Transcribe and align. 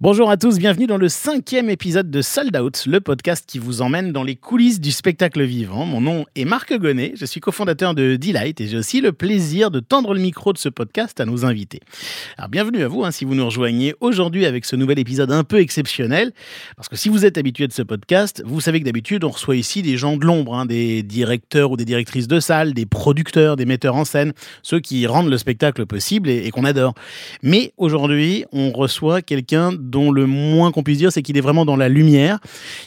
Bonjour 0.00 0.30
à 0.30 0.36
tous, 0.36 0.58
bienvenue 0.58 0.86
dans 0.86 0.96
le 0.96 1.08
cinquième 1.08 1.68
épisode 1.68 2.08
de 2.08 2.22
Sold 2.22 2.56
Out, 2.56 2.84
le 2.86 3.00
podcast 3.00 3.44
qui 3.48 3.58
vous 3.58 3.82
emmène 3.82 4.12
dans 4.12 4.22
les 4.22 4.36
coulisses 4.36 4.80
du 4.80 4.92
spectacle 4.92 5.42
vivant. 5.42 5.86
Mon 5.86 6.00
nom 6.00 6.24
est 6.36 6.44
Marc 6.44 6.72
Gonnet, 6.72 7.14
je 7.16 7.24
suis 7.24 7.40
cofondateur 7.40 7.96
de 7.96 8.14
Delight 8.14 8.60
et 8.60 8.68
j'ai 8.68 8.76
aussi 8.76 9.00
le 9.00 9.10
plaisir 9.10 9.72
de 9.72 9.80
tendre 9.80 10.14
le 10.14 10.20
micro 10.20 10.52
de 10.52 10.58
ce 10.58 10.68
podcast 10.68 11.18
à 11.18 11.24
nos 11.24 11.44
invités. 11.44 11.80
Alors 12.36 12.48
bienvenue 12.48 12.84
à 12.84 12.86
vous 12.86 13.02
hein, 13.02 13.10
si 13.10 13.24
vous 13.24 13.34
nous 13.34 13.44
rejoignez 13.44 13.96
aujourd'hui 13.98 14.46
avec 14.46 14.66
ce 14.66 14.76
nouvel 14.76 15.00
épisode 15.00 15.32
un 15.32 15.42
peu 15.42 15.58
exceptionnel, 15.58 16.30
parce 16.76 16.88
que 16.88 16.94
si 16.94 17.08
vous 17.08 17.24
êtes 17.24 17.36
habitué 17.36 17.66
de 17.66 17.72
ce 17.72 17.82
podcast, 17.82 18.40
vous 18.46 18.60
savez 18.60 18.78
que 18.78 18.84
d'habitude 18.84 19.24
on 19.24 19.30
reçoit 19.30 19.56
ici 19.56 19.82
des 19.82 19.96
gens 19.96 20.16
de 20.16 20.24
l'ombre, 20.24 20.54
hein, 20.54 20.64
des 20.64 21.02
directeurs 21.02 21.72
ou 21.72 21.76
des 21.76 21.84
directrices 21.84 22.28
de 22.28 22.38
salle, 22.38 22.72
des 22.72 22.86
producteurs, 22.86 23.56
des 23.56 23.66
metteurs 23.66 23.96
en 23.96 24.04
scène, 24.04 24.32
ceux 24.62 24.78
qui 24.78 25.08
rendent 25.08 25.28
le 25.28 25.38
spectacle 25.38 25.86
possible 25.86 26.30
et, 26.30 26.46
et 26.46 26.52
qu'on 26.52 26.64
adore. 26.64 26.94
Mais 27.42 27.72
aujourd'hui 27.78 28.44
on 28.52 28.70
reçoit 28.70 29.22
quelqu'un 29.22 29.72
dont 29.88 30.10
le 30.10 30.26
moins 30.26 30.70
qu'on 30.70 30.82
puisse 30.82 30.98
dire, 30.98 31.12
c'est 31.12 31.22
qu'il 31.22 31.36
est 31.36 31.42
vraiment 31.42 31.64
dans 31.64 31.76
la 31.76 31.88
lumière. 31.88 32.38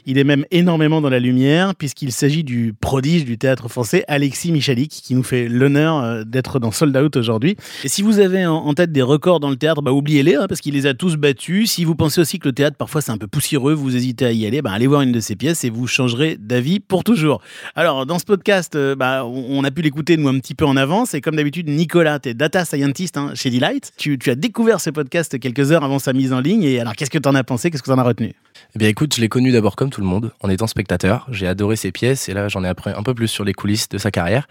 Il 0.05 0.17
est 0.17 0.23
même 0.23 0.45
énormément 0.51 1.01
dans 1.01 1.09
la 1.09 1.19
lumière, 1.19 1.75
puisqu'il 1.75 2.11
s'agit 2.11 2.43
du 2.43 2.73
prodige 2.79 3.25
du 3.25 3.37
théâtre 3.37 3.67
français, 3.67 4.03
Alexis 4.07 4.51
Michalik, 4.51 4.91
qui 4.91 5.15
nous 5.15 5.23
fait 5.23 5.47
l'honneur 5.47 5.97
euh, 5.97 6.23
d'être 6.23 6.59
dans 6.59 6.71
Sold 6.71 6.95
Out 6.95 7.15
aujourd'hui. 7.17 7.55
Et 7.83 7.87
si 7.87 8.01
vous 8.01 8.19
avez 8.19 8.45
en 8.45 8.73
tête 8.73 8.91
des 8.91 9.01
records 9.01 9.39
dans 9.39 9.49
le 9.49 9.55
théâtre, 9.55 9.81
bah 9.81 9.91
oubliez-les, 9.91 10.35
hein, 10.35 10.45
parce 10.47 10.61
qu'il 10.61 10.73
les 10.73 10.85
a 10.85 10.93
tous 10.93 11.15
battus. 11.15 11.71
Si 11.71 11.85
vous 11.85 11.95
pensez 11.95 12.21
aussi 12.21 12.39
que 12.39 12.47
le 12.47 12.53
théâtre, 12.53 12.77
parfois, 12.77 13.01
c'est 13.01 13.11
un 13.11 13.17
peu 13.17 13.27
poussiéreux, 13.27 13.73
vous 13.73 13.95
hésitez 13.95 14.25
à 14.25 14.31
y 14.31 14.45
aller, 14.45 14.61
bah 14.61 14.71
allez 14.71 14.87
voir 14.87 15.01
une 15.01 15.11
de 15.11 15.19
ses 15.19 15.35
pièces 15.35 15.63
et 15.63 15.69
vous 15.69 15.87
changerez 15.87 16.37
d'avis 16.39 16.79
pour 16.79 17.03
toujours. 17.03 17.41
Alors, 17.75 18.05
dans 18.05 18.19
ce 18.19 18.25
podcast, 18.25 18.75
euh, 18.75 18.95
bah, 18.95 19.25
on 19.25 19.63
a 19.63 19.71
pu 19.71 19.81
l'écouter, 19.81 20.17
nous, 20.17 20.27
un 20.27 20.39
petit 20.39 20.55
peu 20.55 20.65
en 20.65 20.77
avance. 20.77 21.13
Et 21.13 21.21
comme 21.21 21.35
d'habitude, 21.35 21.69
Nicolas, 21.69 22.19
tu 22.19 22.29
es 22.29 22.33
data 22.33 22.65
scientist 22.65 23.17
hein, 23.17 23.31
chez 23.35 23.49
Delight. 23.49 23.91
Tu, 23.97 24.17
tu 24.17 24.29
as 24.29 24.35
découvert 24.35 24.79
ce 24.81 24.89
podcast 24.89 25.39
quelques 25.39 25.71
heures 25.71 25.83
avant 25.83 25.99
sa 25.99 26.13
mise 26.13 26.33
en 26.33 26.39
ligne. 26.39 26.63
Et 26.63 26.79
alors, 26.79 26.90
alors, 26.91 26.97
qu'est-ce 26.97 27.09
que 27.09 27.17
tu 27.17 27.29
en 27.29 27.35
as 27.35 27.43
pensé? 27.45 27.71
Qu'est-ce 27.71 27.83
que 27.83 27.87
tu 27.87 27.93
en 27.93 27.99
as 27.99 28.03
retenu? 28.03 28.33
Eh 28.75 28.77
bien 28.77 28.89
écoute, 28.89 29.15
je 29.15 29.21
l'ai 29.21 29.29
connu 29.29 29.53
d'abord 29.53 29.77
comme 29.77 29.89
tout 29.89 30.01
le 30.01 30.07
monde, 30.07 30.33
en 30.41 30.49
étant 30.49 30.67
spectateur. 30.67 31.25
J'ai 31.31 31.47
adoré 31.47 31.77
ses 31.77 31.93
pièces 31.93 32.27
et 32.27 32.33
là 32.33 32.49
j'en 32.49 32.65
ai 32.65 32.67
appris 32.67 32.91
un 32.91 33.01
peu 33.01 33.13
plus 33.13 33.29
sur 33.29 33.45
les 33.45 33.53
coulisses 33.53 33.87
de 33.87 33.97
sa 33.97 34.11
carrière. 34.11 34.45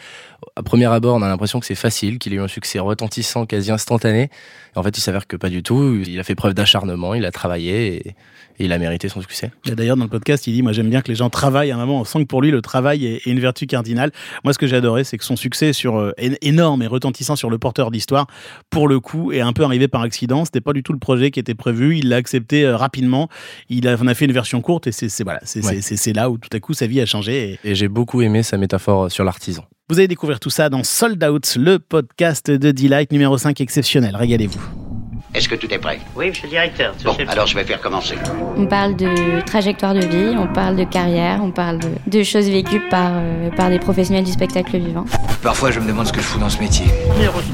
À 0.57 0.63
premier 0.63 0.87
abord, 0.87 1.17
on 1.17 1.21
a 1.21 1.29
l'impression 1.29 1.61
que 1.61 1.67
c'est 1.67 1.75
facile, 1.75 2.19
qu'il 2.19 2.33
a 2.33 2.37
eu 2.37 2.41
un 2.41 2.49
succès 2.49 2.79
retentissant, 2.79 3.45
quasi 3.45 3.71
instantané. 3.71 4.31
En 4.75 4.83
fait, 4.83 4.97
il 4.97 5.03
s'avère 5.03 5.27
que 5.27 5.37
pas 5.37 5.51
du 5.51 5.63
tout. 5.63 6.03
Il 6.07 6.19
a 6.19 6.25
fait 6.25 6.35
preuve 6.35 6.55
d'acharnement, 6.55 7.13
il 7.13 7.27
a 7.27 7.31
travaillé 7.31 8.09
et, 8.09 8.15
il 8.65 8.73
a 8.73 8.79
mérité 8.79 9.09
son 9.09 9.21
succès. 9.21 9.51
D'ailleurs, 9.65 9.97
dans 9.97 10.05
le 10.05 10.11
podcast, 10.11 10.47
il 10.47 10.55
dit 10.55 10.63
Moi 10.63 10.73
j'aime 10.73 10.89
bien 10.89 11.03
que 11.03 11.09
les 11.09 11.15
gens 11.15 11.31
travaillent 11.31 11.71
à 11.71 11.77
un 11.77 11.79
moment. 11.79 12.01
On 12.01 12.05
sent 12.05 12.21
que 12.21 12.25
pour 12.25 12.43
lui, 12.43 12.51
le 12.51 12.63
travail 12.63 13.07
est, 13.07 13.27
une 13.27 13.41
vertu 13.41 13.67
cardinale. 13.67 14.11
Moi, 14.45 14.53
ce 14.53 14.59
que 14.59 14.67
j'ai 14.67 14.77
adoré, 14.77 15.05
c'est 15.05 15.19
que 15.19 15.25
son 15.25 15.37
succès 15.37 15.73
sur, 15.73 15.99
euh, 15.99 16.13
énorme 16.43 16.83
et 16.83 16.87
retentissant 16.87 17.37
sur 17.37 17.51
le 17.51 17.59
porteur 17.59 17.91
d'histoire, 17.91 18.27
pour 18.71 18.89
le 18.89 19.01
coup, 19.01 19.33
est 19.33 19.41
un 19.41 19.53
peu 19.53 19.65
arrivé 19.65 19.89
par 19.89 20.03
accident. 20.03 20.45
C'était 20.45 20.61
pas 20.61 20.73
du 20.73 20.83
tout 20.83 20.93
le 20.93 20.99
projet 20.99 21.31
qui 21.31 21.41
était 21.41 21.55
prévu. 21.55 21.99
Il 21.99 22.09
l'a 22.09 22.17
accepté 22.17 22.65
euh, 22.65 22.77
rapidement. 22.77 23.29
Il 23.69 23.89
a, 23.89 23.97
on 24.01 24.07
a 24.07 24.15
fait 24.15 24.25
une 24.25 24.33
version 24.33 24.61
courte 24.61 24.87
et 24.87 24.93
c'est 24.93 25.23
voilà, 25.23 25.41
c'est 25.45 26.13
là 26.13 26.31
où 26.31 26.39
tout 26.39 26.49
à 26.53 26.61
coup 26.61 26.75
sa 26.75 26.87
vie 26.87 27.01
a 27.01 27.07
changé. 27.07 27.59
Et, 27.65 27.75
j'ai 27.75 27.89
beaucoup 27.89 28.21
aimé 28.23 28.43
sa 28.43 28.57
métaphore 28.57 29.11
sur 29.11 29.25
l'artisan. 29.25 29.65
Vous 29.89 29.99
allez 29.99 30.09
découvrir 30.09 30.41
tout 30.41 30.51
ça 30.51 30.69
dans 30.69 30.85
Sold 30.85 31.23
Out, 31.25 31.57
le 31.57 31.79
podcast 31.79 32.51
de 32.51 32.71
Delight 32.71 33.11
numéro 33.13 33.37
5 33.39 33.61
exceptionnel. 33.61 34.15
Régalez-vous. 34.15 34.90
Est-ce 35.33 35.49
que 35.49 35.55
tout 35.55 35.73
est 35.73 35.79
prêt? 35.79 36.01
Oui, 36.17 36.29
monsieur 36.29 36.45
le 36.45 36.51
directeur. 36.51 36.93
Bon, 37.05 37.17
alors 37.29 37.47
je 37.47 37.55
vais 37.55 37.63
faire 37.63 37.81
commencer. 37.81 38.17
On 38.57 38.67
parle 38.67 38.97
de 38.97 39.41
trajectoire 39.43 39.95
de 39.95 40.01
vie, 40.01 40.35
on 40.37 40.49
parle 40.53 40.75
de 40.75 40.83
carrière, 40.83 41.39
on 41.41 41.53
parle 41.53 41.79
de, 42.07 42.23
choses 42.25 42.51
vécues 42.51 42.83
par, 42.91 43.13
euh, 43.15 43.49
par 43.57 43.71
des 43.71 43.79
professionnels 43.79 44.25
du 44.25 44.33
spectacle 44.33 44.77
vivant. 44.77 45.05
Parfois, 45.41 45.71
je 45.71 45.79
me 45.79 45.87
demande 45.87 46.07
ce 46.07 46.13
que 46.13 46.21
je 46.21 46.27
fous 46.27 46.41
dans 46.41 46.49
ce 46.49 46.59
métier. 46.59 46.87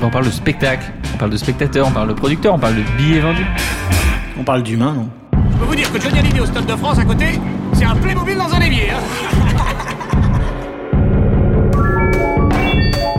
On 0.02 0.08
parle 0.08 0.24
de 0.24 0.30
spectacle, 0.30 0.90
on 1.14 1.18
parle 1.18 1.30
de 1.30 1.36
spectateur, 1.36 1.86
on 1.86 1.90
parle 1.92 2.08
de 2.08 2.14
producteur, 2.14 2.54
on 2.54 2.58
parle 2.58 2.76
de 2.76 2.82
billets 2.96 3.20
vendus. 3.20 3.46
On 4.40 4.42
parle 4.42 4.62
d'humain, 4.62 4.94
non? 4.94 5.08
Je 5.52 5.58
peux 5.58 5.64
vous 5.66 5.74
dire 5.76 5.92
que 5.92 6.00
Johnny 6.00 6.18
Hallyday 6.18 6.40
au 6.40 6.46
Stade 6.46 6.66
de 6.66 6.76
France 6.76 6.98
à 6.98 7.04
côté, 7.04 7.26
c'est 7.74 7.84
un 7.84 7.94
Playmobil 7.94 8.36
dans 8.38 8.54
un 8.54 8.60
évier. 8.60 8.88
Hein 8.90 9.02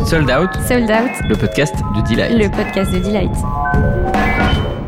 Sold 0.05 0.31
Out. 0.31 0.49
Sold 0.67 0.89
Out. 0.89 1.11
Le 1.29 1.35
podcast 1.35 1.75
de 1.95 2.01
Delight. 2.09 2.31
Le 2.31 2.49
podcast 2.49 2.91
de 2.93 2.99
Delight. 2.99 4.06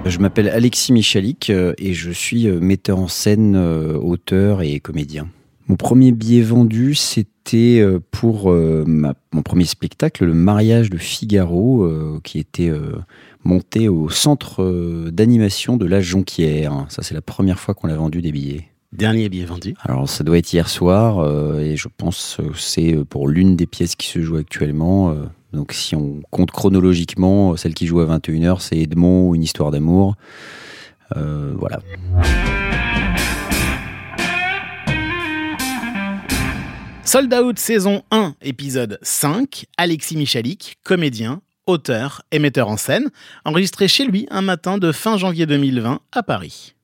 Je 0.10 0.18
m'appelle 0.18 0.50
Alexis 0.50 0.92
Michalik 0.92 1.52
euh, 1.52 1.74
et 1.78 1.94
je 1.94 2.10
suis 2.10 2.48
euh, 2.48 2.60
metteur 2.60 2.98
en 2.98 3.08
scène, 3.08 3.56
euh, 3.56 3.94
auteur 3.94 4.64
et 4.64 4.80
comédien. 4.80 5.30
Mon 5.68 5.76
premier 5.76 6.12
billet 6.12 6.42
vendu, 6.42 6.96
c'était 6.96 7.86
pour 8.10 8.52
mon 8.52 9.42
premier 9.44 9.66
spectacle, 9.66 10.26
le 10.26 10.34
mariage 10.34 10.90
de 10.90 10.98
Figaro, 10.98 11.88
qui 12.24 12.40
était 12.40 12.72
monté 13.44 13.88
au 13.88 14.10
centre 14.10 15.12
d'animation 15.12 15.78
de 15.78 15.86
la 15.86 16.02
Jonquière. 16.02 16.88
Ça, 16.90 17.04
c'est 17.04 17.14
la 17.14 17.22
première 17.22 17.60
fois 17.60 17.76
qu'on 17.76 17.90
a 17.90 17.96
vendu 17.96 18.24
des 18.24 18.32
billets. 18.32 18.70
Dernier 18.92 19.30
billet 19.30 19.46
vendu 19.46 19.76
Alors, 19.84 20.10
ça 20.10 20.24
doit 20.24 20.40
être 20.40 20.52
hier 20.52 20.68
soir, 20.68 21.20
euh, 21.20 21.60
et 21.60 21.78
je 21.78 21.88
pense 21.96 22.38
que 22.40 22.58
c'est 22.58 22.98
pour 23.08 23.28
l'une 23.28 23.56
des 23.56 23.68
pièces 23.68 23.96
qui 23.96 24.08
se 24.08 24.20
joue 24.22 24.38
actuellement. 24.38 25.12
Euh, 25.12 25.26
donc, 25.54 25.74
si 25.74 25.96
on 25.96 26.22
compte 26.30 26.52
chronologiquement, 26.52 27.56
celle 27.58 27.74
qui 27.74 27.88
joue 27.88 28.00
à 28.02 28.06
21h, 28.06 28.60
c'est 28.62 28.78
Edmond, 28.78 29.34
Une 29.34 29.44
histoire 29.44 29.72
d'amour. 29.72 30.16
voilà. 31.16 31.80
Sold 37.04 37.34
Out 37.34 37.58
saison 37.58 38.04
1, 38.12 38.36
épisode 38.44 39.00
5, 39.02 39.66
Alexis 39.78 40.16
Michalik, 40.16 40.78
comédien, 40.84 41.42
auteur 41.66 42.22
et 42.32 42.38
metteur 42.38 42.68
en 42.68 42.78
scène, 42.78 43.10
enregistré 43.46 43.88
chez 43.88 44.06
lui 44.06 44.28
un 44.30 44.44
matin 44.44 44.78
de 44.78 44.92
fin 44.92 45.18
janvier 45.18 45.48
2020 45.48 46.02
à 46.12 46.22
Paris. 46.22 46.76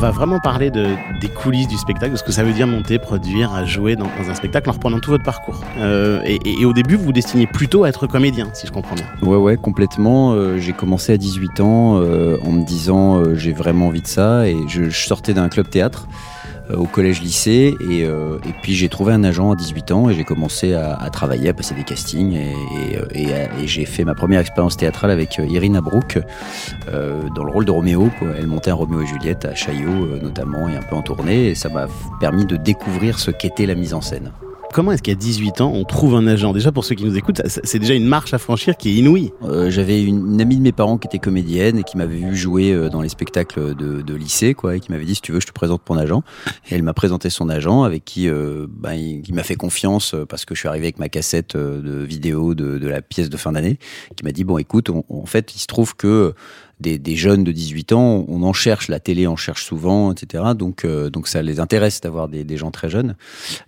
On 0.00 0.04
va 0.04 0.12
vraiment 0.12 0.40
parler 0.40 0.70
de, 0.70 0.86
des 1.20 1.28
coulisses 1.28 1.68
du 1.68 1.76
spectacle, 1.76 2.12
de 2.12 2.16
ce 2.16 2.24
que 2.24 2.32
ça 2.32 2.42
veut 2.42 2.54
dire 2.54 2.66
monter, 2.66 2.98
produire, 2.98 3.66
jouer 3.66 3.96
dans, 3.96 4.06
un 4.06 4.34
spectacle 4.34 4.70
en 4.70 4.72
reprenant 4.72 4.98
tout 4.98 5.10
votre 5.10 5.24
parcours. 5.24 5.60
Euh, 5.76 6.22
et, 6.24 6.64
au 6.64 6.72
début, 6.72 6.94
vous 6.94 7.04
vous 7.04 7.12
destinez 7.12 7.46
plutôt 7.46 7.84
à 7.84 7.90
être 7.90 8.06
comédien, 8.06 8.48
si 8.54 8.66
je 8.66 8.72
comprends 8.72 8.94
bien. 8.94 9.04
Ouais, 9.20 9.36
ouais, 9.36 9.58
complètement. 9.58 10.32
Euh, 10.32 10.56
j'ai 10.56 10.72
commencé 10.72 11.12
à 11.12 11.18
18 11.18 11.60
ans 11.60 11.98
euh, 12.00 12.38
en 12.46 12.52
me 12.52 12.64
disant 12.64 13.34
j'ai 13.34 13.52
vraiment 13.52 13.88
envie 13.88 14.00
de 14.00 14.06
ça 14.06 14.48
et 14.48 14.56
je 14.68 14.88
sortais 14.88 15.34
d'un 15.34 15.50
club 15.50 15.68
théâtre. 15.68 16.08
Euh, 16.70 16.76
au 16.76 16.84
collège-lycée. 16.84 17.76
Et, 17.80 18.04
euh, 18.04 18.38
et, 18.48 18.52
puis 18.62 18.74
j'ai 18.74 18.88
trouvé 18.88 19.12
un 19.12 19.24
agent 19.24 19.50
à 19.50 19.56
18 19.56 19.92
ans 19.92 20.10
et 20.10 20.14
j'ai 20.14 20.24
commencé 20.24 20.74
à, 20.74 21.08
travailler, 21.10 21.48
à 21.48 21.54
passer 21.54 21.74
des 21.74 21.84
castings. 21.84 22.34
Et, 22.34 23.28
et, 23.28 23.66
j'ai 23.66 23.84
fait 23.84 24.04
ma 24.04 24.14
première 24.14 24.40
expérience 24.40 24.76
théâtrale 24.76 25.10
avec 25.10 25.38
euh, 25.38 25.46
Irina 25.46 25.80
Brook 25.80 26.18
dans 27.34 27.44
le 27.44 27.52
rôle 27.52 27.64
de 27.64 27.70
Roméo. 27.70 28.10
Elle 28.36 28.46
montait 28.46 28.70
un 28.70 28.74
Roméo 28.74 29.02
et 29.02 29.06
Juliette 29.06 29.44
à 29.44 29.54
Chaillot 29.54 30.18
notamment 30.22 30.68
et 30.68 30.76
un 30.76 30.82
peu 30.82 30.96
en 30.96 31.02
tournée. 31.02 31.48
Et 31.48 31.54
ça 31.54 31.68
m'a 31.68 31.86
permis 32.18 32.44
de 32.46 32.56
découvrir 32.56 33.18
ce 33.18 33.30
qu'était 33.30 33.66
la 33.66 33.74
mise 33.74 33.94
en 33.94 34.00
scène. 34.00 34.32
Comment 34.72 34.92
est-ce 34.92 35.02
qu'à 35.02 35.16
18 35.16 35.62
ans, 35.62 35.72
on 35.74 35.84
trouve 35.84 36.14
un 36.14 36.28
agent? 36.28 36.52
Déjà, 36.52 36.70
pour 36.70 36.84
ceux 36.84 36.94
qui 36.94 37.04
nous 37.04 37.16
écoutent, 37.16 37.42
c'est 37.44 37.78
déjà 37.80 37.94
une 37.94 38.06
marche 38.06 38.32
à 38.34 38.38
franchir 38.38 38.76
qui 38.76 38.90
est 38.90 38.94
inouïe. 38.94 39.32
Euh, 39.42 39.68
J'avais 39.68 40.00
une, 40.00 40.40
amie 40.40 40.56
de 40.56 40.62
mes 40.62 40.70
parents 40.70 40.96
qui 40.96 41.08
était 41.08 41.18
comédienne 41.18 41.78
et 41.78 41.82
qui 41.82 41.96
m'avait 41.96 42.16
vu 42.16 42.36
jouer 42.36 42.72
euh, 42.72 42.88
dans 42.88 43.02
les 43.02 43.08
spectacles 43.08 43.74
de, 43.74 44.14
lycée, 44.14 44.54
quoi, 44.54 44.76
et 44.76 44.80
qui 44.80 44.92
m'avait 44.92 45.04
dit 45.04 45.16
si 45.16 45.22
tu 45.22 45.32
veux, 45.32 45.40
je 45.40 45.46
te 45.46 45.52
présente 45.52 45.82
mon 45.88 45.96
agent. 45.96 46.22
Et 46.70 46.76
elle 46.76 46.84
m'a 46.84 46.94
présenté 46.94 47.30
son 47.30 47.48
agent, 47.48 47.82
avec 47.82 48.04
qui, 48.04 48.28
euh, 48.28 48.66
bah, 48.68 48.94
il, 48.94 49.34
m'a 49.34 49.42
fait 49.42 49.56
confiance 49.56 50.14
euh, 50.14 50.24
parce 50.24 50.44
que 50.44 50.54
je 50.54 50.60
suis 50.60 50.68
arrivé 50.68 50.86
avec 50.86 51.00
ma 51.00 51.08
cassette 51.08 51.56
euh, 51.56 51.80
de 51.82 52.04
vidéo 52.04 52.54
de 52.54 52.86
la 52.86 53.02
pièce 53.02 53.28
de 53.28 53.36
fin 53.36 53.52
d'année, 53.52 53.78
qui 54.16 54.24
m'a 54.24 54.30
dit 54.30 54.44
bon, 54.44 54.58
écoute, 54.58 54.90
en 54.90 55.26
fait, 55.26 55.52
il 55.56 55.58
se 55.58 55.66
trouve 55.66 55.96
que 55.96 56.32
des, 56.80 57.16
jeunes 57.16 57.44
de 57.44 57.52
18 57.52 57.92
ans, 57.92 58.24
on 58.28 58.42
en 58.42 58.52
cherche, 58.52 58.88
la 58.88 59.00
télé 59.00 59.26
en 59.26 59.36
cherche 59.36 59.64
souvent, 59.64 60.12
etc. 60.12 60.44
Donc, 60.56 60.84
euh, 60.84 61.10
donc 61.10 61.28
ça 61.28 61.42
les 61.42 61.60
intéresse 61.60 62.00
d'avoir 62.00 62.28
des, 62.28 62.56
gens 62.56 62.70
très 62.70 62.88
jeunes. 62.88 63.16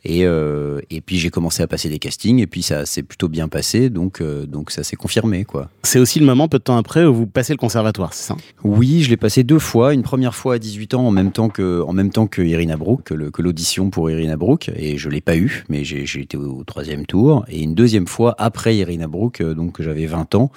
Et, 0.04 0.24
euh, 0.24 0.80
et 0.90 1.00
puis 1.00 1.18
j'ai 1.18 1.30
commencé 1.30 1.62
à 1.62 1.66
passer 1.66 1.88
des 1.88 1.98
castings, 1.98 2.38
et 2.38 2.46
puis 2.46 2.62
ça 2.62 2.86
s'est 2.86 3.02
plutôt 3.02 3.28
bien 3.28 3.48
passé, 3.48 3.90
donc, 3.90 4.20
euh, 4.20 4.46
donc 4.46 4.70
ça 4.70 4.82
s'est 4.82 4.96
confirmé. 4.96 5.44
quoi. 5.44 5.70
C'est 5.82 5.98
aussi 5.98 6.18
le 6.18 6.26
moment, 6.26 6.48
peu 6.48 6.58
de 6.58 6.64
temps 6.64 6.76
après, 6.76 7.04
où 7.04 7.14
vous 7.14 7.26
passez 7.26 7.52
le 7.52 7.58
conservatoire, 7.58 8.14
c'est 8.14 8.28
ça? 8.28 8.36
Oui, 8.64 9.02
je 9.02 9.10
l'ai 9.10 9.16
passé 9.16 9.44
deux 9.44 9.58
fois. 9.58 9.94
Une 9.94 10.02
première 10.02 10.34
fois 10.34 10.54
à 10.54 10.58
18 10.58 10.94
ans, 10.94 11.06
en 11.06 11.10
même 11.10 11.32
temps 11.32 11.48
que, 11.48 11.82
en 11.82 11.92
même 11.92 12.10
temps 12.10 12.26
que 12.26 12.42
Irina 12.42 12.76
Brook, 12.76 13.02
que 13.04 13.42
l'audition 13.42 13.90
pour 13.90 14.10
Irina 14.10 14.36
Brook, 14.36 14.70
et 14.74 14.96
je 14.96 15.08
l'ai 15.08 15.20
pas 15.20 15.36
eu, 15.36 15.64
mais 15.68 15.84
j'ai 15.84 16.20
été 16.20 16.36
au, 16.36 16.64
troisième 16.64 17.06
tour. 17.06 17.44
Et 17.48 17.62
une 17.62 17.74
deuxième 17.74 18.06
fois 18.06 18.34
après 18.38 18.76
Irina 18.76 19.06
Brook, 19.06 19.42
donc 19.42 19.82
j'avais 19.82 20.06
20 20.06 20.34
ans, 20.34 20.50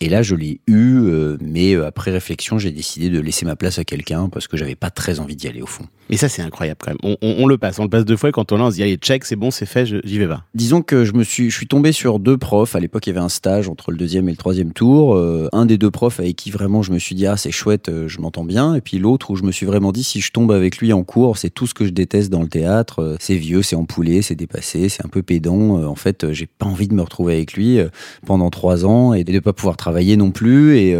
et 0.00 0.08
là 0.08 0.22
je 0.22 0.34
l'ai 0.34 0.60
eu, 0.66 1.00
mais 1.40 1.76
après 1.76 1.99
après 2.00 2.12
réflexion, 2.12 2.58
j'ai 2.58 2.70
décidé 2.70 3.10
de 3.10 3.20
laisser 3.20 3.44
ma 3.44 3.56
place 3.56 3.78
à 3.78 3.84
quelqu'un 3.84 4.30
parce 4.30 4.48
que 4.48 4.56
j'avais 4.56 4.74
pas 4.74 4.88
très 4.88 5.20
envie 5.20 5.36
d'y 5.36 5.48
aller 5.48 5.60
au 5.60 5.66
fond. 5.66 5.84
Et 6.08 6.16
ça, 6.16 6.30
c'est 6.30 6.40
incroyable 6.40 6.78
quand 6.82 6.90
même. 6.90 7.16
On, 7.20 7.46
le 7.46 7.58
passe, 7.58 7.78
on 7.78 7.82
le 7.82 7.90
passe 7.90 8.06
deux 8.06 8.16
fois 8.16 8.30
et 8.30 8.32
quand 8.32 8.52
on 8.52 8.56
lance, 8.56 8.78
il 8.78 8.80
y 8.80 8.82
a 8.82 8.86
les 8.86 8.96
check, 8.96 9.22
c'est 9.26 9.36
bon, 9.36 9.50
c'est 9.50 9.66
fait, 9.66 9.84
j'y 9.84 10.18
vais 10.18 10.26
pas. 10.26 10.44
Disons 10.54 10.80
que 10.80 11.04
je 11.04 11.12
me 11.12 11.24
suis, 11.24 11.50
je 11.50 11.56
suis 11.56 11.66
tombé 11.66 11.92
sur 11.92 12.18
deux 12.18 12.38
profs. 12.38 12.74
À 12.74 12.80
l'époque, 12.80 13.06
il 13.06 13.10
y 13.10 13.12
avait 13.12 13.20
un 13.20 13.28
stage 13.28 13.68
entre 13.68 13.90
le 13.90 13.98
deuxième 13.98 14.28
et 14.28 14.32
le 14.32 14.38
troisième 14.38 14.72
tour. 14.72 15.14
Euh, 15.14 15.50
un 15.52 15.66
des 15.66 15.76
deux 15.76 15.90
profs 15.90 16.20
avec 16.20 16.36
qui 16.36 16.50
vraiment 16.50 16.80
je 16.80 16.90
me 16.90 16.98
suis 16.98 17.14
dit 17.14 17.26
ah 17.26 17.36
c'est 17.36 17.50
chouette, 17.50 17.90
euh, 17.90 18.08
je 18.08 18.18
m'entends 18.18 18.44
bien. 18.44 18.74
Et 18.74 18.80
puis 18.80 18.98
l'autre 18.98 19.30
où 19.30 19.36
je 19.36 19.42
me 19.42 19.52
suis 19.52 19.66
vraiment 19.66 19.92
dit 19.92 20.02
si 20.02 20.22
je 20.22 20.32
tombe 20.32 20.52
avec 20.52 20.78
lui 20.78 20.94
en 20.94 21.04
cours, 21.04 21.36
c'est 21.36 21.50
tout 21.50 21.66
ce 21.66 21.74
que 21.74 21.84
je 21.84 21.90
déteste 21.90 22.30
dans 22.30 22.42
le 22.42 22.48
théâtre. 22.48 23.02
Euh, 23.02 23.16
c'est 23.20 23.36
vieux, 23.36 23.60
c'est 23.60 23.76
empoulé, 23.76 24.22
c'est 24.22 24.36
dépassé, 24.36 24.88
c'est 24.88 25.04
un 25.04 25.10
peu 25.10 25.22
pédant. 25.22 25.84
en 25.84 25.96
fait, 25.96 26.32
j'ai 26.32 26.46
pas 26.46 26.64
envie 26.64 26.88
de 26.88 26.94
me 26.94 27.02
retrouver 27.02 27.34
avec 27.34 27.52
lui 27.52 27.78
pendant 28.26 28.48
trois 28.48 28.86
ans 28.86 29.12
et 29.12 29.22
de 29.22 29.38
pas 29.38 29.52
pouvoir 29.52 29.76
travailler 29.76 30.16
non 30.16 30.30
plus 30.30 30.78
et 30.78 30.96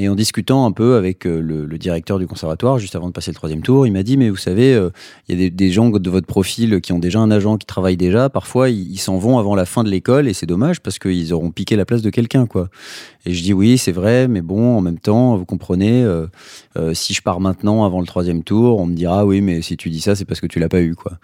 Et 0.00 0.08
en 0.08 0.14
discutant 0.14 0.64
un 0.64 0.72
peu 0.72 0.94
avec 0.94 1.26
euh, 1.26 1.38
le, 1.38 1.76
directeur 1.76 2.18
du 2.18 2.26
conservatoire, 2.26 2.78
juste 2.78 2.96
avant 2.96 3.08
de 3.08 3.12
passer 3.12 3.30
le 3.30 3.34
troisième 3.34 3.60
tour, 3.60 3.86
il 3.86 3.92
m'a 3.92 4.02
dit, 4.02 4.16
mais 4.16 4.30
vous 4.30 4.36
savez, 4.36 4.72
euh, 4.72 4.88
il 5.28 5.38
y 5.38 5.46
a 5.46 5.50
des, 5.50 5.70
gens 5.70 5.90
de 5.90 6.10
votre 6.10 6.26
profil 6.26 6.80
qui 6.80 6.94
ont 6.94 6.98
déjà 6.98 7.18
un 7.18 7.30
agent 7.30 7.58
qui 7.58 7.66
travaille 7.66 7.98
déjà. 7.98 8.30
Parfois, 8.30 8.70
ils 8.70 8.96
s'en 8.96 9.18
vont 9.18 9.38
avant 9.38 9.54
la 9.54 9.66
fin 9.66 9.84
de 9.84 9.90
l'école 9.90 10.28
et 10.28 10.32
c'est 10.32 10.46
dommage 10.46 10.80
parce 10.80 10.98
qu'ils 10.98 11.34
auront 11.34 11.50
piqué 11.50 11.76
la 11.76 11.84
place 11.84 12.00
de 12.00 12.08
quelqu'un, 12.08 12.46
quoi. 12.46 12.70
Et 13.26 13.34
je 13.34 13.42
dis 13.42 13.52
oui, 13.52 13.76
c'est 13.76 13.92
vrai, 13.92 14.28
mais 14.28 14.40
bon, 14.40 14.76
en 14.76 14.80
même 14.80 14.98
temps, 14.98 15.36
vous 15.36 15.44
comprenez, 15.44 16.02
euh, 16.02 16.26
si 16.94 17.12
je 17.12 17.22
pars 17.22 17.38
maintenant 17.38 17.84
avant 17.84 18.00
le 18.00 18.06
troisième 18.06 18.42
tour, 18.42 18.80
on 18.80 18.86
me 18.86 18.94
dira 18.94 19.26
oui, 19.26 19.42
mais 19.42 19.60
si 19.60 19.76
tu 19.76 19.90
dis 19.90 20.00
ça, 20.00 20.16
c'est 20.16 20.24
parce 20.24 20.40
que 20.40 20.46
tu 20.46 20.58
l'as 20.58 20.70
pas 20.70 20.80
eu, 20.80 20.94
quoi. 20.94 21.18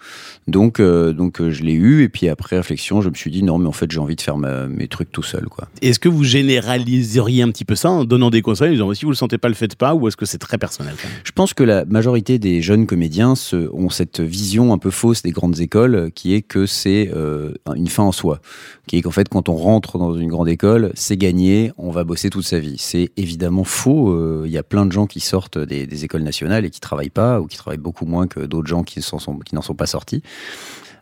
Donc, 0.47 0.79
donc 0.79 1.41
je 1.41 1.63
l'ai 1.63 1.73
eu 1.73 2.03
et 2.03 2.09
puis 2.09 2.29
après 2.29 2.55
réflexion, 2.57 3.01
je 3.01 3.09
me 3.09 3.15
suis 3.15 3.31
dit 3.31 3.43
non, 3.43 3.57
mais 3.57 3.67
en 3.67 3.73
fait, 3.73 3.91
j'ai 3.91 3.99
envie 3.99 4.15
de 4.15 4.21
faire 4.21 4.37
mes 4.37 4.87
trucs 4.87 5.11
tout 5.11 5.23
seul, 5.23 5.45
quoi. 5.49 5.67
Est-ce 5.81 5.99
que 5.99 6.07
vous 6.07 6.23
généraliseriez 6.23 7.41
un 7.41 7.49
petit 7.49 7.65
peu 7.65 7.75
ça 7.75 7.89
en 7.89 8.05
donnant 8.05 8.29
des 8.29 8.41
conseils, 8.41 8.58
en 8.67 8.71
disant 8.71 8.93
si 8.93 9.05
vous 9.05 9.11
le 9.11 9.15
sentez 9.15 9.37
pas, 9.37 9.47
le 9.47 9.53
faites 9.53 9.75
pas, 9.75 9.93
ou 9.93 10.07
est-ce 10.07 10.17
que 10.17 10.25
c'est 10.25 10.37
très 10.37 10.57
personnel 10.57 10.93
Je 11.23 11.31
pense 11.31 11.53
que 11.53 11.63
la 11.63 11.85
majorité 11.85 12.39
des 12.39 12.61
jeunes 12.61 12.85
comédiens 12.85 13.33
ont 13.73 13.89
cette 13.89 14.19
vision 14.19 14.73
un 14.73 14.77
peu 14.77 14.91
fausse 14.91 15.21
des 15.21 15.31
grandes 15.31 15.59
écoles, 15.59 16.11
qui 16.13 16.33
est 16.33 16.41
que 16.41 16.65
c'est 16.65 17.11
euh, 17.13 17.53
une 17.75 17.87
fin 17.87 18.03
en 18.03 18.11
soi, 18.11 18.41
qui 18.87 18.97
est 18.97 19.01
qu'en 19.01 19.11
fait 19.11 19.29
quand 19.29 19.49
on 19.49 19.55
rentre 19.55 19.97
dans 19.97 20.15
une 20.15 20.29
grande 20.29 20.49
école, 20.49 20.91
c'est 20.95 21.17
gagné, 21.17 21.71
on 21.77 21.91
va 21.91 22.03
bosser 22.03 22.29
toute 22.29 22.45
sa 22.45 22.59
vie. 22.59 22.75
C'est 22.77 23.11
évidemment 23.17 23.63
faux. 23.63 24.11
euh, 24.11 24.43
Il 24.45 24.51
y 24.51 24.57
a 24.57 24.63
plein 24.63 24.85
de 24.85 24.91
gens 24.91 25.07
qui 25.07 25.19
sortent 25.19 25.57
des, 25.57 26.03
écoles 26.03 26.23
nationales 26.23 26.65
et 26.65 26.69
qui 26.69 26.79
travaillent 26.79 27.09
pas, 27.09 27.41
ou 27.41 27.47
qui 27.47 27.57
travaillent 27.57 27.77
beaucoup 27.77 28.05
moins 28.05 28.27
que 28.27 28.39
d'autres 28.39 28.67
gens 28.67 28.83
qui 28.83 29.01
n'en 29.53 29.61
sont 29.61 29.75
pas 29.75 29.85
sortis. 29.85 30.23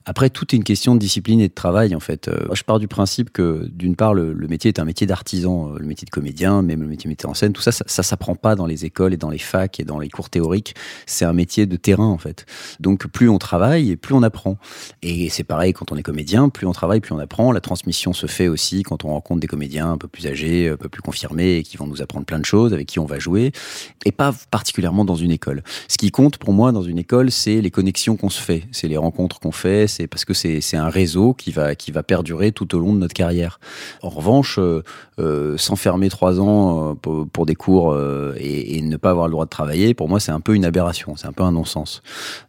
Après, 0.09 0.29
tout 0.29 0.55
est 0.55 0.57
une 0.57 0.63
question 0.63 0.95
de 0.95 0.99
discipline 0.99 1.41
et 1.41 1.49
de 1.49 1.53
travail, 1.53 1.93
en 1.93 1.99
fait. 1.99 2.29
Euh, 2.29 2.47
je 2.53 2.63
pars 2.63 2.79
du 2.79 2.87
principe 2.87 3.29
que, 3.29 3.67
d'une 3.73 3.97
part, 3.97 4.13
le, 4.13 4.33
métier 4.47 4.69
est 4.69 4.79
un 4.79 4.85
métier 4.85 5.05
d'artisan, 5.05 5.73
euh, 5.73 5.79
le 5.79 5.85
métier 5.85 6.05
de 6.05 6.09
comédien, 6.09 6.61
même 6.61 6.81
le 6.81 6.87
métier 6.87 7.09
de 7.09 7.09
metteur 7.09 7.29
en 7.29 7.33
scène, 7.33 7.51
tout 7.51 7.61
ça, 7.61 7.73
ça, 7.73 7.83
ça 7.87 8.03
s'apprend 8.03 8.35
pas 8.35 8.55
dans 8.55 8.65
les 8.65 8.85
écoles 8.85 9.13
et 9.13 9.17
dans 9.17 9.29
les 9.29 9.37
facs 9.37 9.81
et 9.81 9.83
dans 9.83 9.99
les 9.99 10.07
cours 10.07 10.29
théoriques. 10.29 10.75
C'est 11.07 11.25
un 11.25 11.33
métier 11.33 11.65
de 11.65 11.75
terrain, 11.75 12.07
en 12.07 12.17
fait. 12.17 12.45
Donc, 12.79 13.07
plus 13.07 13.27
on 13.27 13.37
travaille 13.37 13.91
et 13.91 13.97
plus 13.97 14.13
on 14.13 14.23
apprend. 14.23 14.57
Et 15.01 15.27
c'est 15.27 15.43
pareil 15.43 15.73
quand 15.73 15.91
on 15.91 15.97
est 15.97 16.03
comédien, 16.03 16.47
plus 16.47 16.65
on 16.67 16.71
travaille, 16.71 17.01
plus 17.01 17.13
on 17.13 17.19
apprend. 17.19 17.51
La 17.51 17.59
transmission 17.59 18.13
se 18.13 18.27
fait 18.27 18.47
aussi 18.47 18.83
quand 18.83 19.03
on 19.03 19.09
rencontre 19.09 19.41
des 19.41 19.47
comédiens 19.47 19.91
un 19.91 19.97
peu 19.97 20.07
plus 20.07 20.25
âgés, 20.25 20.69
un 20.69 20.77
peu 20.77 20.87
plus 20.87 21.01
confirmés 21.01 21.63
qui 21.63 21.75
vont 21.75 21.85
nous 21.85 22.01
apprendre 22.01 22.25
plein 22.25 22.39
de 22.39 22.45
choses, 22.45 22.71
avec 22.71 22.87
qui 22.87 22.99
on 22.99 23.05
va 23.05 23.19
jouer, 23.19 23.51
et 24.05 24.13
pas 24.13 24.33
particulièrement 24.51 25.03
dans 25.03 25.15
une 25.15 25.31
école. 25.31 25.63
Ce 25.89 25.97
qui 25.97 26.11
compte 26.11 26.37
pour 26.37 26.53
moi 26.53 26.71
dans 26.71 26.83
une 26.83 26.97
école, 26.97 27.29
c'est 27.29 27.59
les 27.59 27.71
connexions 27.71 28.15
qu'on 28.15 28.29
se 28.29 28.41
fait, 28.41 28.63
c'est 28.71 28.87
les 28.87 28.95
rencontres 28.95 29.41
qu'on 29.41 29.51
fait, 29.51 29.96
c'est 29.97 30.07
parce 30.07 30.25
que 30.25 30.33
c'est 30.33 30.77
un 30.77 30.89
réseau 30.89 31.33
qui 31.33 31.51
va 31.51 31.73
qui 31.73 31.91
va 31.91 32.03
perdurer 32.03 32.51
tout 32.51 32.75
au 32.75 32.79
long 32.79 32.93
de 32.93 32.99
notre 32.99 33.15
carrière. 33.15 33.59
En 34.03 34.09
revanche, 34.09 34.59
euh, 34.59 34.83
euh, 35.19 35.57
s'enfermer 35.57 36.09
trois 36.09 36.39
ans 36.39 36.95
euh, 37.07 37.25
pour, 37.33 37.45
des 37.47 37.55
cours 37.55 37.97
et, 38.37 38.81
ne 38.81 38.97
pas 38.97 39.09
avoir 39.09 39.27
le 39.27 39.31
droit 39.31 39.45
de 39.45 39.49
travailler, 39.49 39.93
pour 39.93 40.07
moi, 40.07 40.19
c'est 40.19 40.31
un 40.31 40.39
peu 40.39 40.53
une 40.53 40.65
aberration, 40.65 41.15
c'est 41.15 41.27
un 41.27 41.31
peu 41.31 41.43
un 41.43 41.51
non-sens. 41.51 42.01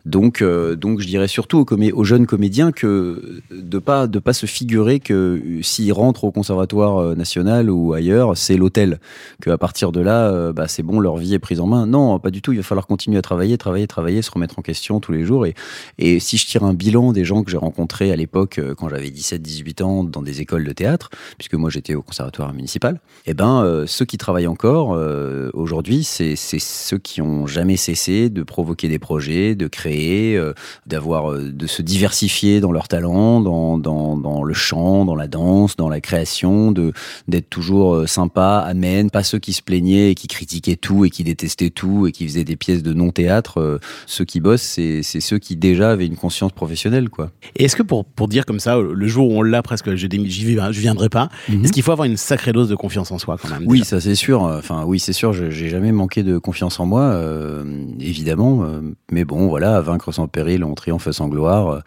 Donc, 0.05 0.43
donc, 0.43 1.01
je 1.01 1.07
dirais 1.07 1.29
surtout 1.29 1.65
aux, 1.71 2.05
jeunes 2.05 2.27
comédiens 2.27 2.71
que 2.71 3.41
de 3.51 3.79
pas 3.79 4.07
de 4.07 4.19
pas 4.19 4.33
se 4.33 4.47
figurer 4.47 5.01
que 5.01 5.41
s'ils 5.63 5.93
rentrent 5.93 6.25
au 6.25 6.31
conservatoire 6.31 7.17
national 7.17 7.71
ou 7.71 7.95
ailleurs, 7.95 8.37
c'est 8.37 8.57
l'hôtel, 8.57 9.01
que 9.41 9.51
à 9.51 9.59
partir 9.59 9.91
de 9.91 10.01
là, 10.01 10.53
bah, 10.53 10.69
c'est 10.69 10.83
bon, 10.83 11.01
leur 11.01 11.17
vie 11.17 11.35
est 11.35 11.39
prise 11.39 11.61
en 11.61 11.67
main. 11.67 11.87
Non, 11.87 12.19
pas 12.19 12.31
du 12.31 12.43
tout. 12.43 12.53
Il 12.53 12.59
va 12.59 12.63
falloir 12.63 12.87
continuer 12.87 13.19
à 13.19 13.23
travailler, 13.23 13.57
travailler, 13.57 13.87
travailler, 13.87 14.23
se 14.23 14.31
remettre 14.31 14.59
en 14.59 14.63
question 14.63 15.01
tous 15.01 15.13
les 15.13 15.25
jours. 15.25 15.47
Et, 15.47 15.55
et 15.99 16.21
si 16.21 16.37
je 16.37 16.47
tire 16.47 16.65
un 16.65 16.75
bilan 16.75 17.13
des 17.13 17.25
gens 17.25 17.38
que 17.43 17.51
j'ai 17.51 17.57
rencontrés 17.57 18.13
à 18.13 18.17
l'époque, 18.17 18.59
euh, 18.59 18.75
quand 18.75 18.89
j'avais 18.89 19.11
17-18 19.11 19.83
ans, 19.83 20.05
dans 20.05 20.23
des 20.23 20.41
écoles 20.41 20.65
de 20.65 20.73
théâtre, 20.73 21.11
puisque 21.37 21.55
moi 21.55 21.71
j'étais 21.71 21.95
au 21.95 22.03
conservatoire 22.03 22.53
municipal, 22.53 23.01
eh 23.27 23.35
ben 23.35 23.63
euh, 23.63 23.87
ceux 23.87 24.05
qui 24.05 24.19
travaillent 24.19 24.47
encore 24.47 24.95
euh, 24.95 25.51
aujourd'hui, 25.55 26.05
c'est 26.05 26.37
ceux 26.37 26.99
qui 26.99 27.23
ont 27.23 27.47
jamais 27.47 27.77
cessé 27.77 28.31
de 28.31 28.43
provoquer 28.43 28.89
des 28.89 28.99
projets, 28.99 29.55
de 29.55 29.67
créer, 29.67 30.41
d'avoir, 30.87 31.33
de 31.33 31.67
se 31.67 31.83
diversifier 31.83 32.61
dans 32.61 32.73
leur 32.73 32.89
talent, 32.89 33.41
dans, 33.41 33.79
dans, 33.79 34.17
dans 34.17 34.43
le 34.43 34.55
chant, 34.55 35.05
dans 35.05 35.15
la 35.15 35.29
danse, 35.29 35.77
dans 35.77 35.89
la 35.89 36.01
création, 36.01 36.73
d'être 36.73 37.51
toujours 37.51 38.09
sympa, 38.09 38.65
amène, 38.67 39.11
pas 39.11 39.23
ceux 39.23 39.39
qui 39.39 39.53
se 39.53 39.63
plaignaient 39.63 40.11
et 40.11 40.15
qui 40.15 40.27
critiquaient 40.27 40.77
tout 40.77 41.05
et 41.05 41.11
qui 41.11 41.25
détestaient 41.25 41.71
tout 41.71 42.07
et 42.07 42.13
qui 42.13 42.27
faisaient 42.27 42.45
des 42.45 42.57
pièces 42.57 42.83
de 42.83 42.93
non-théâtre. 42.93 43.81
ceux 44.07 44.25
qui 44.25 44.41
bossent, 44.41 44.63
c'est 44.63 45.03
ceux 45.03 45.39
qui 45.39 45.57
déjà 45.57 45.91
avaient 45.91 46.07
une 46.07 46.17
conscience 46.17 46.53
professionnelle, 46.53 47.09
quoi. 47.09 47.28
Et 47.57 47.65
est-ce 47.65 47.77
que 47.77 47.83
pour, 47.83 48.05
pour 48.05 48.29
dire 48.29 48.45
comme 48.47 48.61
ça, 48.61 48.77
le 48.79 49.07
jour 49.07 49.29
où 49.31 49.39
on 49.39 49.43
l'a 49.43 49.63
presque, 49.63 49.95
je 49.95 50.07
vais- 50.07 50.29
je 50.29 50.81
viendrai 50.81 51.09
pas, 51.09 51.29
est-ce 51.49 51.73
qu'il 51.73 51.83
faut 51.83 51.93
avoir 51.93 52.07
une 52.07 52.17
sacrée 52.17 52.53
dose 52.53 52.69
de 52.69 52.75
confiance 52.75 53.11
en 53.11 53.19
soi 53.19 53.37
quand 53.41 53.49
même 53.49 53.65
Oui, 53.67 53.85
ça 53.85 54.01
c'est 54.01 54.15
sûr. 54.15 54.43
Enfin, 54.43 54.85
oui, 54.87 54.99
c'est 54.99 55.13
sûr. 55.13 55.33
J'ai 55.33 55.69
jamais 55.69 55.93
manqué 55.93 56.23
de 56.23 56.39
confiance 56.39 56.79
en 56.81 56.87
moi, 56.87 57.03
euh, 57.03 57.65
évidemment. 58.01 58.63
euh, 58.65 58.81
mais 59.11 59.25
bon, 59.25 59.49
voilà, 59.49 59.81
vaincre 59.81 60.13
sans 60.13 60.29
péril, 60.29 60.65
on 60.65 60.75
triomphe 60.75 61.11
sans 61.11 61.29
gloire. 61.29 61.83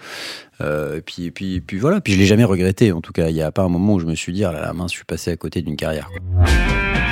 euh, 0.62 0.98
et 0.98 1.02
puis, 1.02 1.26
et 1.26 1.32
puis, 1.32 1.56
et 1.56 1.62
puis 1.62 1.78
voilà. 1.80 2.02
Puis 2.02 2.14
je 2.14 2.20
l'ai 2.20 2.26
jamais 2.28 2.44
regretté. 2.44 2.92
En 2.92 3.02
tout 3.02 3.12
cas, 3.14 3.30
il 3.30 3.36
y 3.36 3.42
a 3.42 3.52
pas 3.52 3.64
un 3.64 3.70
moment 3.70 3.96
où 3.96 4.00
je 4.00 4.06
me 4.06 4.14
suis 4.16 4.32
dit, 4.34 4.44
ah 4.44 4.52
là 4.52 4.62
là, 4.62 4.74
mince, 4.74 4.92
je 4.92 4.98
suis 4.98 5.06
passé 5.06 5.32
à 5.32 5.36
côté 5.38 5.62
d'une 5.64 5.76
carrière. 5.76 6.08
quoi. 6.36 6.46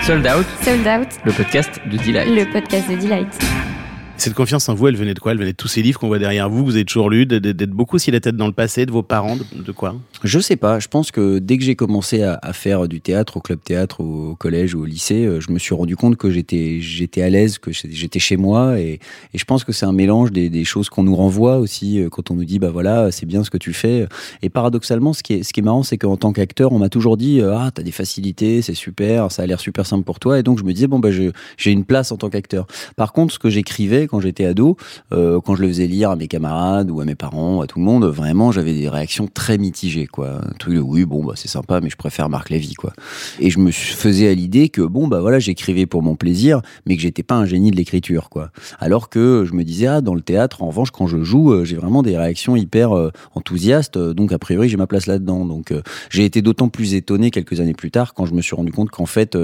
Sold 0.06 0.26
Out, 0.28 0.46
Sold 0.64 0.88
Out, 0.88 1.08
le 1.26 1.32
podcast 1.32 1.72
de 1.92 1.98
Delight. 1.98 2.28
le 2.30 2.52
podcast 2.52 2.90
de 2.90 2.96
Delight. 2.96 3.79
Cette 4.20 4.34
confiance 4.34 4.68
en 4.68 4.76
vous, 4.76 4.90
elle 4.90 4.98
venait 4.98 5.14
de 5.14 5.20
quoi? 5.20 5.32
Elle 5.32 5.38
venait 5.38 5.54
de 5.54 5.56
tous 5.56 5.70
ces 5.70 5.82
livres 5.82 5.98
qu'on 5.98 6.08
voit 6.08 6.20
derrière 6.20 6.50
vous, 6.50 6.66
vous 6.66 6.76
avez 6.76 6.84
toujours 6.84 7.10
lus, 7.10 7.26
d'être 7.26 7.70
beaucoup 7.70 7.98
si 7.98 8.12
la 8.12 8.20
tête 8.20 8.36
dans 8.36 8.48
le 8.48 8.54
passé, 8.54 8.86
de 8.86 8.92
vos 8.92 9.02
parents, 9.02 9.38
de, 9.38 9.72
quoi? 9.72 9.96
Je 10.26 10.42
sais 10.42 10.58
pas. 10.58 10.78
Je 10.80 10.90
pense 10.90 11.12
que 11.12 11.40
dès 11.40 11.58
que 11.58 11.64
j'ai 11.64 11.78
commencé 11.78 12.22
à, 12.24 12.38
faire 12.52 12.90
du 12.90 13.00
théâtre 13.00 13.38
au 13.38 13.40
club 13.40 13.62
théâtre, 13.64 14.02
au 14.02 14.36
collège 14.36 14.76
ou 14.76 14.82
au 14.82 14.86
lycée, 14.86 15.26
euh, 15.26 15.40
je 15.40 15.52
me 15.52 15.58
suis 15.58 15.74
rendu 15.74 15.96
compte 15.96 16.18
que 16.18 16.30
j'étais 16.32 16.82
j'étais 16.82 17.22
à 17.22 17.30
l'aise, 17.30 17.60
que 17.60 17.72
j'étais 17.72 18.20
chez 18.20 18.36
moi, 18.36 18.78
et, 18.78 19.00
je 19.34 19.46
pense 19.46 19.64
que 19.64 19.72
c'est 19.72 19.86
un 19.86 19.94
mélange 19.94 20.34
des, 20.34 20.66
choses 20.66 20.90
qu'on 20.90 21.04
nous 21.04 21.16
renvoie 21.16 21.58
aussi 21.58 22.02
euh, 22.02 22.10
quand 22.10 22.30
on 22.30 22.34
nous 22.34 22.44
dit 22.44 22.60
bah 22.60 22.72
voilà 22.72 23.12
c'est 23.12 23.26
bien 23.26 23.46
ce 23.46 23.50
que 23.50 23.58
tu 23.58 23.72
fais. 23.72 24.06
Et 24.42 24.50
paradoxalement, 24.50 25.14
ce 25.14 25.24
qui 25.24 25.36
est 25.36 25.44
ce 25.44 25.54
qui 25.54 25.62
est 25.62 25.64
marrant, 25.64 25.84
c'est 25.84 25.98
qu'en 25.98 26.18
tant 26.18 26.34
qu'acteur, 26.34 26.74
on 26.74 26.80
m'a 26.80 26.90
toujours 26.90 27.16
dit 27.16 27.40
euh, 27.40 27.56
ah 27.56 27.72
t'as 27.74 27.84
des 27.84 27.94
facilités, 27.94 28.62
c'est 28.62 28.74
super, 28.74 29.32
ça 29.32 29.44
a 29.44 29.46
l'air 29.46 29.62
super 29.62 29.86
simple 29.86 30.04
pour 30.04 30.20
toi, 30.20 30.38
et 30.38 30.44
donc 30.44 30.60
je 30.60 30.66
me 30.66 30.74
disais 30.74 30.88
bon 30.88 31.00
bah 31.00 31.10
j'ai 31.12 31.72
une 31.72 31.86
place 31.86 32.12
en 32.12 32.18
tant 32.18 32.30
qu'acteur. 32.30 32.68
Par 32.98 33.14
contre, 33.14 33.34
ce 33.34 33.40
que 33.40 33.50
j'écrivais 33.50 34.09
quand 34.10 34.20
j'étais 34.20 34.46
ado, 34.46 34.76
euh, 35.14 35.40
quand 35.42 35.56
je 35.56 35.62
le 35.62 35.68
faisais 35.68 35.88
lire 35.88 36.12
à 36.12 36.16
mes 36.16 36.28
camarades 36.28 36.92
ou 36.92 37.00
à 37.02 37.06
mes 37.06 37.16
parents, 37.16 37.62
à 37.62 37.68
tout 37.68 37.80
le 37.80 37.86
monde, 37.86 38.06
vraiment, 38.06 38.52
j'avais 38.52 38.74
des 38.74 38.90
réactions 38.90 39.28
très 39.28 39.58
mitigées, 39.58 40.08
quoi. 40.08 40.42
Un 40.46 40.54
truc 40.58 40.76
de, 40.76 40.80
oui, 40.80 41.06
bon, 41.06 41.24
bah, 41.24 41.34
c'est 41.36 41.48
sympa, 41.48 41.80
mais 41.82 41.90
je 41.90 41.96
préfère 41.96 42.30
Marc 42.30 42.50
Lévy, 42.50 42.74
quoi. 42.74 42.94
Et 43.40 43.50
je 43.50 43.60
me 43.60 43.72
faisais 43.72 44.28
à 44.28 44.34
l'idée 44.34 44.70
que, 44.70 44.82
bon, 44.82 45.08
bah, 45.08 45.22
voilà, 45.22 45.40
j'écrivais 45.40 45.86
pour 45.86 46.02
mon 46.04 46.16
plaisir, 46.16 46.62
mais 46.86 46.96
que 46.96 47.02
j'étais 47.02 47.24
pas 47.24 47.36
un 47.36 47.46
génie 47.46 47.72
de 47.72 47.76
l'écriture, 47.76 48.30
quoi. 48.30 48.52
Alors 48.80 49.10
que 49.10 49.46
je 49.48 49.54
me 49.54 49.64
disais, 49.64 49.88
ah, 49.88 50.02
dans 50.02 50.16
le 50.16 50.22
théâtre, 50.22 50.64
en 50.64 50.68
revanche, 50.68 50.92
quand 50.92 51.08
je 51.08 51.24
joue, 51.24 51.52
euh, 51.52 51.66
j'ai 51.66 51.76
vraiment 51.76 52.04
des 52.04 52.18
réactions 52.18 52.56
hyper 52.56 52.98
euh, 52.98 53.12
enthousiastes, 53.36 53.98
donc 53.98 54.32
a 54.32 54.40
priori, 54.40 54.70
j'ai 54.70 54.78
ma 54.78 54.88
place 54.88 55.08
là-dedans. 55.08 55.46
Donc, 55.46 55.74
j'ai 56.10 56.26
été 56.26 56.42
d'autant 56.42 56.70
plus 56.70 56.94
étonné 56.94 57.32
quelques 57.32 57.60
années 57.60 57.74
plus 57.74 57.92
tard 57.92 58.14
quand 58.14 58.26
je 58.26 58.34
me 58.34 58.42
suis 58.42 58.56
rendu 58.56 58.72
compte 58.72 58.90
qu'en 58.90 59.06
fait, 59.06 59.38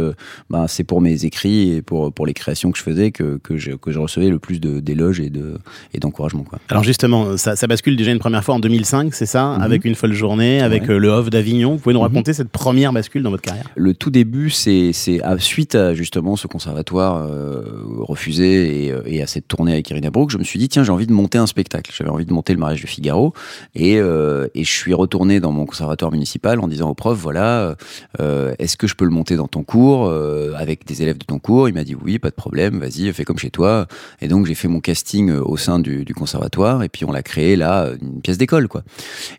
bah, 0.49 0.65
c'est 0.67 0.83
pour 0.83 1.01
mes 1.01 1.25
écrits 1.25 1.71
et 1.71 1.81
pour, 1.81 2.11
pour 2.11 2.25
les 2.25 2.33
créations 2.33 2.71
que 2.71 2.77
je 2.77 2.83
faisais 2.83 3.11
que, 3.11 3.37
que, 3.37 3.57
je, 3.57 3.71
que 3.71 3.91
je 3.91 3.99
recevais 3.99 4.29
le 4.29 4.39
plus 4.39 4.54
de- 4.59 4.79
d'éloges 4.79 5.19
et 5.19 5.29
de 5.29 5.57
et 5.93 5.99
d'encouragement, 5.99 6.43
quoi. 6.43 6.59
Alors 6.69 6.83
justement, 6.83 7.37
ça, 7.37 7.55
ça 7.55 7.67
bascule 7.67 7.95
déjà 7.95 8.11
une 8.11 8.19
première 8.19 8.43
fois 8.43 8.55
en 8.55 8.59
2005, 8.59 9.13
c'est 9.13 9.25
ça? 9.25 9.55
Mhm. 9.57 9.61
Avec 9.61 9.85
une 9.85 9.95
folle 9.95 10.13
journée, 10.13 10.61
avec 10.61 10.83
Ouais. 10.83 10.91
euh, 10.91 10.97
le 10.99 11.09
Off 11.09 11.29
d'Avignon. 11.29 11.73
Vous 11.73 11.77
pouvez 11.79 11.93
nous 11.93 11.99
Mhm. 12.01 12.07
raconter 12.07 12.33
cette 12.33 12.49
première 12.49 12.91
bascule 12.93 13.23
dans 13.23 13.29
votre 13.31 13.43
carrière? 13.43 13.69
Le 13.75 13.93
tout 13.93 14.09
début, 14.09 14.49
c'est 14.49 14.91
suite 15.39 15.75
à 15.75 15.93
justement 15.93 16.35
ce 16.35 16.47
conservatoire 16.47 17.17
euh, 17.29 17.61
refusé 17.99 18.85
et, 18.85 18.91
euh, 18.91 19.01
et 19.05 19.21
à 19.21 19.27
cette 19.27 19.47
tournée 19.47 19.73
avec 19.73 19.89
Irina 19.89 20.09
Brook, 20.11 20.31
je 20.31 20.37
me 20.37 20.43
suis 20.43 20.59
dit 20.59 20.69
tiens 20.69 20.83
j'ai 20.83 20.91
envie 20.91 21.07
de 21.07 21.13
monter 21.13 21.37
un 21.37 21.47
spectacle. 21.47 21.91
J'avais 21.95 22.09
envie 22.09 22.25
de 22.25 22.33
monter 22.33 22.53
le 22.53 22.59
mariage 22.59 22.81
de 22.81 22.87
Figaro 22.87 23.33
et, 23.75 23.97
euh, 23.99 24.47
et 24.55 24.63
je 24.63 24.71
suis 24.71 24.93
retourné 24.93 25.39
dans 25.39 25.51
mon 25.51 25.65
conservatoire 25.65 26.11
municipal 26.11 26.59
en 26.59 26.67
disant 26.67 26.89
au 26.89 26.93
prof 26.93 27.17
voilà 27.17 27.75
euh, 28.19 28.53
est-ce 28.59 28.77
que 28.77 28.87
je 28.87 28.95
peux 28.95 29.05
le 29.05 29.11
monter 29.11 29.35
dans 29.35 29.47
ton 29.47 29.63
cours 29.63 30.11
avec 30.57 30.85
des 30.85 31.01
élèves 31.01 31.17
de 31.17 31.25
ton 31.25 31.39
cours? 31.39 31.67
Il 31.69 31.73
m'a 31.73 31.83
dit 31.83 31.95
oui 31.95 32.19
pas 32.19 32.29
de 32.29 32.35
problème 32.35 32.79
vas-y 32.79 33.11
fais 33.13 33.23
comme 33.25 33.37
chez 33.37 33.49
toi 33.49 33.87
et 34.21 34.27
donc 34.27 34.44
j'ai 34.45 34.55
fait 34.55 34.67
mon 34.67 34.79
casting 34.79 35.29
euh, 35.29 35.41
au 35.43 35.57
sein 35.57 35.79
du, 35.79 36.05
conservatoire 36.15 36.83
et 36.83 36.89
puis 36.89 37.03
on 37.03 37.11
l'a 37.11 37.23
créé 37.23 37.55
là 37.55 37.89
une 38.01 38.21
pièce 38.21 38.37
d'école 38.37 38.67
quoi. 38.67 38.83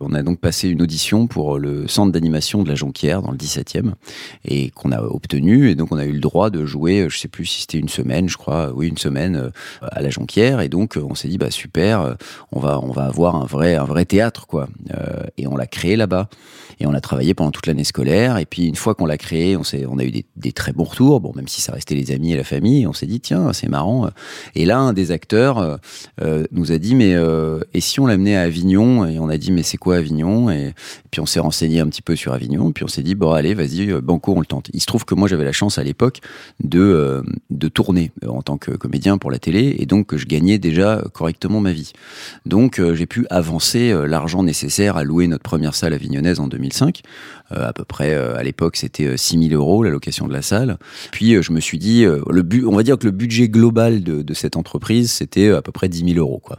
On 0.00 0.12
a 0.12 0.22
donc 0.22 0.40
passé 0.40 0.68
une 0.68 0.82
audition 0.82 1.26
pour 1.26 1.58
le 1.58 1.88
centre 1.88 2.12
d'animation 2.12 2.62
de 2.62 2.68
la 2.68 2.74
Jonquière 2.74 3.22
dans 3.22 3.30
le 3.30 3.38
17e 3.38 3.92
et 4.44 4.70
qu'on 4.70 4.92
a 4.92 5.00
obtenu 5.00 5.70
et 5.70 5.74
donc 5.74 5.92
on 5.92 5.96
a 5.96 6.04
eu 6.04 6.12
le 6.12 6.20
droit 6.20 6.50
de 6.50 6.66
jouer 6.66 7.02
euh, 7.02 7.08
je 7.08 7.18
sais 7.18 7.28
plus 7.28 7.46
si 7.46 7.62
c'était 7.62 7.78
une 7.78 7.88
semaine 7.88 8.28
je 8.28 8.36
crois 8.36 8.72
oui 8.74 8.88
une 8.88 8.98
semaine 8.98 9.36
euh, 9.36 9.50
à 9.82 10.02
la 10.02 10.10
Jonquière 10.10 10.60
et 10.60 10.68
donc 10.68 10.96
euh, 10.96 11.06
on 11.08 11.14
s'est 11.14 11.28
dit 11.28 11.38
bah 11.38 11.50
super 11.50 12.00
euh, 12.00 12.14
on 12.52 12.60
va 12.60 12.80
on 12.82 12.92
va 12.92 13.04
avoir 13.04 13.36
un 13.36 13.44
vrai 13.44 13.74
un 13.76 13.84
vrai 13.84 14.04
théâtre 14.04 14.46
quoi. 14.46 14.68
Euh, 14.94 15.24
et 15.38 15.46
on 15.46 15.56
l'a 15.56 15.66
créé 15.66 15.96
là-bas. 15.96 16.28
Et 16.78 16.86
on 16.86 16.92
a 16.92 17.00
travaillé 17.00 17.32
pendant 17.32 17.52
toute 17.52 17.66
l'année 17.66 17.84
scolaire 17.84 18.36
et 18.36 18.44
puis 18.44 18.66
une 18.66 18.76
fois 18.76 18.94
qu'on 18.94 19.06
l'a 19.06 19.16
créé 19.16 19.56
on 19.56 19.64
s'est 19.64 19.86
on 19.88 19.98
a 19.98 20.04
eu 20.04 20.10
des, 20.10 20.26
des 20.36 20.52
très 20.52 20.72
bons 20.72 20.84
retours. 20.84 21.20
Bon 21.20 21.32
même 21.34 21.48
si 21.48 21.62
ça 21.62 21.72
restait 21.72 21.94
les 21.94 22.10
amis 22.12 22.32
et 22.32 22.36
la 22.36 22.44
famille 22.44 22.86
on 22.86 22.92
s'est 22.92 23.06
dit 23.06 23.20
tiens 23.20 23.52
c'est 23.52 23.68
marrant. 23.68 24.10
Et 24.54 24.66
là 24.66 24.92
des 24.96 25.12
acteurs 25.12 25.58
euh, 25.58 25.76
euh, 26.22 26.44
nous 26.50 26.72
a 26.72 26.78
dit 26.78 26.96
mais 26.96 27.14
euh, 27.14 27.60
et 27.72 27.80
si 27.80 28.00
on 28.00 28.06
l'amenait 28.06 28.34
à 28.34 28.42
Avignon? 28.42 29.06
Et 29.06 29.20
on 29.20 29.28
a 29.28 29.38
dit 29.38 29.52
mais 29.52 29.62
c'est 29.62 29.76
quoi 29.76 29.96
Avignon? 29.96 30.50
Et 30.50 30.74
puis 31.12 31.20
on 31.20 31.26
s'est 31.26 31.38
renseigné 31.38 31.78
un 31.78 31.86
petit 31.86 32.02
peu 32.02 32.16
sur 32.16 32.32
Avignon 32.32 32.72
puis 32.72 32.82
on 32.82 32.88
s'est 32.88 33.02
dit 33.02 33.14
bon 33.14 33.30
allez 33.30 33.54
vas-y 33.54 33.92
banco 34.02 34.32
on 34.34 34.40
le 34.40 34.46
tente. 34.46 34.70
Il 34.72 34.80
se 34.80 34.86
trouve 34.86 35.04
que 35.04 35.14
moi 35.14 35.28
j'avais 35.28 35.44
la 35.44 35.52
chance 35.52 35.78
à 35.78 35.84
l'époque 35.84 36.20
de 36.64 37.22
de 37.50 37.68
tourner 37.68 38.10
en 38.26 38.42
tant 38.42 38.58
que 38.58 38.72
comédien 38.72 39.18
pour 39.18 39.30
la 39.30 39.38
télé 39.38 39.76
et 39.78 39.86
donc 39.86 40.16
je 40.16 40.26
gagnais 40.26 40.58
déjà 40.58 41.04
correctement 41.12 41.60
ma 41.60 41.72
vie. 41.72 41.92
Donc 42.46 42.80
j'ai 42.94 43.06
pu 43.06 43.26
avancer 43.30 43.94
l'argent 44.06 44.42
nécessaire 44.42 44.96
à 44.96 45.04
louer 45.04 45.28
notre 45.28 45.44
première 45.44 45.74
salle 45.74 45.92
avignonnaise 45.92 46.40
en 46.40 46.48
2005. 46.48 47.02
Euh, 47.52 47.68
à 47.68 47.72
peu 47.72 47.84
près 47.84 48.12
euh, 48.12 48.36
à 48.36 48.42
l'époque 48.42 48.76
c'était 48.76 49.04
euh, 49.04 49.16
6 49.16 49.50
000 49.50 49.54
euros 49.54 49.84
la 49.84 49.90
location 49.90 50.26
de 50.26 50.32
la 50.32 50.42
salle. 50.42 50.78
Puis 51.12 51.34
euh, 51.34 51.42
je 51.42 51.52
me 51.52 51.60
suis 51.60 51.78
dit, 51.78 52.04
euh, 52.04 52.20
le 52.28 52.42
but, 52.42 52.66
on 52.66 52.74
va 52.74 52.82
dire 52.82 52.98
que 52.98 53.04
le 53.04 53.12
budget 53.12 53.48
global 53.48 54.02
de, 54.02 54.34
cette 54.34 54.56
entreprise 54.56 55.12
c'était 55.12 55.46
euh, 55.46 55.58
à 55.58 55.62
peu 55.62 55.70
près 55.70 55.88
10 55.88 56.14
000 56.14 56.18
euros 56.18 56.40
quoi, 56.42 56.56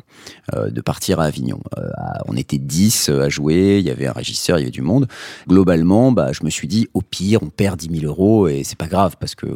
euh, 0.56 0.70
de 0.70 0.80
partir 0.80 1.20
à 1.20 1.26
Avignon. 1.26 1.60
Euh, 1.78 1.90
on 2.28 2.38
était 2.38 2.58
10 2.58 3.10
à 3.10 3.28
jouer, 3.28 3.80
il 3.80 3.86
y 3.86 3.90
avait 3.90 4.08
un 4.08 4.14
régisseur, 4.14 4.58
il 4.58 4.62
y 4.62 4.64
avait 4.64 4.72
du 4.72 4.82
monde. 4.82 5.08
Globalement, 5.48 6.14
bah, 6.14 6.32
je 6.32 6.46
me 6.46 6.50
suis 6.50 6.70
dit, 6.70 6.88
au 6.94 7.02
pire, 7.02 7.44
on 7.44 7.50
perd 7.50 7.78
10 7.78 8.00
000 8.00 8.06
euros 8.06 8.48
et 8.48 8.64
c'est 8.64 8.78
pas 8.78 8.88
grave 8.88 9.16
parce 9.20 9.36
que 9.36 9.48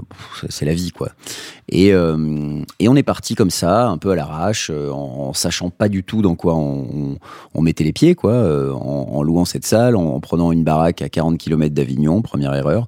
c'est 0.49 0.65
la 0.65 0.73
vie 0.73 0.91
quoi. 0.91 1.11
Et, 1.71 1.93
euh, 1.93 2.61
et 2.79 2.89
on 2.89 2.95
est 2.97 3.03
parti 3.03 3.33
comme 3.33 3.49
ça, 3.49 3.87
un 3.87 3.97
peu 3.97 4.11
à 4.11 4.15
l'arrache, 4.15 4.69
euh, 4.69 4.91
en, 4.91 5.29
en 5.29 5.33
sachant 5.33 5.69
pas 5.69 5.87
du 5.87 6.03
tout 6.03 6.21
dans 6.21 6.35
quoi 6.35 6.55
on, 6.55 7.17
mettait 7.61 7.83
les 7.83 7.93
pieds, 7.93 8.15
quoi, 8.15 8.33
euh, 8.33 8.73
en, 8.73 9.07
en 9.13 9.23
louant 9.23 9.45
cette 9.45 9.65
salle, 9.65 9.95
en, 9.95 10.03
en 10.03 10.19
prenant 10.19 10.51
une 10.51 10.63
baraque 10.63 11.01
à 11.01 11.09
40 11.09 11.20
km 11.37 11.73
d'Avignon, 11.73 12.21
première 12.21 12.53
erreur, 12.53 12.87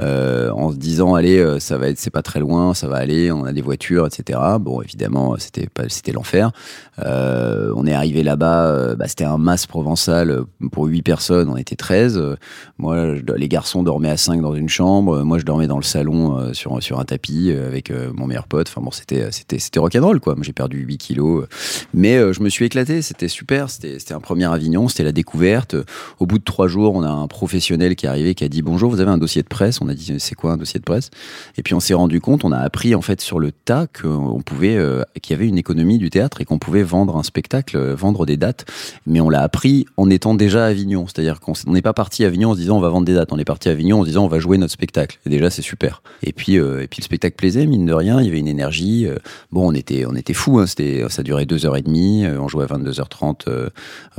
euh, 0.00 0.50
en 0.50 0.72
se 0.72 0.76
disant 0.76 1.14
allez, 1.14 1.38
euh, 1.38 1.58
ça 1.58 1.76
va 1.78 1.88
être, 1.88 1.98
c'est 1.98 2.10
pas 2.10 2.22
très 2.22 2.40
loin, 2.40 2.74
ça 2.74 2.88
va 2.88 2.96
aller, 2.96 3.30
on 3.30 3.44
a 3.44 3.52
des 3.52 3.60
voitures, 3.60 4.06
etc. 4.06 4.38
Bon, 4.60 4.80
évidemment, 4.82 5.36
c'était 5.38 5.68
pas, 5.68 5.84
c'était 5.88 6.12
l'enfer. 6.12 6.52
Euh, 6.98 7.72
on 7.74 7.86
est 7.86 7.92
arrivé 7.92 8.22
là-bas, 8.22 8.66
euh, 8.66 8.96
bah, 8.96 9.08
c'était 9.08 9.24
un 9.24 9.38
masse 9.38 9.66
provençal 9.66 10.30
euh, 10.30 10.44
pour 10.70 10.86
8 10.86 11.02
personnes, 11.02 11.48
on 11.48 11.56
était 11.56 11.76
13. 11.76 12.18
Euh, 12.18 12.36
moi, 12.78 13.14
les 13.14 13.48
garçons 13.48 13.82
dormaient 13.82 14.10
à 14.10 14.16
5 14.16 14.40
dans 14.40 14.54
une 14.54 14.68
chambre, 14.68 15.22
moi 15.22 15.38
je 15.38 15.44
dormais 15.44 15.66
dans 15.66 15.76
le 15.76 15.82
salon 15.82 16.52
sur, 16.52 16.82
sur 16.82 16.98
un 16.98 17.04
tapis 17.04 17.52
avec 17.52 17.92
mon 18.14 18.26
meilleur 18.26 18.46
pote. 18.46 18.68
Enfin 18.68 18.80
bon, 18.80 18.90
c'était, 18.90 19.30
c'était, 19.30 19.58
c'était 19.58 19.78
rock'n'roll 19.78 20.20
quoi. 20.20 20.34
J'ai 20.42 20.52
perdu 20.52 20.78
8 20.78 20.98
kilos, 20.98 21.46
mais 21.94 22.32
je 22.32 22.42
me 22.42 22.48
suis 22.48 22.64
éclaté, 22.64 23.02
c'était 23.02 23.28
super, 23.28 23.70
c'était, 23.70 24.12
un 24.12 24.20
premier 24.20 24.52
Avignon, 24.52 24.88
c'était 24.88 25.04
la 25.04 25.12
découverte. 25.12 25.76
Au 26.18 26.26
bout 26.26 26.38
de 26.38 26.44
trois 26.44 26.66
jours, 26.66 26.94
on 26.94 27.02
a 27.02 27.10
un 27.10 27.28
professionnel 27.28 27.94
qui 27.94 28.06
est 28.06 28.08
arrivé 28.08 28.34
qui 28.34 28.44
a 28.44 28.48
dit 28.48 28.62
bonjour, 28.62 28.90
vous 28.90 29.00
avez 29.00 29.10
un 29.10 29.18
dossier 29.18 29.42
de 29.42 29.48
presse 29.48 29.80
On 29.82 29.88
a 29.88 29.94
dit 29.94 30.14
c'est 30.18 30.34
quoi 30.34 30.52
un 30.52 30.56
dossier 30.56 30.78
de 30.80 30.84
presse? 30.84 31.10
Et 31.58 31.62
puis 31.62 31.74
on 31.74 31.80
s'est 31.80 31.94
rendu 31.94 32.20
compte, 32.20 32.44
on 32.44 32.52
a 32.52 32.58
appris 32.58 32.94
en 32.94 33.02
fait 33.02 33.20
sur 33.20 33.38
le 33.38 33.52
tas 33.52 33.86
qu'on 33.86 34.42
pouvait, 34.44 34.76
euh, 34.76 35.02
qu'il 35.20 35.36
y 35.36 35.38
avait 35.38 35.48
une 35.48 35.58
économie 35.58 35.98
du 35.98 36.10
théâtre 36.10 36.40
et 36.40 36.44
qu'on 36.44 36.58
pouvait 36.58 36.82
vendre 36.82 37.16
un 37.16 37.22
spectacle, 37.22 37.76
euh, 37.76 37.94
vendre 37.94 38.26
des 38.26 38.36
dates. 38.36 38.64
Mais 39.06 39.20
on 39.20 39.28
l'a 39.30 39.42
appris 39.42 39.86
en 39.96 40.08
étant 40.10 40.34
déjà 40.34 40.64
à 40.64 40.68
Avignon, 40.68 41.06
c'est-à-dire 41.06 41.40
qu'on 41.40 41.52
n'est 41.66 41.82
pas 41.82 41.92
parti 41.92 42.24
à 42.24 42.28
Avignon 42.28 42.50
en 42.50 42.54
se 42.54 42.60
disant 42.60 42.76
on 42.76 42.80
va 42.80 42.88
vendre 42.88 43.06
des 43.06 43.14
dates, 43.14 43.32
on 43.32 43.38
est 43.38 43.44
parti 43.44 43.68
à 43.68 43.72
Avignon 43.72 44.00
en 44.00 44.02
se 44.02 44.08
disant 44.08 44.24
on 44.24 44.28
va 44.28 44.38
jouer 44.38 44.58
notre 44.58 44.72
spectacle. 44.72 45.18
Et 45.26 45.30
déjà 45.30 45.50
c'est 45.50 45.62
super. 45.62 46.02
Et 46.22 46.32
puis 46.32 46.58
euh, 46.58 46.82
et 46.82 46.86
puis 46.88 47.00
le 47.00 47.04
spectacle 47.04 47.36
plaisait 47.36 47.66
mine 47.66 47.86
de 47.86 47.92
rien, 47.92 48.20
il 48.20 48.26
y 48.26 48.28
avait 48.28 48.38
une 48.38 48.48
énergie. 48.48 49.06
euh, 49.06 49.16
bon 49.50 49.68
on 49.70 49.74
était 49.74 50.04
on 50.06 50.14
était 50.14 50.34
fous, 50.34 50.58
hein, 50.58 50.66
c'était 50.66 51.04
ça 51.08 51.22
durait 51.22 51.46
deux 51.46 51.66
heures 51.66 51.76
et 51.76 51.82
demie, 51.82 52.24
euh, 52.24 52.40
on 52.40 52.48
jouait 52.48 52.64
à 52.64 52.68
22h30 52.68 53.48
euh, 53.48 53.68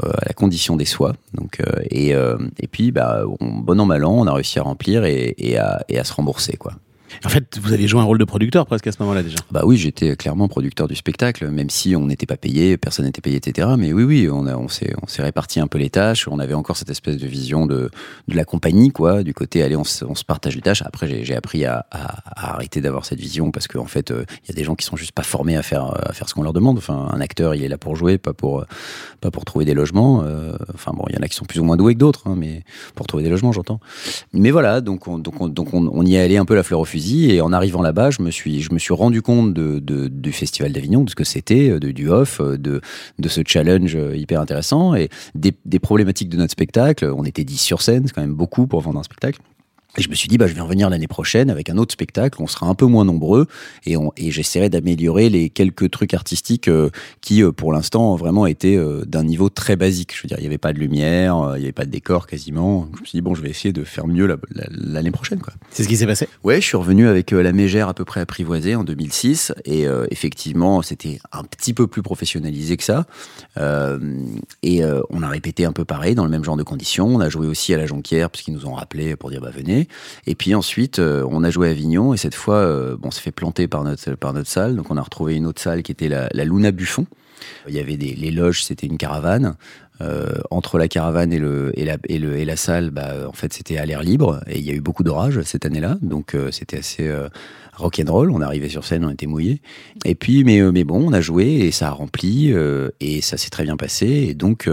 euh, 0.03 0.11
à 0.21 0.25
la 0.27 0.33
condition 0.33 0.75
des 0.75 0.85
soies. 0.85 1.13
Donc 1.33 1.59
euh, 1.59 1.81
et 1.89 2.15
euh, 2.15 2.37
et 2.59 2.67
puis 2.67 2.91
bah 2.91 3.23
on, 3.39 3.59
bon 3.59 3.79
an 3.79 3.85
mal 3.85 4.05
an, 4.05 4.13
on 4.13 4.27
a 4.27 4.33
réussi 4.33 4.59
à 4.59 4.63
remplir 4.63 5.05
et 5.05 5.52
et 5.89 5.99
à 5.99 6.03
se 6.03 6.13
rembourser 6.13 6.57
quoi. 6.57 6.73
En 7.25 7.29
fait, 7.29 7.57
vous 7.61 7.73
aviez 7.73 7.87
joué 7.87 8.01
un 8.01 8.03
rôle 8.03 8.17
de 8.17 8.25
producteur 8.25 8.65
presque 8.65 8.87
à 8.87 8.91
ce 8.91 9.01
moment-là 9.01 9.23
déjà. 9.23 9.37
Bah 9.51 9.61
oui, 9.65 9.77
j'étais 9.77 10.15
clairement 10.15 10.47
producteur 10.47 10.87
du 10.87 10.95
spectacle, 10.95 11.49
même 11.49 11.69
si 11.69 11.95
on 11.95 12.05
n'était 12.07 12.25
pas 12.25 12.37
payé, 12.37 12.77
personne 12.77 13.05
n'était 13.05 13.21
payé, 13.21 13.37
etc. 13.37 13.69
Mais 13.77 13.93
oui, 13.93 14.03
oui, 14.03 14.29
on, 14.29 14.45
on 14.47 14.67
s'est, 14.67 14.93
réparti 15.19 15.59
un 15.59 15.67
peu 15.67 15.77
les 15.77 15.89
tâches. 15.89 16.27
On 16.27 16.39
avait 16.39 16.53
encore 16.53 16.77
cette 16.77 16.89
espèce 16.89 17.17
de 17.17 17.27
vision 17.27 17.65
de, 17.65 17.89
la 18.27 18.45
compagnie, 18.45 18.91
quoi, 18.91 19.23
du 19.23 19.33
côté, 19.33 19.63
allez, 19.63 19.75
on, 19.75 19.83
se- 19.83 20.05
partage 20.25 20.55
les 20.55 20.61
tâches. 20.61 20.81
Après, 20.83 21.07
j'ai, 21.07 21.35
appris 21.35 21.65
à, 21.65 21.85
arrêter 22.35 22.81
d'avoir 22.81 23.05
cette 23.05 23.19
vision 23.19 23.51
parce 23.51 23.67
qu'en 23.67 23.85
fait, 23.85 24.11
euh, 24.11 24.25
il 24.43 24.49
y 24.49 24.51
a 24.51 24.55
des 24.55 24.63
gens 24.63 24.75
qui 24.75 24.85
sont 24.85 24.95
juste 24.95 25.11
pas 25.11 25.23
formés 25.23 25.55
à 25.55 25.63
faire, 25.63 25.97
faire 26.13 26.29
ce 26.29 26.33
qu'on 26.33 26.43
leur 26.43 26.53
demande. 26.53 26.77
Enfin, 26.77 27.09
un 27.11 27.21
acteur, 27.21 27.55
il 27.55 27.63
est 27.63 27.67
là 27.67 27.77
pour 27.77 27.95
jouer, 27.95 28.17
pas 28.17 28.33
pour, 28.33 28.65
trouver 29.45 29.65
des 29.65 29.73
logements. 29.73 30.23
Euh, 30.23 30.53
enfin 30.73 30.91
bon, 30.95 31.05
il 31.09 31.15
y 31.15 31.17
en 31.17 31.21
a 31.21 31.27
qui 31.27 31.35
sont 31.35 31.45
plus 31.45 31.59
ou 31.59 31.63
moins 31.63 31.77
doués 31.77 31.93
que 31.93 31.99
d'autres, 31.99 32.27
hein, 32.27 32.35
mais 32.37 32.63
pour 32.95 33.07
trouver 33.07 33.23
des 33.23 33.29
logements, 33.29 33.51
j'entends. 33.51 33.79
Mais 34.33 34.51
voilà, 34.51 34.81
donc 34.81 35.07
on, 35.07 35.19
donc 35.19 35.41
on, 35.41 35.47
donc 35.47 35.73
on, 35.73 35.89
on 35.91 36.05
y 36.05 36.15
est 36.15 36.21
allé 36.21 36.37
un 36.37 36.45
peu 36.45 36.55
la 36.55 36.63
fleur 36.63 36.79
au 36.79 36.85
fusil 36.85 37.02
et 37.11 37.41
en 37.41 37.53
arrivant 37.53 37.81
là-bas, 37.81 38.11
je 38.11 38.21
me 38.21 38.31
suis, 38.31 38.61
je 38.61 38.73
me 38.73 38.79
suis 38.79 38.93
rendu 38.93 39.21
compte 39.21 39.53
de, 39.53 39.79
du 40.07 40.31
festival 40.31 40.71
d'Avignon, 40.71 41.03
de 41.03 41.09
ce 41.09 41.15
que 41.15 41.23
c'était, 41.23 41.79
de, 41.79 41.91
du 41.91 42.09
off, 42.09 42.41
de, 42.41 42.81
de 43.19 43.29
ce 43.29 43.41
challenge 43.45 43.95
euh, 43.95 44.15
hyper 44.15 44.39
intéressant 44.39 44.95
et 44.95 45.09
des, 45.35 45.53
des 45.65 45.79
problématiques 45.79 46.29
de 46.29 46.37
notre 46.37 46.51
spectacle. 46.51 47.11
On 47.15 47.25
était 47.25 47.43
10 47.43 47.57
sur 47.57 47.81
scène, 47.81 48.07
c'est 48.07 48.13
quand 48.13 48.21
même 48.21 48.33
beaucoup 48.33 48.67
pour 48.67 48.81
vendre 48.81 48.99
un 48.99 49.03
spectacle. 49.03 49.39
Et 49.97 50.01
je 50.01 50.09
me 50.09 50.15
suis 50.15 50.27
dit, 50.27 50.39
bah, 50.39 50.47
je 50.47 50.53
vais 50.53 50.61
revenir 50.61 50.89
l'année 50.89 51.07
prochaine 51.07 51.51
avec 51.51 51.69
un 51.69 51.77
autre 51.77 51.93
spectacle. 51.93 52.41
On 52.41 52.47
sera 52.47 52.65
un 52.67 52.73
peu 52.73 52.85
moins 52.87 53.05
nombreux 53.05 53.45
et, 53.85 53.95
on, 53.95 54.11
et 54.17 54.31
j'essaierai 54.31 54.69
d'améliorer 54.69 55.29
les 55.29 55.49
quelques 55.51 55.91
trucs 55.91 56.15
artistiques 56.15 56.67
euh, 56.67 56.89
qui, 57.21 57.43
euh, 57.43 57.51
pour 57.51 57.71
l'instant, 57.71 58.15
vraiment 58.15 58.47
étaient 58.47 58.75
euh, 58.75 59.05
d'un 59.05 59.23
niveau 59.23 59.49
très 59.49 59.75
basique. 59.75 60.15
Je 60.15 60.23
veux 60.23 60.27
dire, 60.27 60.37
il 60.39 60.41
n'y 60.41 60.47
avait 60.47 60.57
pas 60.57 60.73
de 60.73 60.79
lumière, 60.79 61.53
il 61.55 61.59
n'y 61.59 61.65
avait 61.65 61.71
pas 61.73 61.85
de 61.85 61.91
décor 61.91 62.25
quasiment. 62.25 62.87
Je 62.95 63.01
me 63.01 63.05
suis 63.05 63.17
dit, 63.17 63.21
bon, 63.21 63.35
je 63.35 63.43
vais 63.43 63.51
essayer 63.51 63.71
de 63.71 63.83
faire 63.83 64.07
mieux 64.07 64.25
la- 64.25 64.37
la- 64.55 64.65
l'année 64.71 65.11
prochaine, 65.11 65.39
quoi. 65.39 65.53
C'est 65.69 65.83
ce 65.83 65.87
qui 65.87 65.97
s'est 65.97 66.07
passé? 66.07 66.27
Ouais, 66.43 66.59
je 66.59 66.65
suis 66.65 66.77
revenu 66.77 67.07
avec 67.07 67.29
la 67.29 67.51
mégère 67.51 67.87
à 67.87 67.93
peu 67.93 68.03
près 68.05 68.19
apprivoisée 68.21 68.73
en 68.75 68.83
2006 68.83 69.53
et 69.65 69.85
effectivement 70.09 70.81
c'était 70.81 71.19
un 71.31 71.43
petit 71.43 71.73
peu 71.73 71.87
plus 71.87 72.01
professionnalisé 72.01 72.77
que 72.77 72.83
ça 72.83 73.05
et 74.63 74.81
on 75.09 75.23
a 75.23 75.27
répété 75.29 75.65
un 75.65 75.71
peu 75.71 75.85
pareil 75.85 76.15
dans 76.15 76.23
le 76.25 76.29
même 76.29 76.43
genre 76.43 76.57
de 76.57 76.63
conditions. 76.63 77.07
On 77.07 77.19
a 77.19 77.29
joué 77.29 77.47
aussi 77.47 77.73
à 77.73 77.77
la 77.77 77.85
Jonquière 77.85 78.29
parce 78.29 78.43
qu'ils 78.43 78.53
nous 78.53 78.65
ont 78.65 78.73
rappelé 78.73 79.15
pour 79.15 79.29
dire 79.29 79.41
bah 79.41 79.51
venez. 79.55 79.82
Et 80.27 80.35
puis 80.35 80.55
ensuite 80.55 80.99
euh, 80.99 81.25
on 81.29 81.43
a 81.43 81.49
joué 81.49 81.67
à 81.67 81.71
Avignon 81.71 82.13
et 82.13 82.17
cette 82.17 82.35
fois 82.35 82.55
euh, 82.55 82.95
bon, 82.97 83.09
on 83.09 83.11
s'est 83.11 83.21
fait 83.21 83.31
planter 83.31 83.67
par 83.67 83.83
notre 83.83 84.15
par 84.15 84.33
notre 84.33 84.49
salle 84.49 84.75
donc 84.75 84.91
on 84.91 84.97
a 84.97 85.01
retrouvé 85.01 85.35
une 85.35 85.45
autre 85.45 85.61
salle 85.61 85.83
qui 85.83 85.91
était 85.91 86.09
la, 86.09 86.29
la 86.33 86.45
Luna 86.45 86.71
Buffon. 86.71 87.05
Il 87.67 87.73
y 87.73 87.79
avait 87.79 87.97
des 87.97 88.13
les 88.15 88.31
loges, 88.31 88.63
c'était 88.63 88.87
une 88.87 88.97
caravane. 88.97 89.55
Euh, 90.01 90.33
entre 90.49 90.79
la 90.79 90.87
caravane 90.87 91.31
et, 91.31 91.37
le, 91.37 91.71
et, 91.79 91.85
la, 91.85 91.97
et, 92.09 92.17
le, 92.17 92.35
et 92.35 92.45
la 92.45 92.55
salle, 92.55 92.89
bah, 92.89 93.27
en 93.27 93.31
fait, 93.31 93.53
c'était 93.53 93.77
à 93.77 93.85
l'air 93.85 94.01
libre. 94.01 94.41
Et 94.47 94.57
il 94.57 94.65
y 94.65 94.71
a 94.71 94.73
eu 94.73 94.81
beaucoup 94.81 95.03
d'orages 95.03 95.39
cette 95.43 95.67
année-là. 95.67 95.97
Donc, 96.01 96.35
c'était 96.51 96.79
assez 96.79 97.13
rock'n'roll. 97.73 98.31
On 98.31 98.41
arrivait 98.41 98.69
sur 98.69 98.85
scène, 98.85 99.05
on 99.05 99.11
était 99.11 99.27
mouillés. 99.27 99.61
Et 100.03 100.15
puis, 100.15 100.43
mais, 100.43 100.61
mais 100.71 100.83
bon, 100.83 101.07
on 101.07 101.13
a 101.13 101.21
joué 101.21 101.45
et 101.45 101.71
ça 101.71 101.89
a 101.89 101.91
rempli. 101.91 102.53
et 102.99 103.21
ça 103.21 103.37
s'est 103.37 103.51
très 103.51 103.63
bien 103.63 103.77
passé. 103.77 104.07
Et 104.07 104.33
donc, 104.33 104.67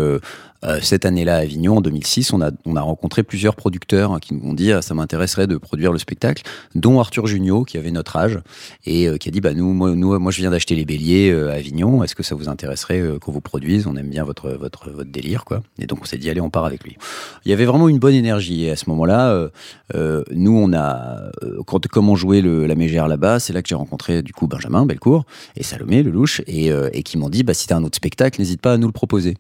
cette 0.83 1.07
année-là, 1.07 1.37
à 1.37 1.39
Avignon, 1.39 1.79
en 1.79 1.81
2006, 1.81 2.33
on 2.33 2.41
a, 2.43 2.51
on 2.67 2.77
a 2.77 2.81
rencontré 2.81 3.23
plusieurs 3.23 3.57
producteurs 3.57 4.21
qui 4.21 4.35
nous 4.35 4.49
ont 4.49 4.53
dit 4.53 4.73
ah, 4.73 4.83
ça 4.83 4.95
m'intéresserait 4.95 5.47
de 5.47 5.57
produire 5.57 5.93
le 5.93 5.99
spectacle, 5.99 6.43
dont 6.75 7.01
Arthur 7.01 7.27
Junio, 7.27 7.65
qui 7.65 7.79
avait 7.79 7.91
notre 7.91 8.17
âge, 8.17 8.39
et 8.85 9.09
euh, 9.09 9.17
qui 9.17 9.29
a 9.29 9.33
dit 9.33 9.41
bah, 9.41 9.55
nous, 9.55 9.73
moi, 9.73 9.91
nous, 9.93 10.19
moi, 10.19 10.33
je 10.33 10.41
viens 10.41 10.51
d'acheter 10.51 10.75
les 10.75 10.85
béliers 10.85 11.31
euh, 11.31 11.51
à 11.51 11.55
Avignon. 11.55 12.05
Est-ce 12.05 12.15
que 12.15 12.23
ça 12.23 12.35
vous 12.35 12.49
intéresserait 12.49 13.01
euh, 13.01 13.19
qu'on 13.19 13.33
vous 13.33 13.41
produise? 13.41 13.87
On 13.87 13.97
aime 13.97 14.11
bien 14.11 14.25
votre, 14.25 14.51
votre, 14.51 14.91
votre 14.91 15.11
délire, 15.11 15.45
quoi. 15.45 15.63
Et 15.79 15.87
donc, 15.87 16.01
on 16.03 16.05
s'est 16.05 16.19
dit 16.19 16.29
allez, 16.29 16.41
on 16.41 16.51
part 16.51 16.65
avec 16.65 16.85
lui. 16.85 16.97
Il 17.45 17.51
y 17.51 17.55
avait 17.55 17.65
vraiment 17.65 17.89
une 17.89 17.99
bonne 17.99 18.15
énergie. 18.15 18.65
Et 18.65 18.71
à 18.71 18.77
ce 18.77 18.89
moment-là, 18.91 19.31
euh, 19.31 19.49
euh, 19.95 20.23
nous, 20.31 20.57
on 20.57 20.73
a, 20.73 21.31
euh, 21.43 21.63
quand, 21.67 21.87
comme 21.89 22.09
on 22.09 22.17
jouait 22.17 22.41
le, 22.41 22.67
la 22.67 22.75
mégère 22.75 23.09
là-bas, 23.09 23.41
c'est 23.41 23.53
là 23.53 23.63
que 23.63 23.69
j'ai 23.69 23.75
rencontré 23.75 24.23
du 24.23 24.33
coup 24.33 24.47
Benjamin 24.47 24.87
Belcourt 24.87 25.25
et 25.57 25.63
Salomé 25.63 26.03
Lelouch, 26.03 26.43
et, 26.47 26.71
euh, 26.71 26.91
et 26.93 27.03
qui 27.03 27.19
m'ont 27.19 27.29
dit 27.29 27.43
bah, 27.43 27.55
si 27.55 27.67
t'as 27.67 27.77
un 27.77 27.85
autre 27.85 27.97
spectacle, 27.97 28.41
n'hésite 28.41 28.61
pas 28.61 28.73
à 28.73 28.77
nous 28.79 28.87
le 28.87 28.93
proposer. 28.93 29.37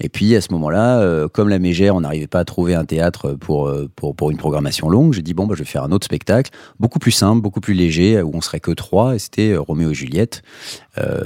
Et 0.00 0.08
puis 0.08 0.34
à 0.34 0.40
ce 0.40 0.52
moment-là, 0.52 0.98
euh, 1.00 1.28
comme 1.28 1.48
la 1.48 1.58
Mégère, 1.60 1.94
on 1.94 2.00
n'arrivait 2.00 2.26
pas 2.26 2.40
à 2.40 2.44
trouver 2.44 2.74
un 2.74 2.84
théâtre 2.84 3.34
pour, 3.34 3.68
euh, 3.68 3.88
pour, 3.94 4.16
pour 4.16 4.30
une 4.30 4.36
programmation 4.36 4.88
longue, 4.88 5.12
j'ai 5.12 5.22
dit 5.22 5.34
bon, 5.34 5.46
bah, 5.46 5.54
je 5.56 5.60
vais 5.62 5.68
faire 5.68 5.84
un 5.84 5.92
autre 5.92 6.04
spectacle, 6.04 6.50
beaucoup 6.80 6.98
plus 6.98 7.12
simple, 7.12 7.40
beaucoup 7.40 7.60
plus 7.60 7.74
léger, 7.74 8.20
où 8.20 8.32
on 8.34 8.40
serait 8.40 8.60
que 8.60 8.72
trois, 8.72 9.14
et 9.14 9.18
c'était 9.20 9.52
euh, 9.52 9.60
Roméo 9.60 9.90
et 9.90 9.94
Juliette, 9.94 10.42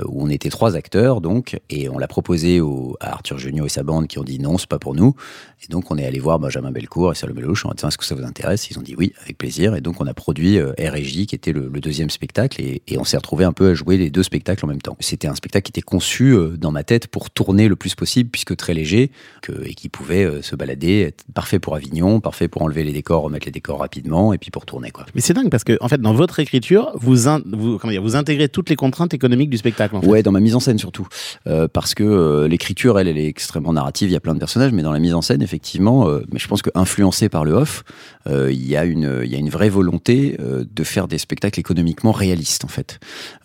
où 0.07 0.23
on 0.25 0.31
était 0.31 0.49
trois 0.49 0.77
acteurs, 0.77 1.21
donc, 1.21 1.61
et 1.69 1.91
on 1.91 1.99
l'a 1.99 2.09
proposé 2.09 2.59
à 3.01 3.13
Arthur 3.13 3.39
Junio 3.39 3.67
et 3.67 3.69
sa 3.69 3.83
bande 3.83 4.07
qui 4.07 4.19
ont 4.19 4.25
dit 4.25 4.39
non, 4.39 4.57
c'est 4.57 4.69
pas 4.69 4.79
pour 4.79 4.95
nous. 4.95 5.15
Et 5.63 5.71
donc 5.71 5.91
on 5.91 5.99
est 5.99 6.07
allé 6.07 6.19
voir 6.21 6.39
Benjamin 6.39 6.71
Belcourt 6.71 7.13
et 7.13 7.15
Salomé 7.15 7.43
Lelouch 7.43 7.67
en 7.67 7.73
disant 7.73 7.89
est-ce 7.89 7.99
que 7.99 8.07
ça 8.07 8.15
vous 8.15 8.25
intéresse? 8.25 8.71
Ils 8.71 8.79
ont 8.79 8.83
dit 8.83 8.95
oui, 8.97 9.13
avec 9.23 9.37
plaisir. 9.37 9.75
Et 9.75 9.83
donc 9.83 10.01
on 10.01 10.07
a 10.07 10.15
produit 10.15 10.59
euh, 10.59 10.73
R&J, 10.79 11.27
qui 11.27 11.35
était 11.35 11.53
le, 11.53 11.69
deuxième 11.81 12.09
spectacle, 12.09 12.63
et, 12.63 12.81
et 12.89 12.99
on 12.99 13.05
s'est 13.05 13.19
retrouvé 13.19 13.45
un 13.45 13.53
peu 13.53 13.69
à 13.69 13.75
jouer 13.75 13.99
les 13.99 14.09
deux 14.09 14.23
spectacles 14.23 14.65
en 14.65 14.69
même 14.69 14.81
temps. 14.81 14.97
C'était 15.01 15.29
un 15.29 15.35
spectacle 15.35 15.67
qui 15.67 15.79
était 15.79 15.83
conçu 15.83 16.35
dans 16.57 16.73
ma 16.73 16.83
tête 16.83 17.07
pour 17.07 17.31
tourner 17.31 17.69
le 17.69 17.77
plus 17.77 17.95
possible, 17.95 18.31
puisque 18.31 18.57
très 18.59 18.75
léger, 18.75 19.11
que, 19.41 19.53
et 19.65 19.73
qui 19.75 19.88
pouvait 19.88 20.25
euh, 20.25 20.43
se 20.43 20.55
balader, 20.55 21.00
être 21.00 21.25
parfait 21.33 21.59
pour 21.59 21.75
Avignon, 21.75 22.21
parfait 22.21 22.49
pour 22.49 22.62
enlever 22.62 22.85
les 22.85 22.93
décors, 22.93 23.23
remettre 23.23 23.47
les 23.47 23.53
décors 23.53 23.79
rapidement, 23.79 24.33
et 24.35 24.38
puis 24.38 24.50
pour 24.50 24.67
tourner. 24.67 24.91
Quoi. 24.91 25.07
Mais 25.15 25.23
c'est 25.23 25.33
dingue 25.33 25.49
parce 25.50 25.65
que, 25.65 25.79
en 25.81 25.88
fait, 25.88 26.00
dans 26.00 26.12
votre 26.12 26.38
écriture, 26.41 26.93
vous, 26.95 27.29
in- 27.29 27.43
vous, 27.47 27.79
comment 27.79 27.91
dire, 27.93 28.03
vous 28.03 28.17
intégrez 28.17 28.49
toutes 28.50 28.69
les 28.69 28.77
contraintes 28.77 29.15
économiques 29.15 29.50
du 29.50 29.57
spectacle. 29.57 29.97
En 29.97 30.03
fait. 30.03 30.07
Ouais, 30.07 30.23
dans 30.23 30.33
ma 30.33 30.41
mise 30.41 30.55
en 30.55 30.61
scène 30.61 30.79
surtout. 30.79 31.09
Euh, 31.47 31.69
parce 31.69 31.95
que 31.95 32.05
euh, 32.05 32.49
l'écriture, 32.49 32.99
elle, 32.99 33.09
elle 33.09 33.19
est 33.19 33.29
extrêmement 33.29 33.73
narrative, 33.73 34.09
il 34.11 34.12
y 34.12 34.17
a 34.17 34.21
plein 34.21 34.35
de 34.35 34.38
personnages, 34.38 34.73
mais 34.73 34.83
dans 34.83 34.93
la 34.93 34.99
mise 34.99 35.15
en 35.15 35.23
scène, 35.23 35.41
effectivement, 35.41 36.09
euh, 36.09 36.25
mais 36.33 36.38
je 36.38 36.49
pense 36.49 36.61
que 36.62 36.71
influencé 36.75 37.29
par 37.29 37.45
le 37.45 37.53
off, 37.53 37.85
euh, 38.28 38.52
il 38.52 38.66
y, 38.66 38.76
a 38.76 38.85
une- 38.85 39.20
il 39.25 39.30
y 39.32 39.35
a 39.35 39.38
une 39.38 39.49
vraie 39.50 39.68
volonté 39.68 40.37
euh, 40.40 40.64
de 40.70 40.85
faire 40.85 41.08
des 41.08 41.18
spectacles 41.18 41.61
économiquement 41.61 42.12
réalistes, 42.12 42.64
en 42.64 42.68
fait. 42.68 42.99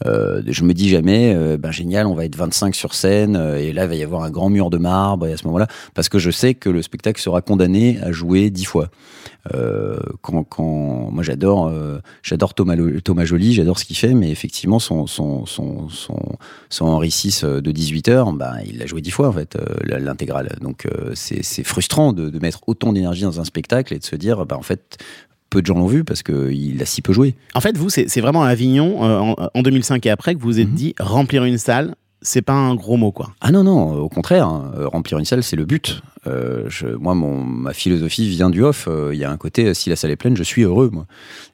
Euh, 0.05 0.41
je 0.47 0.63
me 0.63 0.73
dis 0.73 0.89
jamais, 0.89 1.35
ben 1.57 1.71
génial, 1.71 2.07
on 2.07 2.13
va 2.15 2.25
être 2.25 2.35
25 2.35 2.75
sur 2.75 2.93
scène, 2.93 3.35
et 3.57 3.71
là, 3.73 3.83
il 3.85 3.89
va 3.89 3.95
y 3.95 4.03
avoir 4.03 4.23
un 4.23 4.31
grand 4.31 4.49
mur 4.49 4.69
de 4.69 4.77
marbre, 4.77 5.27
et 5.27 5.33
à 5.33 5.37
ce 5.37 5.45
moment-là, 5.45 5.67
parce 5.93 6.09
que 6.09 6.19
je 6.19 6.31
sais 6.31 6.53
que 6.53 6.69
le 6.69 6.81
spectacle 6.81 7.21
sera 7.21 7.41
condamné 7.41 7.99
à 8.01 8.11
jouer 8.11 8.49
10 8.49 8.65
fois. 8.65 8.89
Quand, 10.21 10.43
quand 10.45 11.09
moi 11.11 11.21
j'adore 11.21 11.71
j'adore 12.21 12.53
Thomas, 12.53 12.77
Thomas 13.03 13.25
Joly 13.25 13.53
j'adore 13.53 13.77
ce 13.77 13.83
qu'il 13.83 13.97
fait 13.97 14.13
mais 14.13 14.31
effectivement 14.31 14.79
son 14.79 15.05
son 15.05 15.45
son 15.45 15.89
son, 15.89 16.17
son 16.69 16.85
Henri 16.85 17.09
VI 17.09 17.41
de 17.61 17.71
18 17.71 18.07
heures 18.07 18.31
bah 18.31 18.53
il 18.65 18.77
l'a 18.77 18.85
joué 18.85 19.01
10 19.01 19.11
fois 19.11 19.27
en 19.27 19.33
fait 19.33 19.57
l'intégrale 19.85 20.55
donc 20.61 20.87
c'est 21.13 21.63
frustrant 21.65 22.13
de, 22.13 22.29
de 22.29 22.39
mettre 22.39 22.61
autant 22.67 22.93
d'énergie 22.93 23.23
dans 23.23 23.41
un 23.41 23.43
spectacle 23.43 23.93
et 23.93 23.99
de 23.99 24.05
se 24.05 24.15
dire 24.15 24.45
bah 24.45 24.57
en 24.57 24.61
fait 24.61 24.72
peu 25.49 25.61
de 25.61 25.65
gens 25.67 25.75
l'ont 25.75 25.85
vu 25.87 26.03
parce 26.03 26.23
que 26.23 26.51
il 26.51 26.81
a 26.81 26.85
si 26.85 27.01
peu 27.01 27.13
joué 27.13 27.35
En 27.53 27.61
fait, 27.61 27.77
vous, 27.77 27.89
c'est 27.89 28.21
vraiment 28.21 28.43
à 28.43 28.47
Avignon, 28.49 29.03
euh, 29.03 29.19
en, 29.19 29.35
en 29.53 29.61
2005 29.61 30.05
et 30.05 30.09
après, 30.09 30.33
que 30.35 30.39
vous 30.39 30.47
vous 30.47 30.59
êtes 30.59 30.69
Mhm. 30.69 30.73
dit 30.75 30.95
remplir 30.99 31.43
une 31.43 31.57
salle, 31.59 31.95
c'est 32.21 32.41
pas 32.41 32.53
un 32.53 32.73
gros 32.75 32.97
mot, 32.97 33.11
quoi. 33.11 33.31
Ah 33.41 33.51
non, 33.51 33.63
non, 33.63 33.93
au 33.95 34.09
contraire, 34.09 34.47
hein, 34.47 34.71
euh, 34.77 34.87
remplir 34.87 35.19
une 35.19 35.25
salle, 35.25 35.43
c'est 35.43 35.55
le 35.55 35.65
but. 35.65 36.01
Euh, 36.27 36.65
je, 36.69 36.87
moi, 36.87 37.13
mon, 37.15 37.43
ma 37.43 37.73
philosophie 37.73 38.27
vient 38.29 38.49
du 38.49 38.63
off. 38.63 38.87
Euh, 38.87 39.11
Il 39.13 39.19
y 39.19 39.23
a 39.23 39.31
un 39.31 39.37
côté, 39.37 39.73
si 39.73 39.89
la 39.89 39.95
salle 39.95 40.11
est 40.11 40.15
pleine, 40.15 40.37
je 40.37 40.43
suis 40.43 40.63
heureux, 40.63 40.89
moi. 40.91 41.05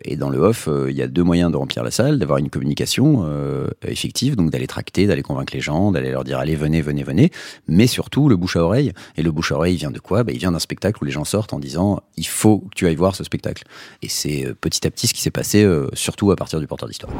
Et 0.03 0.15
dans 0.15 0.29
le 0.29 0.39
off, 0.39 0.67
euh, 0.67 0.87
il 0.89 0.95
y 0.95 1.01
a 1.01 1.07
deux 1.07 1.23
moyens 1.23 1.51
de 1.51 1.57
remplir 1.57 1.83
la 1.83 1.91
salle, 1.91 2.19
d'avoir 2.19 2.37
une 2.37 2.49
communication 2.49 3.23
euh, 3.25 3.67
effective, 3.87 4.35
donc 4.35 4.51
d'aller 4.51 4.67
tracter, 4.67 5.07
d'aller 5.07 5.21
convaincre 5.21 5.53
les 5.53 5.61
gens, 5.61 5.91
d'aller 5.91 6.11
leur 6.11 6.23
dire, 6.23 6.37
allez, 6.39 6.55
venez, 6.55 6.81
venez, 6.81 7.03
venez, 7.03 7.31
mais 7.67 7.87
surtout 7.87 8.29
le 8.29 8.35
bouche 8.35 8.55
à 8.55 8.63
oreille. 8.63 8.91
Et 9.17 9.23
le 9.23 9.31
bouche 9.31 9.51
à 9.51 9.55
oreille, 9.55 9.73
il 9.75 9.79
vient 9.79 9.91
de 9.91 9.99
quoi? 9.99 10.23
Bah, 10.23 10.31
Il 10.33 10.39
vient 10.39 10.51
d'un 10.51 10.59
spectacle 10.59 10.99
où 11.01 11.05
les 11.05 11.11
gens 11.11 11.25
sortent 11.25 11.53
en 11.53 11.59
disant, 11.59 12.01
il 12.17 12.27
faut 12.27 12.59
que 12.59 12.75
tu 12.75 12.87
ailles 12.87 12.95
voir 12.95 13.15
ce 13.15 13.23
spectacle. 13.23 13.63
Et 14.01 14.09
c'est 14.09 14.45
euh, 14.45 14.53
petit 14.59 14.85
à 14.85 14.91
petit 14.91 15.07
ce 15.07 15.13
qui 15.13 15.21
s'est 15.21 15.31
passé, 15.31 15.63
euh, 15.63 15.87
surtout 15.93 16.31
à 16.31 16.35
partir 16.35 16.59
du 16.59 16.67
porteur 16.67 16.87
d'histoire. 16.87 17.11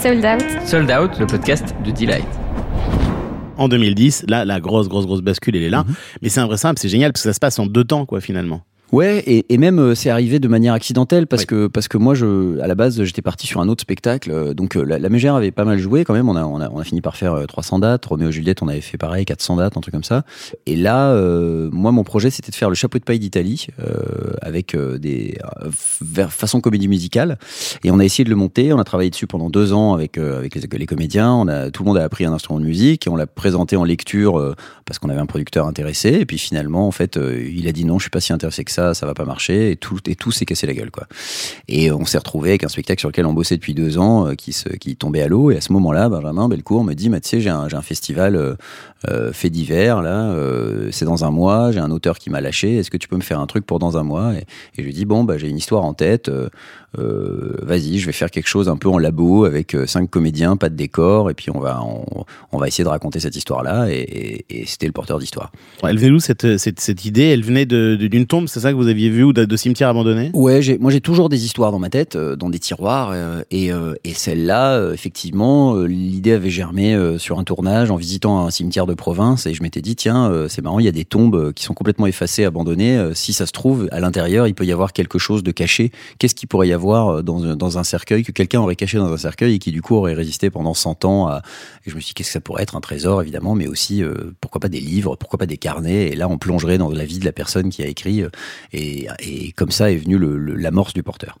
Sold 0.00 0.24
out. 0.24 0.44
Sold 0.66 0.90
Out, 0.90 1.18
le 1.18 1.26
podcast 1.26 1.74
de 1.84 1.90
Delight. 1.90 2.26
En 3.58 3.68
2010, 3.68 4.24
là, 4.28 4.44
la 4.44 4.60
grosse, 4.60 4.88
grosse, 4.88 5.06
grosse 5.06 5.20
bascule, 5.20 5.56
elle 5.56 5.64
est 5.64 5.70
là. 5.70 5.84
Mais 6.22 6.28
c'est 6.28 6.40
simple, 6.56 6.78
c'est 6.80 6.88
génial 6.88 7.12
parce 7.12 7.22
que 7.22 7.28
ça 7.28 7.34
se 7.34 7.40
passe 7.40 7.58
en 7.58 7.66
deux 7.66 7.84
temps, 7.84 8.06
quoi, 8.06 8.20
finalement. 8.20 8.62
Ouais, 8.90 9.18
et, 9.26 9.44
et 9.52 9.58
même 9.58 9.78
euh, 9.78 9.94
c'est 9.94 10.08
arrivé 10.08 10.38
de 10.38 10.48
manière 10.48 10.72
accidentelle 10.72 11.26
parce 11.26 11.42
Oui. 11.42 11.46
que 11.46 11.66
parce 11.66 11.88
que 11.88 11.98
moi, 11.98 12.14
je, 12.14 12.58
à 12.60 12.66
la 12.66 12.74
base, 12.74 13.02
j'étais 13.04 13.20
parti 13.22 13.46
sur 13.46 13.60
un 13.60 13.68
autre 13.68 13.82
spectacle. 13.82 14.30
euh, 14.30 14.54
donc 14.54 14.76
euh, 14.76 14.82
la, 14.82 14.98
la 14.98 15.08
Mégère 15.10 15.34
avait 15.34 15.50
pas 15.50 15.64
mal 15.64 15.78
joué 15.78 16.04
quand 16.04 16.14
même. 16.14 16.28
On 16.28 16.36
a, 16.36 16.44
on 16.44 16.60
a, 16.60 16.70
on 16.70 16.78
a 16.78 16.84
fini 16.84 17.00
par 17.02 17.16
faire 17.16 17.34
euh, 17.34 17.44
300 17.46 17.80
dates. 17.80 18.06
Roméo 18.06 18.28
et 18.30 18.32
Juliette, 18.32 18.62
on 18.62 18.68
avait 18.68 18.80
fait 18.80 18.96
pareil, 18.96 19.24
400 19.26 19.56
dates, 19.56 19.76
un 19.76 19.80
truc 19.80 19.92
comme 19.92 20.04
ça. 20.04 20.24
Et 20.66 20.74
là, 20.76 21.10
euh, 21.10 21.68
moi, 21.72 21.92
mon 21.92 22.02
projet, 22.02 22.30
c'était 22.30 22.50
de 22.50 22.56
faire 22.56 22.70
le 22.70 22.74
chapeau 22.74 22.98
de 22.98 23.04
paille 23.04 23.18
d'Italie 23.18 23.66
euh, 23.80 24.32
avec 24.40 24.74
euh, 24.74 24.98
des 24.98 25.36
euh, 25.62 25.70
façon 26.28 26.60
comédie 26.62 26.88
musicale. 26.88 27.38
Et 27.84 27.90
on 27.90 27.98
a 27.98 28.04
essayé 28.04 28.24
de 28.24 28.30
le 28.30 28.36
monter. 28.36 28.72
On 28.72 28.78
a 28.78 28.84
travaillé 28.84 29.10
dessus 29.10 29.26
pendant 29.26 29.50
deux 29.50 29.72
ans 29.74 29.92
avec 29.92 30.16
euh, 30.16 30.38
avec 30.38 30.54
les, 30.54 30.78
les 30.78 30.86
comédiens. 30.86 31.32
On 31.32 31.46
a 31.48 31.70
tout 31.70 31.82
le 31.82 31.88
monde 31.88 31.98
a 31.98 32.04
appris 32.04 32.24
un 32.24 32.32
instrument 32.32 32.58
de 32.58 32.64
musique 32.64 33.06
et 33.06 33.10
on 33.10 33.16
l'a 33.16 33.26
présenté 33.26 33.76
en 33.76 33.84
lecture 33.84 34.38
euh, 34.38 34.54
parce 34.86 34.98
qu'on 34.98 35.10
avait 35.10 35.20
un 35.20 35.26
producteur 35.26 35.66
intéressé. 35.66 36.08
Et 36.20 36.24
puis 36.24 36.38
finalement, 36.38 36.86
en 36.86 36.90
fait, 36.92 37.18
euh, 37.18 37.46
il 37.54 37.68
a 37.68 37.72
dit 37.72 37.84
non, 37.84 37.98
je 37.98 38.04
suis 38.04 38.10
pas 38.10 38.20
si 38.20 38.32
intéressé 38.32 38.64
que 38.64 38.70
ça, 38.94 39.06
va 39.06 39.14
pas 39.14 39.24
marcher. 39.24 39.70
Et 39.72 39.76
tout, 39.76 39.98
et 40.06 40.14
tout 40.14 40.30
s'est 40.30 40.44
cassé 40.44 40.66
la 40.66 40.74
gueule, 40.74 40.90
quoi. 40.90 41.06
Et 41.68 41.90
on 41.90 42.04
s'est 42.04 42.18
retrouvé 42.18 42.50
avec 42.50 42.64
un 42.64 42.68
spectacle 42.68 43.00
sur 43.00 43.08
lequel 43.08 43.26
on 43.26 43.32
bossait 43.32 43.56
depuis 43.56 43.74
deux 43.74 43.98
ans, 43.98 44.28
euh, 44.28 44.34
qui, 44.34 44.52
se, 44.52 44.68
qui 44.68 44.96
tombait 44.96 45.22
à 45.22 45.28
l'eau. 45.28 45.50
Et 45.50 45.56
à 45.56 45.60
ce 45.60 45.72
moment-là, 45.72 46.08
Benjamin 46.08 46.48
Belcourt 46.48 46.84
me 46.84 46.94
dit, 46.94 47.10
sais, 47.22 47.40
j'ai 47.40 47.50
un, 47.50 47.68
un 47.72 47.82
festival 47.82 48.36
euh, 48.36 48.54
euh, 49.08 49.32
fait 49.32 49.50
divers, 49.50 50.02
là, 50.02 50.34
c'est 50.90 51.04
dans 51.04 51.24
un 51.24 51.30
mois, 51.30 51.70
j'ai 51.72 51.80
un 51.80 51.90
auteur 51.90 52.18
qui 52.18 52.30
m'a 52.30 52.40
lâché, 52.40 52.76
est-ce 52.76 52.90
que 52.90 52.96
tu 52.96 53.08
peux 53.08 53.16
me 53.16 53.22
faire 53.22 53.38
un 53.38 53.46
truc 53.46 53.64
pour 53.64 53.78
dans 53.78 53.96
un 53.96 54.02
mois? 54.02 54.34
Et, 54.34 54.38
et 54.38 54.44
je 54.78 54.82
lui 54.82 54.92
dis, 54.92 55.04
bon, 55.04 55.24
bah, 55.24 55.38
j'ai 55.38 55.48
une 55.48 55.56
histoire 55.56 55.84
en 55.84 55.94
tête, 55.94 56.30
vas-y, 56.96 57.98
je 57.98 58.06
vais 58.06 58.12
faire 58.12 58.30
quelque 58.30 58.46
chose 58.48 58.68
un 58.68 58.76
peu 58.76 58.88
en 58.88 58.98
labo 58.98 59.44
avec 59.44 59.74
euh, 59.74 59.86
cinq 59.86 60.08
comédiens, 60.10 60.56
pas 60.56 60.68
de 60.68 60.74
décor, 60.74 61.30
et 61.30 61.34
puis 61.34 61.50
on 61.50 61.60
va, 61.60 61.82
on, 61.82 62.24
on 62.52 62.58
va 62.58 62.66
essayer 62.68 62.84
de 62.84 62.88
raconter 62.88 63.20
cette 63.20 63.36
histoire-là. 63.36 63.88
Et, 63.90 63.98
et- 64.00 64.44
et 64.50 64.66
c'était 64.66 64.86
le 64.86 64.92
porteur 64.92 65.18
d'histoire. 65.18 65.52
Elle 65.82 65.98
venait 65.98 66.08
d'où 66.10 66.20
cette, 66.20 66.56
cette, 66.58 66.80
cette 66.80 67.04
idée 67.04 67.24
Elle 67.24 67.44
venait 67.44 67.66
d'une 67.66 68.26
tombe, 68.26 68.48
c'est 68.48 68.60
ça 68.60 68.70
que 68.72 68.76
vous 68.76 68.88
aviez 68.88 69.10
vu, 69.10 69.24
ou 69.24 69.32
de, 69.32 69.44
de 69.44 69.56
cimetière 69.56 69.88
abandonné? 69.90 70.30
Ouais, 70.32 70.60
moi 70.80 70.90
j'ai 70.90 71.00
toujours 71.00 71.28
des 71.28 71.44
histoires 71.44 71.70
dans 71.72 71.78
ma 71.78 71.90
tête, 71.90 72.16
euh, 72.16 72.34
dans 72.36 72.48
des 72.48 72.58
tiroirs, 72.58 73.10
euh, 73.12 73.42
et, 73.50 73.70
euh, 73.72 73.94
et 74.04 74.14
celle-là, 74.14 74.74
euh, 74.78 74.92
effectivement, 74.94 75.74
euh, 75.76 75.84
l'idée 75.86 76.32
avait 76.32 76.50
germé 76.50 76.94
euh, 76.94 77.18
sur 77.18 77.38
un 77.38 77.44
tournage 77.44 77.90
en 77.90 77.96
visitant 77.96 78.46
un 78.46 78.50
cimetière 78.50 78.86
de 78.86 78.94
province, 78.94 79.46
et 79.46 79.52
je 79.54 79.62
m'étais 79.62 79.82
dit, 79.82 79.96
tiens, 79.96 80.30
euh, 80.30 80.48
c'est 80.48 80.62
marrant, 80.62 80.78
il 80.78 80.86
y 80.86 80.88
a 80.88 80.92
des 80.92 81.04
tombes 81.04 81.34
euh, 81.36 81.52
qui 81.52 81.64
sont 81.64 81.74
complètement 81.74 82.06
effacées, 82.06 82.44
abandonnées, 82.44 82.96
euh, 82.96 83.12
si 83.14 83.32
ça 83.32 83.44
se 83.46 83.52
trouve, 83.52 83.88
à 83.92 84.00
l'intérieur, 84.00 84.46
il 84.46 84.54
peut 84.54 84.64
y 84.64 84.72
avoir 84.72 84.92
quelque 84.92 85.18
chose 85.18 85.42
de 85.42 85.50
caché. 85.50 85.92
Qu'est-ce 86.18 86.34
qu'il 86.34 86.48
pourrait 86.48 86.68
y 86.68 86.72
avoir 86.72 86.77
euh, 86.86 87.22
dans, 87.22 87.44
un- 87.44 87.56
dans 87.56 87.78
un 87.78 87.84
cercueil, 87.84 88.22
que 88.24 88.32
quelqu'un 88.32 88.60
aurait 88.60 88.76
caché 88.76 88.98
dans 88.98 89.12
un 89.12 89.16
cercueil, 89.16 89.54
et 89.54 89.58
qui 89.58 89.72
du 89.72 89.82
coup 89.82 89.94
aurait 89.96 90.14
résisté 90.14 90.50
pendant 90.50 90.74
100 90.74 91.04
ans 91.04 91.26
à... 91.28 91.42
Et 91.86 91.90
je 91.90 91.94
me 91.94 92.00
suis 92.00 92.08
dit, 92.10 92.14
qu'est-ce 92.14 92.28
que 92.30 92.32
ça 92.34 92.40
pourrait 92.40 92.62
être? 92.62 92.76
Un 92.76 92.80
trésor, 92.80 93.22
évidemment, 93.22 93.54
mais 93.54 93.66
aussi, 93.66 94.02
euh, 94.02 94.14
pourquoi 94.40 94.60
pas 94.60 94.68
des 94.68 94.80
livres, 94.80 95.16
pourquoi 95.16 95.38
pas 95.38 95.46
des 95.46 95.56
carnets, 95.56 96.08
et 96.08 96.16
là, 96.16 96.28
on 96.28 96.38
plongerait 96.38 96.78
dans 96.78 96.90
la 96.90 97.04
vie 97.04 97.18
de 97.18 97.24
la 97.24 97.32
personne 97.32 97.70
qui 97.70 97.82
a 97.82 97.86
écrit, 97.86 98.22
euh, 98.22 98.28
et, 98.72 99.08
et 99.20 99.52
comme 99.52 99.70
ça 99.70 99.90
est 99.90 99.96
venu 99.96 100.18
le- 100.18 100.38
le- 100.38 100.54
l'amorce 100.54 100.92
du 100.94 101.02
porteur. 101.02 101.38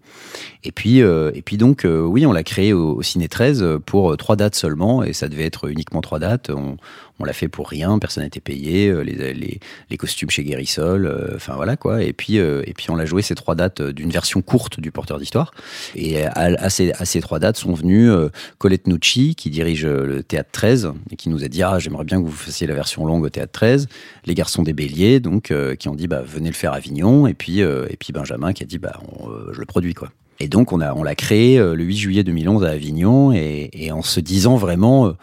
Et 0.64 0.72
puis, 0.72 1.02
euh, 1.02 1.30
et 1.34 1.42
puis 1.42 1.56
donc, 1.56 1.84
euh, 1.84 2.00
oui, 2.02 2.26
on 2.26 2.32
l'a 2.32 2.42
créé 2.42 2.72
au, 2.72 2.96
au 2.96 3.02
Ciné 3.02 3.28
13 3.28 3.64
pour 3.86 4.12
euh, 4.12 4.16
trois 4.16 4.36
dates 4.36 4.54
seulement, 4.54 5.02
et 5.02 5.12
ça 5.12 5.28
devait 5.28 5.44
être 5.44 5.68
uniquement 5.70 6.00
trois 6.00 6.18
dates. 6.18 6.50
On, 6.50 6.76
on 7.18 7.24
l'a 7.24 7.32
fait 7.32 7.48
pour 7.48 7.68
rien, 7.68 7.98
personne 7.98 8.24
n'était 8.24 8.40
payé, 8.40 8.88
euh, 8.88 9.00
les, 9.02 9.34
les, 9.34 9.60
les 9.90 9.96
costumes 9.96 10.30
chez 10.30 10.44
Guérissol, 10.44 11.06
euh, 11.06 11.32
enfin 11.34 11.54
voilà 11.56 11.76
quoi. 11.76 12.02
Et 12.02 12.12
puis, 12.12 12.38
euh, 12.38 12.62
et 12.66 12.74
puis 12.74 12.90
on 12.90 12.96
l'a 12.96 13.06
joué 13.06 13.22
ces 13.22 13.34
trois 13.34 13.54
dates 13.54 13.82
d'une 13.82 14.10
version 14.10 14.42
courte 14.42 14.80
du 14.80 14.92
porteur 14.92 15.18
d'histoire. 15.18 15.52
Et 15.94 16.24
à, 16.24 16.30
à 16.34 16.70
ces, 16.70 16.92
à 16.92 17.04
ces 17.04 17.20
trois 17.20 17.38
dates 17.38 17.56
sont 17.56 17.74
venus 17.74 18.10
euh, 18.10 18.30
Colette 18.58 18.86
Nucci, 18.86 19.34
qui 19.34 19.50
dirige 19.50 19.84
le 19.84 20.22
Théâtre 20.22 20.50
13, 20.52 20.92
et 21.10 21.16
qui 21.16 21.28
nous 21.28 21.44
a 21.44 21.48
dit 21.48 21.62
Ah, 21.62 21.78
j'aimerais 21.78 22.04
bien 22.04 22.20
que 22.20 22.26
vous 22.26 22.32
fassiez 22.32 22.66
la 22.66 22.74
version 22.74 23.04
longue 23.04 23.24
au 23.24 23.30
Théâtre 23.30 23.52
13. 23.52 23.88
Les 24.26 24.34
garçons 24.34 24.62
des 24.62 24.72
Béliers, 24.72 25.20
donc, 25.20 25.52
qui 25.78 25.88
ont 25.88 25.94
dit 25.94 26.06
bah, 26.06 26.22
Venez 26.24 26.48
le 26.48 26.54
faire 26.54 26.72
à 26.72 26.76
Avignon. 26.76 27.26
Et 27.26 27.34
puis, 27.34 27.60
et 27.60 27.96
puis 27.98 28.12
Benjamin 28.12 28.52
qui 28.52 28.62
a 28.62 28.66
dit 28.66 28.78
bah, 28.78 29.00
on, 29.18 29.28
Je 29.52 29.58
le 29.58 29.66
produis, 29.66 29.94
quoi. 29.94 30.10
Et 30.40 30.48
donc, 30.48 30.72
on, 30.72 30.80
a, 30.80 30.94
on 30.94 31.02
l'a 31.02 31.16
créé 31.16 31.58
le 31.58 31.82
8 31.82 31.96
juillet 31.96 32.24
2011 32.24 32.64
à 32.64 32.70
Avignon, 32.70 33.32
et, 33.32 33.70
et 33.72 33.90
en 33.92 34.02
se 34.02 34.20
disant 34.20 34.56
vraiment. 34.56 35.14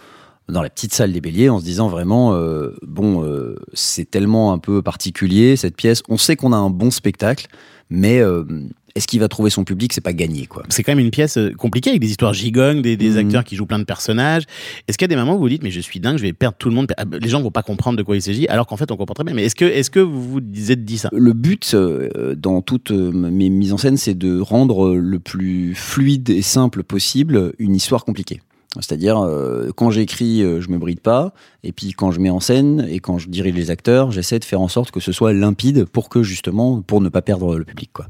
Dans 0.48 0.62
la 0.62 0.70
petite 0.70 0.94
salle 0.94 1.12
des 1.12 1.22
Béliers 1.22 1.50
en 1.50 1.60
se 1.60 1.66
disant 1.66 1.88
vraiment 1.88 2.34
euh, 2.34 2.76
bon 2.86 3.24
euh, 3.24 3.56
c'est 3.74 4.10
tellement 4.10 4.54
un 4.54 4.60
peu 4.60 4.82
particulier 4.82 5.56
cette 5.56 5.76
pièce 5.76 6.04
on 6.08 6.18
sait 6.18 6.36
qu'on 6.36 6.54
a 6.54 6.58
un 6.58 6.70
bon 6.70 6.92
spectacle 6.92 7.48
mais 7.90 8.20
euh, 8.20 8.44
est-ce 8.96 9.08
qu'il 9.08 9.20
va 9.20 9.28
trouver 9.28 9.50
son 9.50 9.66
public? 9.66 9.92
C'est 9.92 10.00
pas 10.02 10.14
gagné 10.14 10.46
quoi 10.48 10.64
C'est 10.70 10.82
quand 10.82 10.94
même 10.94 11.04
une 11.04 11.12
pièce 11.12 11.38
compliquée 11.58 11.90
avec 11.90 12.02
des 12.02 12.10
histoires 12.10 12.34
gigognes, 12.34 12.82
des, 12.82 12.96
des 12.96 13.10
Mhm. 13.12 13.18
acteurs 13.18 13.44
qui 13.44 13.58
jouent 13.58 13.66
plein 13.66 13.78
de 13.78 13.84
personnages. 13.84 14.44
Est-ce 14.88 14.98
qu'il 14.98 15.04
y 15.04 15.12
a 15.12 15.14
des 15.14 15.20
moments 15.20 15.36
où 15.36 15.40
vous 15.40 15.50
dites, 15.50 15.64
mais 15.64 15.70
je 15.70 15.82
suis 15.82 16.00
dingue, 16.00 16.18
je 16.18 16.22
vais 16.22 16.32
perdre 16.32 16.56
tout 16.58 16.70
le 16.70 16.76
monde, 16.76 16.92
ah, 16.98 17.04
les 17.22 17.28
gens 17.28 17.42
vont 17.42 17.52
pas 17.52 17.62
comprendre 17.62 17.98
de 17.98 18.04
quoi 18.04 18.16
il 18.16 18.22
s'agit, 18.22 18.48
alors 18.48 18.68
qu'en 18.68 18.78
fait 18.78 18.90
on 18.92 18.96
comprend 18.98 19.14
très 19.14 19.26
bien. 19.26 19.34
Mais 19.36 19.44
est-ce 19.44 19.56
que, 19.56 19.66
est-ce 19.66 19.90
que 19.92 20.00
vous 20.00 20.40
vous 20.40 20.72
êtes 20.72 20.86
dit 20.86 20.98
ça? 20.98 21.10
Le 21.12 21.34
but 21.34 21.74
euh, 21.74 22.36
dans 22.36 22.62
toutes 22.62 22.92
mes 22.92 23.50
mises 23.50 23.74
en 23.74 23.78
scène 23.78 23.98
c'est 23.98 24.18
de 24.18 24.40
rendre 24.40 24.96
le 24.96 25.20
plus 25.20 25.76
fluide 25.76 26.30
et 26.30 26.42
simple 26.42 26.84
possible 26.84 27.52
une 27.60 27.76
histoire 27.76 28.06
compliquée 28.06 28.42
c'est-à-dire 28.82 29.20
euh, 29.20 29.70
quand 29.76 29.90
j'écris 29.90 30.42
euh, 30.44 30.62
je 30.62 30.70
me 30.70 30.78
bride 30.78 31.00
pas 31.00 31.34
et 31.64 31.72
puis 31.72 31.92
quand 31.94 32.12
je 32.12 32.20
mets 32.20 32.30
en 32.30 32.40
scène 32.40 32.86
et 32.90 33.00
quand 33.00 33.18
je 33.18 33.28
dirige 33.30 33.56
les 33.56 33.72
acteurs 33.72 34.12
j'essaie 34.12 34.40
de 34.40 34.46
faire 34.46 34.62
en 34.62 34.68
sorte 34.68 34.92
que 34.92 35.00
ce 35.00 35.12
soit 35.12 35.34
limpide 35.34 35.86
pour 35.86 36.10
que 36.10 36.24
justement 36.24 36.82
pour 36.82 37.02
ne 37.02 37.10
pas 37.10 37.22
perdre 37.22 37.58
le 37.58 37.66
public 37.66 37.90
quoi 37.94 38.08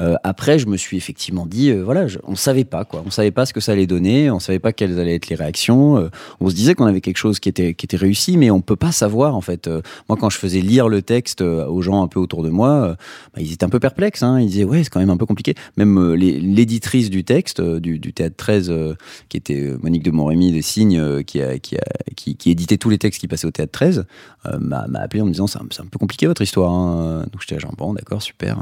Euh, 0.00 0.14
après, 0.22 0.60
je 0.60 0.68
me 0.68 0.76
suis 0.76 0.96
effectivement 0.96 1.44
dit, 1.44 1.70
euh, 1.70 1.82
voilà, 1.82 2.06
je- 2.06 2.20
on 2.22 2.36
savait 2.36 2.62
pas 2.64 2.84
quoi, 2.84 3.02
on 3.04 3.10
savait 3.10 3.32
pas 3.32 3.46
ce 3.46 3.52
que 3.52 3.58
ça 3.58 3.72
allait 3.72 3.88
donner, 3.88 4.30
on 4.30 4.38
savait 4.38 4.60
pas 4.60 4.72
quelles 4.72 4.96
allaient 5.00 5.16
être 5.16 5.28
les 5.28 5.34
réactions. 5.34 6.08
on 6.40 6.48
se 6.48 6.54
disait 6.54 6.76
qu'on 6.76 6.86
avait 6.86 7.00
quelque 7.00 7.16
chose 7.16 7.40
qui 7.40 7.48
était 7.48 7.74
qui 7.74 7.84
était 7.84 7.96
réussi, 7.96 8.36
mais 8.36 8.48
on 8.52 8.60
peut 8.60 8.76
pas 8.76 8.92
savoir 8.92 9.34
en 9.34 9.40
fait. 9.40 9.68
Moi, 10.08 10.16
quand 10.16 10.30
je 10.30 10.38
faisais 10.38 10.60
lire 10.60 10.88
le 10.88 11.02
texte 11.02 11.40
aux 11.40 11.82
gens 11.82 12.00
un 12.04 12.06
peu 12.06 12.20
autour 12.20 12.44
de 12.44 12.48
moi, 12.50 12.96
bah, 13.34 13.40
ils 13.42 13.52
étaient 13.52 13.64
un 13.64 13.68
peu 13.70 13.80
perplexes. 13.80 14.22
Hein, 14.22 14.38
ils 14.40 14.46
disaient, 14.46 14.62
ouais, 14.62 14.84
c'est 14.84 14.90
quand 14.90 15.00
même 15.00 15.10
un 15.10 15.16
peu 15.16 15.26
compliqué. 15.26 15.54
Même 15.76 16.14
l'éditrice 16.14 17.10
du 17.10 17.24
texte 17.24 17.60
du, 17.60 17.98
du 17.98 18.12
théâtre 18.12 18.36
13, 18.36 18.70
euh, 18.70 18.94
qui 19.28 19.36
était 19.36 19.60
euh, 19.60 19.78
De 20.02 20.10
Montrémy 20.10 20.52
des 20.52 20.62
Signes, 20.62 20.98
euh, 20.98 21.22
qui, 21.22 21.40
a, 21.40 21.58
qui, 21.58 21.76
a, 21.76 21.84
qui, 22.16 22.36
qui 22.36 22.50
éditait 22.50 22.78
tous 22.78 22.90
les 22.90 22.98
textes 22.98 23.20
qui 23.20 23.28
passaient 23.28 23.46
au 23.46 23.50
théâtre 23.50 23.72
13, 23.72 24.06
euh, 24.46 24.58
m'a 24.58 24.86
appelé 25.00 25.22
en 25.22 25.26
me 25.26 25.30
disant, 25.30 25.46
c'est 25.46 25.58
un, 25.58 25.64
un 25.64 25.86
peu 25.86 25.98
compliqué 25.98 26.26
votre 26.26 26.42
histoire. 26.42 26.72
Hein. 26.72 27.26
Donc 27.32 27.42
j'étais 27.42 27.60
genre, 27.60 27.74
bon, 27.76 27.94
d'accord, 27.94 28.22
super. 28.22 28.58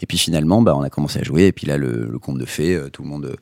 Et 0.00 0.06
puis 0.06 0.18
finalement, 0.18 0.62
bah, 0.62 0.74
on 0.76 0.82
a 0.82 0.90
commencé 0.90 1.20
à 1.20 1.22
jouer. 1.22 1.46
Et 1.46 1.52
puis 1.52 1.66
là, 1.66 1.76
le, 1.76 2.18
conte 2.18 2.38
de 2.38 2.46
fées, 2.46 2.74
euh, 2.74 2.88
tout 2.90 3.02
le 3.02 3.08
monde, 3.08 3.36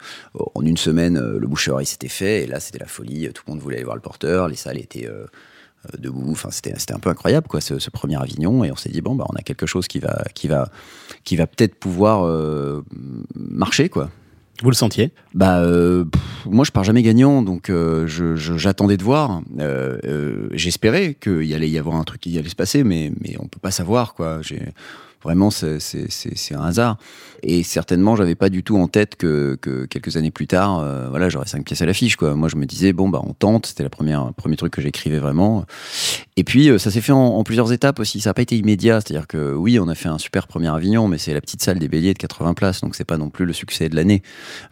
en 0.54 0.64
une 0.64 0.76
semaine, 0.76 1.18
le 1.18 1.46
bouche-oreille 1.46 1.86
s'était 1.86 2.08
fait. 2.08 2.44
Et 2.44 2.46
là, 2.46 2.60
c'était 2.60 2.78
la 2.78 2.86
folie. 2.86 3.28
Tout 3.32 3.42
le 3.46 3.52
monde 3.52 3.62
voulait 3.62 3.76
aller 3.76 3.84
voir 3.84 3.96
le 3.96 4.02
porteur. 4.02 4.48
Les 4.48 4.56
salles 4.56 4.78
étaient, 4.78 5.08
debout. 5.98 6.30
Enfin, 6.30 6.50
c'était 6.50 6.92
un 6.92 6.98
peu 6.98 7.10
incroyable, 7.10 7.48
quoi, 7.48 7.60
ce, 7.60 7.78
ce 7.78 7.90
premier 7.90 8.16
Avignon. 8.16 8.64
Et 8.64 8.70
on 8.70 8.76
s'est 8.76 8.90
dit 8.90 9.00
bon, 9.00 9.14
bah, 9.14 9.26
on 9.28 9.36
a 9.36 9.42
quelque 9.42 9.66
chose 9.66 9.88
qui 9.88 9.98
va 9.98 10.24
qui 10.34 10.48
va 10.48 10.70
qui 11.24 11.36
va 11.36 11.46
peut-être 11.46 11.74
pouvoir 11.74 12.26
marcher, 13.34 13.88
quoi. 13.88 14.10
Vous 14.62 14.70
le 14.70 14.76
sentiez 14.76 15.10
Bah, 15.34 15.60
euh, 15.60 16.04
moi, 16.46 16.64
je 16.64 16.70
pars 16.70 16.84
jamais 16.84 17.02
gagnant, 17.02 17.42
donc 17.42 17.70
euh, 17.70 18.06
j'attendais 18.06 18.96
de 18.96 19.02
voir. 19.02 19.40
Euh, 19.58 19.98
euh, 20.04 20.48
J'espérais 20.52 21.14
qu'il 21.14 21.52
allait 21.54 21.70
y 21.70 21.78
avoir 21.78 21.96
un 21.96 22.04
truc 22.04 22.20
qui 22.20 22.36
allait 22.38 22.48
se 22.48 22.56
passer, 22.56 22.84
mais, 22.84 23.12
mais 23.20 23.36
on 23.38 23.46
peut 23.46 23.60
pas 23.60 23.70
savoir, 23.70 24.14
quoi. 24.14 24.40
J'ai 24.42 24.60
vraiment, 25.22 25.50
c'est 25.50 26.54
un 26.54 26.62
hasard. 26.62 26.96
Et 27.42 27.62
certainement, 27.62 28.16
j'avais 28.16 28.34
pas 28.34 28.50
du 28.50 28.62
tout 28.62 28.76
en 28.76 28.86
tête 28.86 29.16
que, 29.16 29.56
que 29.60 29.86
quelques 29.86 30.16
années 30.16 30.30
plus 30.30 30.46
tard, 30.46 30.80
euh, 30.80 31.08
voilà, 31.08 31.28
j'aurais 31.28 31.46
cinq 31.46 31.64
pièces 31.64 31.80
à 31.80 31.86
l'affiche. 31.86 32.20
Moi, 32.20 32.48
je 32.48 32.56
me 32.56 32.66
disais, 32.66 32.92
bon, 32.92 33.08
bah, 33.08 33.20
on 33.24 33.32
tente. 33.32 33.66
C'était 33.66 33.82
la 33.82 33.88
première, 33.88 34.32
premier 34.34 34.56
truc 34.56 34.72
que 34.72 34.82
j'écrivais 34.82 35.18
vraiment. 35.18 35.64
Et 36.36 36.44
puis, 36.44 36.68
euh, 36.68 36.78
ça 36.78 36.90
s'est 36.90 37.00
fait 37.00 37.12
en, 37.12 37.18
en 37.18 37.44
plusieurs 37.44 37.72
étapes 37.72 37.98
aussi. 37.98 38.20
Ça 38.20 38.30
n'a 38.30 38.34
pas 38.34 38.42
été 38.42 38.56
immédiat. 38.56 39.00
C'est-à-dire 39.00 39.26
que 39.26 39.54
oui, 39.54 39.78
on 39.78 39.88
a 39.88 39.94
fait 39.94 40.08
un 40.08 40.18
super 40.18 40.46
premier 40.46 40.68
Avignon, 40.68 41.08
mais 41.08 41.18
c'est 41.18 41.32
la 41.32 41.40
petite 41.40 41.62
salle 41.62 41.78
des 41.78 41.88
Béliers 41.88 42.12
de 42.12 42.18
80 42.18 42.54
places, 42.54 42.80
donc 42.80 42.94
c'est 42.94 43.04
pas 43.04 43.16
non 43.16 43.30
plus 43.30 43.44
le 43.44 43.52
succès 43.52 43.88
de 43.88 43.96
l'année. 43.96 44.22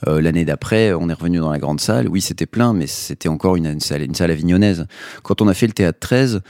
Euh, 0.06 0.20
L'année 0.20 0.44
d'après, 0.44 0.92
on 0.92 1.08
est 1.08 1.14
revenu 1.14 1.38
dans 1.38 1.50
la 1.50 1.58
grande 1.58 1.80
salle. 1.80 2.08
Oui, 2.08 2.20
c'était 2.20 2.46
plein, 2.46 2.72
mais 2.74 2.86
c'était 2.86 3.28
encore 3.28 3.56
une, 3.56 3.66
une 3.66 3.80
salle, 3.80 4.02
une 4.02 4.14
salle 4.14 4.30
avignonnaise. 4.30 4.86
Quand 5.22 5.40
on 5.40 5.48
a 5.48 5.54
fait 5.54 5.66
le 5.66 5.72
théâtre 5.72 5.98
13, 6.00 6.40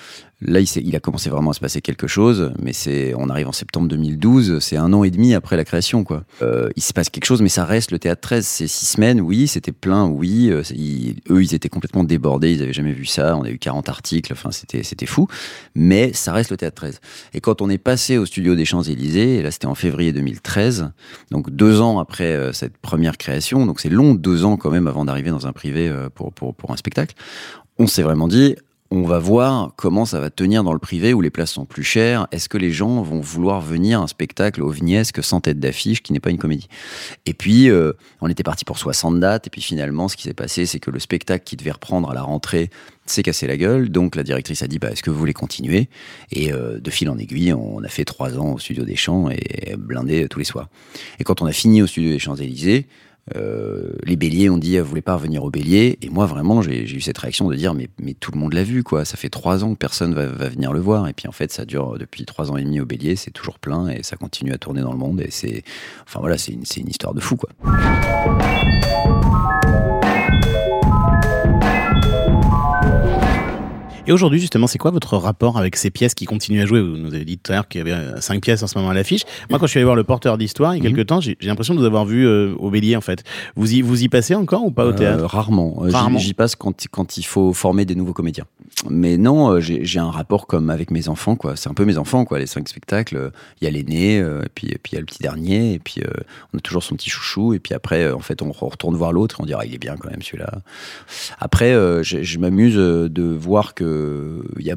là, 0.41 0.61
il, 0.61 0.69
il 0.77 0.95
a 0.95 1.01
commencé 1.01 1.31
vraiment 1.31 1.51
à 1.51 1.55
se 1.55 1.61
passer 1.61 1.81
quelque 1.81 2.07
chose. 2.07 2.53
Mais 2.61 2.73
c'est, 2.73 3.15
on 3.17 3.29
arrive 3.29 3.49
en 3.49 3.53
septembre 3.53 3.89
2012, 3.89 4.59
c'est 4.61 4.77
un 4.77 4.93
an 4.93 5.05
et 5.05 5.11
demi 5.11 5.35
après 5.35 5.57
la 5.57 5.65
création, 5.65 6.05
quoi. 6.05 6.25
Euh, 6.43 6.69
il 6.77 6.83
se 6.83 6.93
passe 6.93 7.11
quelque 7.11 7.25
chose, 7.25 7.43
mais 7.43 7.49
ça 7.49 7.65
reste 7.65 7.91
le 7.91 7.99
théâtre 7.99 8.21
13. 8.21 8.47
C'est 8.47 8.69
six 8.69 8.87
semaines, 8.87 9.21
oui, 9.21 9.49
c'était 9.49 9.73
plein, 9.73 10.07
oui. 10.07 10.51
Euh, 10.51 10.63
eux, 11.31 11.43
ils 11.43 11.55
étaient 11.55 11.69
complètement 11.69 12.05
débordés, 12.05 12.53
ils 12.53 12.63
avaient 12.63 12.73
jamais 12.73 12.93
vu 12.93 13.07
ça. 13.07 13.37
On 13.37 13.43
a 13.43 13.51
eu 13.51 13.59
40 13.59 13.89
articles, 13.89 14.33
enfin, 14.33 14.51
c'était, 14.53 15.07
fou. 15.07 15.27
Mais 15.75 16.13
ça 16.13 16.33
reste 16.33 16.51
le 16.51 16.57
théâtre 16.57 16.77
13. 16.77 17.01
Et 17.35 17.41
quand 17.41 17.61
on 17.63 17.71
est 17.71 17.79
passé 17.79 18.19
au 18.19 18.27
studio 18.27 18.55
des 18.55 18.65
Champs-Élysées, 18.65 19.43
là, 19.43 19.51
c'était 19.51 19.67
en 19.67 19.75
février 19.75 20.13
2013, 20.13 20.91
donc 21.31 21.51
deux 21.51 21.81
ans 21.81 21.99
après 21.99 22.35
euh, 22.35 22.53
cette 22.53 22.77
première 22.79 23.17
création, 23.17 23.67
donc 23.67 23.81
c'est 23.81 23.89
long, 23.89 24.15
deux 24.15 24.45
ans 24.45 24.57
quand 24.57 24.71
même 24.71 24.87
avant 24.87 25.05
d'arriver 25.05 25.31
dans 25.31 25.47
un 25.47 25.53
privé 25.53 25.93
pour, 26.15 26.33
pour, 26.33 26.55
pour 26.55 26.71
un 26.73 26.77
spectacle, 26.77 27.15
on 27.79 27.87
s'est 27.87 28.03
vraiment 28.03 28.29
dit, 28.29 28.57
on 28.91 29.03
va 29.03 29.19
voir 29.19 29.73
comment 29.77 30.07
ça 30.07 30.19
va 30.19 30.31
tenir 30.31 30.65
dans 30.65 30.73
le 30.73 30.79
privé 30.79 31.13
où 31.13 31.21
les 31.21 31.29
places 31.29 31.53
sont 31.53 31.67
plus 31.67 31.83
chères. 31.83 32.27
Est-ce 32.33 32.49
que 32.49 32.57
les 32.57 32.73
gens 32.73 33.03
vont 33.03 33.21
vouloir 33.21 33.61
venir 33.61 34.01
à 34.01 34.05
un 34.05 34.07
spectacle 34.07 34.63
ovniesque 34.63 35.23
sans 35.23 35.43
tête 35.43 35.61
d'affiche 35.61 36.03
qui 36.03 36.15
n'est 36.15 36.21
pas 36.21 36.31
une 36.31 36.39
comédie? 36.39 36.69
Et 37.27 37.35
puis, 37.35 37.69
euh, 37.69 37.93
on 38.23 38.29
était 38.29 38.43
parti 38.43 38.65
pour 38.65 38.79
60 38.79 39.21
dates. 39.21 39.47
Et 39.47 39.51
puis 39.51 39.61
finalement, 39.61 40.09
ce 40.09 40.17
qui 40.17 40.23
s'est 40.23 40.33
passé, 40.33 40.65
c'est 40.65 40.81
que 40.81 40.91
le 40.91 41.01
spectacle 41.01 41.45
qui 41.45 41.57
devait 41.57 41.71
reprendre 41.71 42.11
à 42.11 42.15
la 42.15 42.23
rentrée 42.23 42.71
s'est 43.05 43.23
cassé 43.23 43.47
la 43.47 43.59
gueule. 43.59 43.91
Donc 43.91 44.17
la 44.17 44.23
directrice 44.23 44.63
a 44.63 44.67
dit, 44.67 44.79
bah, 44.79 44.91
est-ce 44.91 45.03
que 45.03 45.11
vous 45.11 45.19
voulez 45.19 45.35
continuer? 45.35 45.91
Et 46.33 46.51
euh, 46.53 46.81
de 46.81 46.91
fil 46.91 47.11
en 47.11 47.19
aiguille, 47.19 47.53
on 47.53 47.85
a 47.85 47.89
fait 47.89 48.07
trois 48.07 48.39
ans 48.39 48.55
au 48.55 48.59
Studio 48.59 48.85
des 48.85 48.97
Champs 48.97 49.29
et 49.29 49.77
blindé 49.77 50.29
tous 50.29 50.39
les 50.39 50.47
soirs. 50.47 50.69
Et 51.19 51.25
quand 51.25 51.43
on 51.43 51.47
a 51.47 51.53
fini 51.53 51.83
au 51.83 51.87
Studio 51.87 52.11
des 52.11 52.19
Champs-Élysées, 52.19 52.87
euh, 53.37 53.93
les 54.05 54.17
béliers 54.17 54.51
ont 54.51 54.59
dit, 54.59 54.79
vous 54.79 54.85
voulez 54.85 55.03
pas 55.03 55.15
revenir 55.15 55.45
au 55.45 55.51
bélier 55.51 55.99
Et 56.03 56.09
moi, 56.09 56.27
vraiment, 56.27 56.63
j'ai 56.63 56.83
eu 56.83 57.01
cette 57.01 57.19
réaction 57.19 57.49
de 57.49 57.55
dire, 57.55 57.75
mais, 57.75 57.89
tout 58.21 58.33
le 58.33 58.39
monde 58.39 58.55
l'a 58.55 58.65
vu, 58.65 58.83
quoi. 58.83 59.05
Ça 59.05 59.17
fait 59.17 59.29
trois 59.29 59.65
ans 59.65 59.73
que 59.73 59.79
personne 59.79 60.15
va, 60.15 60.27
venir 60.27 60.73
le 60.73 60.81
voir. 60.81 61.09
Et 61.09 61.13
puis, 61.13 61.29
en 61.29 61.33
fait, 61.33 61.53
ça 61.53 61.65
dure 61.65 61.99
depuis 61.99 62.25
trois 62.25 62.51
ans 62.51 62.57
et 62.57 62.65
demi 62.65 62.81
au 62.81 62.87
bélier, 62.87 63.17
c'est 63.17 63.31
toujours 63.31 63.59
plein 63.59 63.89
et 63.89 64.03
ça 64.03 64.17
continue 64.17 64.53
à 64.53 64.59
tourner 64.59 64.81
dans 64.81 64.93
le 64.93 64.99
monde. 64.99 65.21
Et 65.21 65.31
c'est, 65.31 65.63
enfin 66.07 66.21
voilà, 66.21 66.39
c'est 66.39 66.53
une, 66.53 66.65
c'est 66.65 66.81
une 66.81 66.89
histoire 66.89 67.15
de 67.15 67.21
fou, 67.21 67.37
quoi. 67.37 67.51
Et 74.09 74.13
aujourd'hui, 74.13 74.41
justement, 74.41 74.67
c'est 74.67 74.79
quoi 74.79 74.91
votre 74.91 75.19
rapport 75.19 75.59
avec 75.59 75.77
ces 75.77 75.91
pièces 75.91 76.15
qui 76.15 76.25
continuent 76.25 76.63
à 76.63 76.67
jouer? 76.67 76.81
Vous 76.81 76.97
nous 76.97 77.13
avez 77.15 77.27
dit 77.27 77.37
tout 77.37 77.53
à 77.53 77.57
l'heure 77.57 77.69
qu'il 77.69 77.79
y 77.79 77.83
avait 77.83 77.93
euh, 77.93 78.21
cinq 78.23 78.41
pièces 78.43 78.63
en 78.63 78.67
ce 78.67 78.79
moment 78.79 78.91
à 78.91 78.95
l'affiche. 78.95 79.21
Moi, 79.51 79.59
quand 79.59 79.67
je 79.67 79.71
suis 79.73 79.79
allé 79.79 79.85
voir 79.85 79.97
le 79.97 80.03
porteur 80.05 80.39
d'histoire 80.39 80.75
il 80.75 80.83
y 80.83 80.87
a 80.87 80.91
quelques 80.91 81.07
temps, 81.07 81.21
j'ai 81.21 81.37
l'impression 81.43 81.75
de 81.75 81.81
vous 81.81 81.85
avoir 81.85 82.07
vu 82.07 82.27
euh, 82.27 82.55
au 82.59 82.71
Bélier, 82.71 82.97
en 82.97 83.03
fait. 83.03 83.23
Vous 83.55 83.71
y, 83.75 83.83
vous 83.83 84.03
y 84.03 84.09
passez 84.09 84.35
encore 84.35 84.65
ou 84.65 84.71
pas 84.71 84.87
au 84.87 84.93
Euh, 84.93 84.93
théâtre? 84.95 85.25
Rarement. 85.27 85.83
Euh, 85.83 85.89
j'y- 85.89 85.93
Rarement. 85.95 86.19
J'y 86.19 86.33
passe 86.33 86.57
quand, 86.57 86.87
quand 86.91 87.19
il 87.19 87.23
faut 87.25 87.53
former 87.53 87.85
des 87.85 87.95
nouveaux 87.95 88.15
comédiens. 88.15 88.45
Mais 88.89 89.17
non, 89.17 89.53
euh, 89.53 89.61
j'ai 89.61 89.99
un 89.99 90.11
rapport 90.11 90.47
comme 90.47 90.71
avec 90.71 90.91
mes 90.91 91.09
enfants, 91.09 91.37
quoi. 91.37 91.57
C'est 91.57 91.69
un 91.69 91.75
peu 91.75 91.85
mes 91.85 91.99
enfants, 91.99 92.25
quoi. 92.25 92.39
Les 92.39 92.47
cinq 92.47 92.69
spectacles, 92.69 93.33
il 93.61 93.65
y 93.65 93.67
a 93.69 93.71
l'aîné, 93.71 94.21
euh, 94.21 94.43
et 94.43 94.49
puis 94.55 94.69
puis 94.83 94.93
il 94.93 94.95
y 94.95 94.99
a 94.99 95.01
le 95.01 95.07
petit 95.07 95.21
dernier, 95.21 95.75
et 95.75 95.79
puis 95.79 96.01
euh, 96.03 96.11
on 96.53 96.59
a 96.59 96.61
toujours 96.61 96.83
son 96.83 96.95
petit 96.95 97.11
chouchou, 97.11 97.55
et 97.55 97.59
puis 97.59 97.75
après, 97.75 98.11
en 98.13 98.21
fait, 98.21 98.41
on 98.43 98.51
re- 98.51 98.71
retourne 98.71 98.97
voir 98.97 99.13
l'autre, 99.13 99.41
et 99.41 99.43
on 99.43 99.47
dira, 99.47 99.67
il 99.67 99.75
est 99.75 99.79
bien 99.79 99.97
quand 99.97 100.11
même 100.11 100.23
celui-là. 100.23 100.61
Après, 101.39 101.73
je, 101.73 102.23
je 102.23 102.39
m'amuse 102.39 102.77
de 102.77 103.23
voir 103.23 103.75
que 103.75 104.45
il 104.59 104.67
y 104.67 104.71
a 104.71 104.77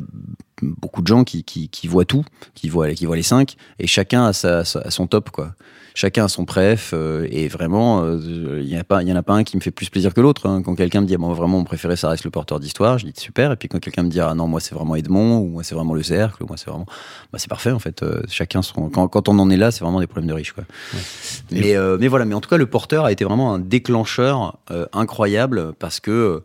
beaucoup 0.62 1.02
de 1.02 1.08
gens 1.08 1.24
qui, 1.24 1.44
qui, 1.44 1.70
qui 1.70 1.88
voient 1.88 2.06
tout, 2.06 2.24
qui 2.56 2.70
voient, 2.70 2.92
qui 2.94 3.06
voient 3.06 3.16
les 3.16 3.24
cinq, 3.24 3.56
et 3.80 3.88
chacun 3.88 4.26
a, 4.26 4.34
sa, 4.34 4.64
sa- 4.66 4.80
a 4.82 4.92
son 4.92 5.08
top, 5.08 5.30
quoi. 5.30 5.54
Chacun 5.94 6.24
a 6.24 6.28
son 6.30 6.46
préf, 6.46 6.92
euh, 6.94 7.28
et 7.32 7.50
vraiment, 7.50 8.02
euh, 8.06 8.62
il 8.62 8.70
y 8.70 8.78
a 8.78 8.84
pas, 8.86 9.04
il 9.04 9.10
y 9.10 9.12
en 9.12 9.16
a 9.18 9.24
pas 9.24 9.34
un 9.34 9.44
qui 9.44 9.58
me 9.58 9.62
fait 9.62 9.72
plus 9.72 9.90
plaisir 9.90 10.14
que 10.14 10.22
l'autre. 10.22 10.48
hein. 10.48 10.62
Quand 10.64 10.74
quelqu'un 10.74 11.02
me 11.02 11.06
dit, 11.06 11.16
ah, 11.16 11.34
vraiment, 11.34 11.58
mon 11.58 11.64
préféré, 11.66 11.98
ça 11.98 12.08
reste 12.08 12.24
le 12.24 12.30
porteur 12.32 12.62
d'histoire, 12.62 12.98
je 12.98 13.06
dis 13.06 13.12
super. 13.18 13.52
Et 13.52 13.58
puis 13.58 13.68
quand 13.68 13.80
quelqu'un 13.80 14.04
me 14.04 14.10
dit, 14.10 14.22
ah 14.22 14.34
non, 14.34 14.48
moi 14.48 14.62
c'est 14.62 14.74
vraiment 14.74 14.96
Edmond, 14.96 15.40
ou 15.40 15.48
moi 15.48 15.64
c'est 15.64 15.76
vraiment 15.76 15.94
le 15.94 16.02
cercle, 16.02 16.44
ou 16.44 16.48
moi 16.48 16.56
c'est 16.56 16.70
vraiment, 16.70 16.86
bah 17.34 17.40
c'est 17.40 17.50
parfait 17.50 17.72
en 17.72 17.80
fait. 17.80 18.04
Euh, 18.04 18.22
chacun 18.30 18.62
son, 18.62 18.90
quand, 18.90 19.10
quand 19.10 19.28
on 19.28 19.38
en 19.38 19.50
est 19.50 19.58
là, 19.58 19.70
c'est 19.72 19.84
vraiment 19.84 20.00
des 20.00 20.08
problèmes 20.08 20.30
de 20.30 20.34
riches, 20.34 20.54
quoi. 20.54 20.64
Mais, 21.52 21.76
euh, 21.76 21.98
mais 22.00 22.08
voilà, 22.08 22.24
mais 22.24 22.36
en 22.36 22.42
tout 22.42 22.50
cas, 22.50 22.58
le 22.58 22.68
porteur 22.68 23.04
a 23.04 23.12
été 23.12 23.26
vraiment 23.26 23.54
un 23.54 23.60
déclencheur 23.60 24.60
euh, 24.72 24.86
incroyable 24.94 25.74
parce 25.78 26.00
que 26.00 26.42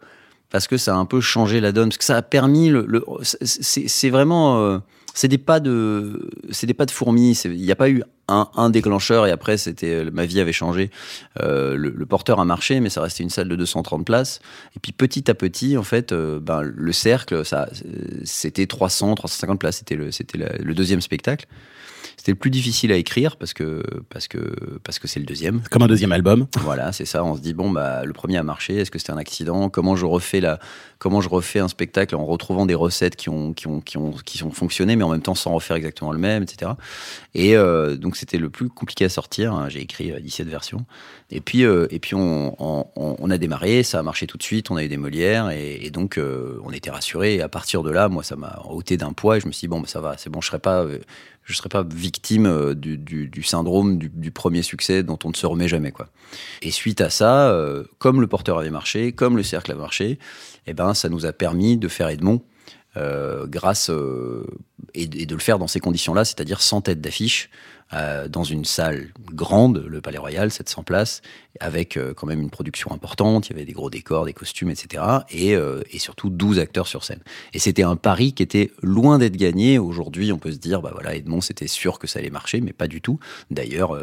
parce 0.57 0.69
que 0.69 0.79
ça 0.79 0.95
a 0.95 0.99
un 0.99 1.05
peu 1.05 1.21
changé 1.21 1.61
la 1.61 1.71
donne, 1.71 1.90
parce 1.90 1.99
que 1.99 2.05
ça 2.05 2.16
a 2.16 2.23
permis 2.23 2.71
le, 2.71 2.87
le- 2.88 3.05
c'est 3.23 4.09
vraiment 4.09 4.59
euh, 4.59 4.79
c'est 5.12 5.29
des 5.29 5.37
pas 5.37 5.61
de 5.61 6.31
c'est 6.51 6.66
des 6.66 6.73
pas 6.73 6.87
de 6.87 6.90
fourmis. 6.90 7.38
Il 7.45 7.61
n'y 7.61 7.71
a 7.71 7.77
pas 7.77 7.90
eu 7.90 8.03
un, 8.29 8.49
un 8.57 8.71
déclencheur 8.71 9.27
et 9.27 9.31
après 9.31 9.59
c'était 9.59 10.07
ma 10.11 10.25
vie 10.25 10.40
avait 10.40 10.55
changé. 10.55 10.90
Euh, 11.42 11.77
le, 11.77 12.07
porteur 12.07 12.40
a 12.40 12.47
marché, 12.47 12.81
mais 12.81 12.88
ça 12.88 13.03
restait 13.03 13.23
une 13.23 13.29
salle 13.31 13.49
de 13.49 13.57
230 13.57 14.07
places. 14.07 14.40
Et 14.75 14.81
puis 14.81 14.92
petit 14.92 15.31
à 15.31 15.35
petit, 15.35 15.77
en 15.77 15.83
fait, 15.83 16.12
euh, 16.12 16.40
ben, 16.40 16.62
le 16.62 16.92
cercle, 16.92 17.45
ça 17.45 17.69
c'était 18.25 18.66
300, 18.66 19.14
350 19.14 19.61
places. 19.61 19.77
C'était 19.77 19.97
le 19.97 20.11
c'était 20.11 20.38
le 20.38 20.75
deuxième 20.75 21.03
spectacle. 21.03 21.47
C'était 22.27 22.35
le 22.35 22.41
plus 22.41 22.51
difficile 22.51 22.91
à 22.91 22.97
écrire 22.97 23.37
parce 23.37 23.55
que 23.55 23.85
parce 24.11 24.27
que 24.27 24.39
parce 24.83 24.99
que 24.99 25.07
c'est 25.07 25.21
le 25.21 25.27
deuxième. 25.27 25.61
Comme 25.71 25.83
un 25.83 25.87
deuxième 25.87 26.11
album. 26.11 26.49
Voilà, 26.59 26.91
c'est 26.91 27.05
ça. 27.05 27.23
On 27.23 27.37
se 27.37 27.41
dit 27.41 27.55
bon 27.55 27.71
bah 27.71 28.05
le 28.05 28.12
premier 28.12 28.37
a 28.37 28.43
marché. 28.43 28.79
Est-ce 28.79 28.91
que 28.91 28.99
c'était 28.99 29.12
un 29.12 29.17
accident? 29.17 29.69
Comment 29.69 29.95
je 29.95 30.07
refais 30.07 30.41
la 30.41 30.59
Comment 30.99 31.21
je 31.21 31.29
refais 31.29 31.61
un 31.61 31.69
spectacle 31.69 32.17
en 32.17 32.25
retrouvant 32.27 32.67
des 32.67 32.75
recettes 32.75 33.15
qui 33.15 33.29
ont 33.29 33.53
qui 33.53 33.69
ont 33.69 33.81
qui 33.81 33.97
ont 33.97 34.11
qui 34.25 34.43
ont 34.43 34.51
fonctionné, 34.51 34.97
mais 34.97 35.05
en 35.05 35.11
même 35.11 35.23
temps 35.23 35.37
sans 35.37 35.53
refaire 35.53 35.77
exactement 35.77 36.11
le 36.11 36.19
même, 36.19 36.43
etc. 36.43 36.73
Et 37.35 37.57
euh, 37.57 37.95
donc 37.95 38.17
c'était 38.17 38.39
le 38.39 38.51
plus 38.51 38.71
compliqué 38.71 39.05
à 39.05 39.09
sortir. 39.09 39.53
hein. 39.55 39.69
J'ai 39.69 39.83
écrit 39.83 40.11
euh, 40.11 40.19
17 40.19 40.49
versions. 40.49 40.85
Et 41.31 41.41
puis 41.41 41.62
euh, 41.65 41.87
et 41.91 42.01
puis 42.01 42.17
on, 42.17 42.57
on, 42.59 42.87
on- 42.97 43.15
on 43.21 43.31
a 43.31 43.39
démarré. 43.39 43.85
Ça 43.85 44.01
a 44.01 44.03
marché 44.03 44.27
tout 44.27 44.37
de 44.37 44.43
suite. 44.43 44.73
On 44.73 44.77
a 44.77 44.83
eu 44.83 44.89
des 44.89 44.97
Molières 44.97 45.51
et, 45.51 45.79
et 45.81 45.91
donc 45.93 46.19
euh, 46.19 46.59
on 46.65 46.73
était 46.73 46.91
rassurés. 46.91 47.37
Et 47.37 47.43
à 47.43 47.49
partir 47.49 47.85
de 47.85 47.91
là, 47.93 48.09
moi 48.09 48.25
ça 48.25 48.35
m'a 48.35 48.62
ôté 48.69 48.97
d'un 48.97 49.12
poids. 49.12 49.37
Et 49.37 49.41
je 49.41 49.47
me 49.47 49.53
suis 49.53 49.67
dit 49.67 49.69
bon 49.69 49.79
bah, 49.79 49.87
ça 49.87 50.01
va, 50.01 50.17
c'est 50.19 50.29
bon, 50.29 50.41
je 50.41 50.49
serai 50.49 50.59
pas 50.59 50.85
je 51.47 51.55
serais 51.55 51.69
pas 51.69 51.85
victime 51.85 52.47
euh, 52.47 52.75
du, 52.75 52.99
du, 52.99 53.29
du 53.29 53.43
syndrome 53.43 53.99
du, 53.99 54.11
du 54.11 54.31
premier 54.33 54.63
succès 54.63 55.03
dont 55.03 55.19
on 55.25 55.31
ne 55.31 55.35
se 55.35 55.47
remet 55.47 55.69
jamais 55.69 55.93
quoi. 55.93 56.09
Et 56.61 56.73
suite 56.73 57.01
à 57.01 57.09
ça, 57.09 57.51
euh, 57.51 57.85
comme 57.99 58.21
le 58.21 58.27
porteur 58.27 58.59
avait 58.59 58.71
marché, 58.71 59.13
comme 59.13 59.37
le 59.37 59.43
cercle 59.43 59.73
a 59.73 59.77
marché, 59.77 60.19
eh 60.67 60.75
ben 60.75 60.93
ça 60.93 61.09
nous 61.09 61.25
a 61.25 61.33
permis 61.33 61.79
de 61.79 61.89
faire 61.89 62.09
Edmond 62.09 62.43
euh, 62.97 63.47
grâce 63.47 63.91
euh, 63.91 64.47
et, 64.95 65.07
de 65.07 65.35
le 65.35 65.41
faire 65.41 65.59
dans 65.59 65.67
ces 65.67 65.81
conditions-là, 65.81 66.25
c'est-à-dire 66.25 66.63
sans 66.63 66.81
tête 66.81 67.01
d'affiche, 67.01 67.51
euh, 67.93 68.27
dans 68.27 68.43
une 68.43 68.65
salle 68.65 69.09
grande, 69.33 69.85
le 69.87 70.01
Palais 70.01 70.19
Royal, 70.19 70.51
700 70.51 70.83
places, 70.83 71.23
avec 71.61 71.99
quand 72.17 72.27
même 72.27 72.41
une 72.41 72.51
production 72.51 72.93
importante. 72.93 73.49
Il 73.49 73.53
y 73.53 73.57
avait 73.57 73.65
des 73.65 73.73
gros 73.73 73.91
décors, 73.91 74.25
des 74.25 74.33
costumes, 74.33 74.71
etc. 74.71 75.03
Et, 75.31 75.57
surtout 75.99 76.31
12 76.31 76.59
acteurs 76.59 76.87
sur 76.87 77.05
scène. 77.05 77.21
Et 77.53 77.59
c'était 77.59 77.83
un 77.83 77.97
pari 77.97 78.33
qui 78.33 78.43
était 78.43 78.71
loin 78.83 79.19
d'être 79.19 79.37
gagné. 79.37 79.79
Aujourd'hui, 79.79 80.33
on 80.33 80.39
peut 80.39 80.53
se 80.53 80.59
dire, 80.59 80.83
bah 80.83 80.91
voilà, 80.93 81.15
Edmond, 81.15 81.41
c'était 81.41 81.69
sûr 81.69 81.99
que 81.99 82.07
ça 82.07 82.19
allait 82.19 82.31
marcher, 82.31 82.61
mais 82.61 82.73
pas 82.73 82.89
du 82.89 83.01
tout. 83.01 83.19
D'ailleurs, 83.51 83.99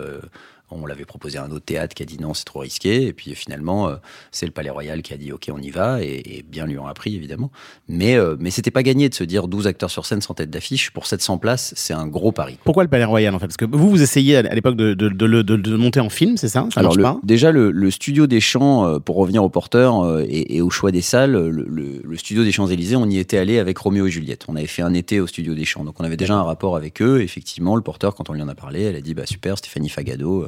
on 0.71 0.85
l'avait 0.85 1.05
proposé 1.05 1.37
à 1.37 1.43
un 1.43 1.51
autre 1.51 1.65
théâtre 1.65 1.93
qui 1.93 2.01
a 2.03 2.05
dit 2.05 2.17
non, 2.19 2.33
c'est 2.33 2.45
trop 2.45 2.59
risqué. 2.59 3.03
Et 3.07 3.13
puis 3.13 3.35
finalement, 3.35 3.87
euh, 3.89 3.95
c'est 4.31 4.45
le 4.45 4.51
Palais 4.51 4.69
Royal 4.69 5.01
qui 5.01 5.13
a 5.13 5.17
dit 5.17 5.31
ok, 5.31 5.49
on 5.53 5.59
y 5.61 5.69
va. 5.69 6.01
Et, 6.03 6.37
et 6.37 6.43
bien 6.47 6.65
lui 6.65 6.77
en 6.77 6.87
a 6.87 6.93
pris, 6.93 7.15
évidemment. 7.15 7.51
Mais, 7.87 8.15
euh, 8.17 8.35
mais 8.39 8.49
c'était 8.49 8.71
pas 8.71 8.81
gagné 8.83 9.07
de 9.09 9.13
se 9.13 9.23
dire 9.23 9.47
12 9.47 9.67
acteurs 9.67 9.91
sur 9.91 10.05
scène 10.05 10.21
sans 10.21 10.33
tête 10.33 10.49
d'affiche. 10.49 10.91
Pour 10.91 11.05
700 11.05 11.37
places, 11.37 11.73
c'est 11.77 11.93
un 11.93 12.07
gros 12.07 12.31
pari. 12.31 12.57
Pourquoi 12.63 12.83
le 12.83 12.89
Palais 12.89 13.03
Royal, 13.05 13.35
en 13.35 13.39
fait? 13.39 13.47
Parce 13.47 13.57
que 13.57 13.65
vous, 13.65 13.89
vous 13.89 14.01
essayez 14.01 14.37
à 14.37 14.55
l'époque 14.55 14.75
de, 14.75 14.93
de, 14.93 15.75
monter 15.75 15.99
en 15.99 16.09
film, 16.09 16.37
c'est 16.37 16.47
ça? 16.49 16.67
Ça 16.73 16.79
Alors 16.79 16.95
le- 16.95 17.03
pas? 17.03 17.19
déjà 17.23 17.51
le, 17.51 17.69
le 17.71 17.91
studio 17.91 18.25
des 18.27 18.39
Champs, 18.39 18.87
euh, 18.87 18.99
pour 18.99 19.15
revenir 19.17 19.43
au 19.43 19.49
porteur 19.49 20.03
euh, 20.03 20.25
et, 20.27 20.55
et 20.55 20.61
au 20.61 20.69
choix 20.69 20.91
des 20.91 21.01
salles, 21.01 21.33
le, 21.33 22.17
studio 22.17 22.43
des 22.43 22.51
Champs 22.51 22.67
Élysées, 22.67 22.95
on 22.95 23.09
y 23.09 23.17
était 23.19 23.37
allé 23.37 23.59
avec 23.59 23.77
Roméo 23.77 24.07
et 24.07 24.11
Juliette. 24.11 24.45
On 24.47 24.55
avait 24.55 24.65
fait 24.67 24.81
un 24.81 24.93
été 24.93 25.19
au 25.19 25.27
studio 25.27 25.53
des 25.55 25.65
Champs, 25.65 25.83
donc 25.83 25.99
on 25.99 26.03
avait 26.03 26.17
déjà 26.17 26.35
un 26.35 26.43
rapport 26.43 26.75
avec 26.77 27.01
eux. 27.01 27.21
Effectivement, 27.21 27.75
le 27.75 27.81
porteur, 27.81 28.15
quand 28.15 28.29
on 28.29 28.33
lui 28.33 28.41
en 28.41 28.47
a 28.47 28.55
parlé, 28.55 28.81
elle 28.83 28.95
a 28.95 29.01
dit 29.01 29.13
bah 29.13 29.25
super, 29.25 29.57
Stéphanie 29.57 29.89
Fagado, 29.89 30.47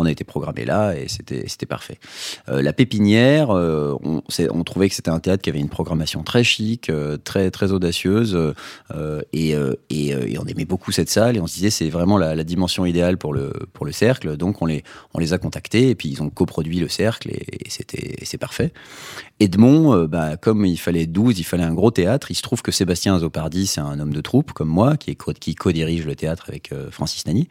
On 0.00 0.06
a 0.06 0.10
été 0.10 0.24
programmé 0.24 0.64
là 0.64 0.94
et 0.94 1.08
c'était 1.08 1.66
parfait. 1.66 1.98
Euh, 2.48 2.62
la 2.62 2.72
Pépinière, 2.72 3.50
euh, 3.50 3.94
on, 4.02 4.64
trouvait 4.64 4.88
que 4.88 4.94
c'était 4.94 5.10
un 5.10 5.20
théâtre 5.20 5.42
qui 5.42 5.50
avait 5.50 5.58
une 5.58 5.68
programmation 5.68 6.22
très 6.22 6.42
chic, 6.42 6.88
euh, 6.88 7.18
très 7.18 7.50
très 7.50 7.70
audacieuse 7.70 8.54
et, 9.34 9.50
et, 9.90 10.38
on 10.38 10.46
aimait 10.46 10.64
beaucoup 10.64 10.90
cette 10.90 11.10
salle 11.10 11.36
et 11.36 11.40
on 11.40 11.46
se 11.46 11.54
disait 11.54 11.68
c'est 11.68 11.90
vraiment 11.90 12.16
la, 12.16 12.44
dimension 12.44 12.86
idéale 12.86 13.18
pour 13.18 13.34
le 13.34 13.52
pour 13.74 13.84
le 13.84 13.92
cercle. 13.92 14.38
Donc 14.38 14.62
on 14.62 14.66
les 14.66 14.84
on 15.12 15.18
les 15.18 15.34
a 15.34 15.38
contactés 15.38 15.90
et 15.90 15.94
puis 15.94 16.08
ils 16.08 16.22
ont 16.22 16.30
coproduit 16.30 16.80
le 16.80 16.88
cercle 16.88 17.28
et, 17.30 17.68
c'était 17.68 18.38
parfait. 18.38 18.72
Edmond, 19.38 20.04
bah, 20.04 20.36
comme 20.36 20.64
il 20.64 20.78
fallait 20.78 21.06
12, 21.06 21.38
il 21.38 21.44
fallait 21.44 21.62
un 21.64 21.74
gros 21.74 21.90
théâtre. 21.90 22.30
Il 22.30 22.34
se 22.34 22.42
trouve 22.42 22.62
que 22.62 22.72
Sébastien 22.72 23.14
Azopardi, 23.16 23.66
c'est 23.66 23.80
un 23.80 23.98
homme 23.98 24.12
de 24.12 24.20
troupe 24.20 24.52
comme 24.52 24.68
moi, 24.68 24.96
qui, 24.96 25.16
co-dirige 25.54 26.06
le 26.06 26.14
théâtre 26.14 26.46
avec 26.48 26.72
Francis 26.90 27.26
Nani. 27.26 27.48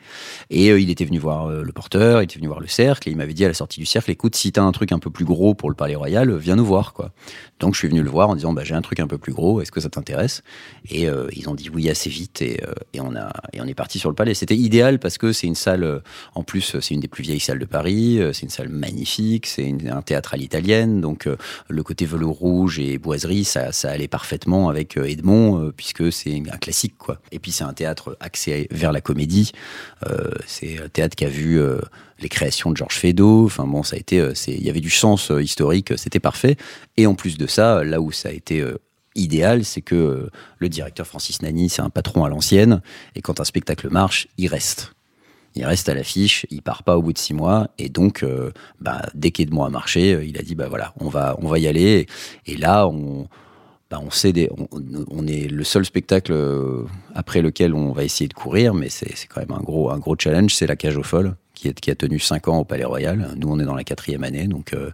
Et 0.49 0.67
il 0.67 0.89
était 0.89 1.05
venu 1.05 1.19
voir 1.19 1.49
le 1.49 1.71
porteur, 1.71 2.21
il 2.21 2.38
venu 2.39 2.47
voir 2.47 2.59
le 2.59 2.67
cercle, 2.67 3.07
et 3.07 3.11
il 3.11 3.17
m'avait 3.17 3.33
dit 3.33 3.45
à 3.45 3.47
la 3.47 3.53
sortie 3.53 3.79
du 3.79 3.85
cercle, 3.85 4.11
écoute, 4.11 4.35
si 4.35 4.51
t'as 4.51 4.63
un 4.63 4.71
truc 4.71 4.91
un 4.91 4.99
peu 4.99 5.09
plus 5.09 5.25
gros 5.25 5.53
pour 5.53 5.69
le 5.69 5.75
Palais 5.75 5.95
Royal, 5.95 6.35
viens 6.37 6.55
nous 6.55 6.65
voir. 6.65 6.93
quoi. 6.93 7.11
Donc 7.59 7.73
je 7.73 7.79
suis 7.79 7.87
venu 7.87 8.01
le 8.01 8.09
voir 8.09 8.29
en 8.29 8.35
disant, 8.35 8.53
bah, 8.53 8.63
j'ai 8.63 8.73
un 8.73 8.81
truc 8.81 8.99
un 8.99 9.07
peu 9.07 9.17
plus 9.17 9.33
gros, 9.33 9.61
est-ce 9.61 9.71
que 9.71 9.81
ça 9.81 9.89
t'intéresse? 9.89 10.43
Et 10.89 11.09
euh, 11.09 11.27
ils 11.35 11.49
ont 11.49 11.55
dit 11.55 11.69
oui 11.69 11.89
assez 11.89 12.09
vite, 12.09 12.41
et, 12.41 12.61
euh, 12.65 12.73
et, 12.93 13.01
on, 13.01 13.15
a, 13.15 13.31
et 13.53 13.61
on 13.61 13.65
est 13.65 13.73
parti 13.73 13.99
sur 13.99 14.09
le 14.09 14.15
Palais. 14.15 14.33
C'était 14.33 14.55
idéal 14.55 14.99
parce 14.99 15.17
que 15.17 15.33
c'est 15.33 15.47
une 15.47 15.55
salle, 15.55 15.83
euh, 15.83 15.99
en 16.35 16.43
plus, 16.43 16.79
c'est 16.79 16.93
une 16.93 17.01
des 17.01 17.07
plus 17.07 17.23
vieilles 17.23 17.39
salles 17.39 17.59
de 17.59 17.65
Paris, 17.65 18.19
c'est 18.33 18.43
une 18.43 18.49
salle 18.49 18.69
magnifique, 18.69 19.45
c'est 19.45 19.73
un 19.89 20.01
théâtre 20.01 20.33
à 20.33 20.37
l'italienne, 20.37 21.01
donc 21.01 21.27
le 21.67 21.83
côté 21.83 22.05
velours 22.05 22.37
rouge 22.37 22.79
et 22.79 22.97
boiserie, 22.97 23.43
ça, 23.43 23.71
allait 23.83 24.07
parfaitement 24.07 24.69
avec 24.69 24.97
Edmond, 24.97 25.71
puisque 25.75 26.11
c'est 26.11 26.41
un 26.51 26.57
classique, 26.57 26.95
quoi. 26.97 27.19
Et 27.31 27.39
puis 27.39 27.51
c'est 27.51 27.63
un 27.63 27.73
théâtre 27.73 28.17
axé 28.19 28.67
vers 28.71 28.91
la 28.91 29.01
comédie. 29.01 29.51
C'est 30.45 30.79
un 30.79 30.89
théâtre 30.89 31.15
qui 31.15 31.25
a 31.25 31.29
vu 31.29 31.59
les 32.21 32.29
créations 32.29 32.71
de 32.71 32.77
Georges 32.77 32.97
Feydeau. 32.97 33.45
Enfin 33.45 33.65
bon, 33.65 33.83
ça 33.83 33.95
a 33.95 33.99
été, 33.99 34.19
euh, 34.19 34.33
il 34.47 34.63
y 34.63 34.69
avait 34.69 34.79
du 34.81 34.89
sens 34.89 35.31
euh, 35.31 35.41
historique, 35.41 35.97
c'était 35.97 36.19
parfait. 36.19 36.57
Et 36.97 37.07
en 37.07 37.15
plus 37.15 37.37
de 37.37 37.47
ça, 37.47 37.83
là 37.83 38.01
où 38.01 38.11
ça 38.11 38.29
a 38.29 38.31
été 38.31 38.61
euh, 38.61 38.77
idéal, 39.15 39.65
c'est 39.65 39.81
que 39.81 39.95
euh, 39.95 40.29
le 40.57 40.69
directeur 40.69 41.05
Francis 41.05 41.41
Nani, 41.41 41.69
c'est 41.69 41.81
un 41.81 41.89
patron 41.89 42.23
à 42.25 42.29
l'ancienne, 42.29 42.81
et 43.15 43.21
quand 43.21 43.39
un 43.39 43.43
spectacle 43.43 43.89
marche, 43.89 44.27
il 44.37 44.47
reste. 44.47 44.93
Il 45.55 45.65
reste 45.65 45.89
à 45.89 45.93
l'affiche, 45.93 46.45
il 46.49 46.61
part 46.61 46.83
pas 46.83 46.97
au 46.97 47.01
bout 47.01 47.13
de 47.13 47.17
six 47.17 47.33
mois, 47.33 47.69
et 47.77 47.89
donc, 47.89 48.23
euh, 48.23 48.51
bah, 48.79 49.01
dès 49.15 49.31
qu'Edmond 49.31 49.65
a 49.65 49.69
marché, 49.69 50.13
euh, 50.13 50.23
il 50.23 50.37
a 50.37 50.41
dit, 50.41 50.55
bah 50.55 50.67
voilà, 50.69 50.93
on 50.99 51.09
va, 51.09 51.35
on 51.41 51.47
va 51.47 51.59
y 51.59 51.67
aller. 51.67 52.07
Et, 52.45 52.55
là, 52.55 52.87
on, 52.87 53.27
bah, 53.89 53.99
on 54.01 54.11
sait, 54.11 54.31
des, 54.31 54.49
on, 54.51 55.27
est 55.27 55.47
le 55.47 55.63
seul 55.63 55.85
spectacle 55.85 56.33
euh, 56.33 56.85
après 57.15 57.41
lequel 57.41 57.73
on 57.73 57.91
va 57.91 58.03
essayer 58.03 58.27
de 58.27 58.33
courir, 58.33 58.73
mais 58.73 58.89
c'est 58.89 59.27
quand 59.27 59.41
même 59.41 59.51
un 59.51 59.63
gros, 59.63 59.89
un 59.89 59.97
gros 59.97 60.15
challenge, 60.17 60.53
c'est 60.53 60.67
la 60.67 60.75
cage 60.75 60.97
aux 60.97 61.03
folles, 61.03 61.35
qui, 61.59 61.91
a 61.91 61.95
tenu 61.95 62.19
cinq 62.19 62.47
ans 62.47 62.59
au 62.59 62.65
Palais 62.65 62.85
Royal. 62.85 63.33
Nous, 63.35 63.47
on 63.49 63.59
est 63.59 63.65
dans 63.65 63.75
la 63.75 63.83
quatrième 63.83 64.23
année, 64.23 64.47
donc 64.47 64.73
euh, 64.73 64.91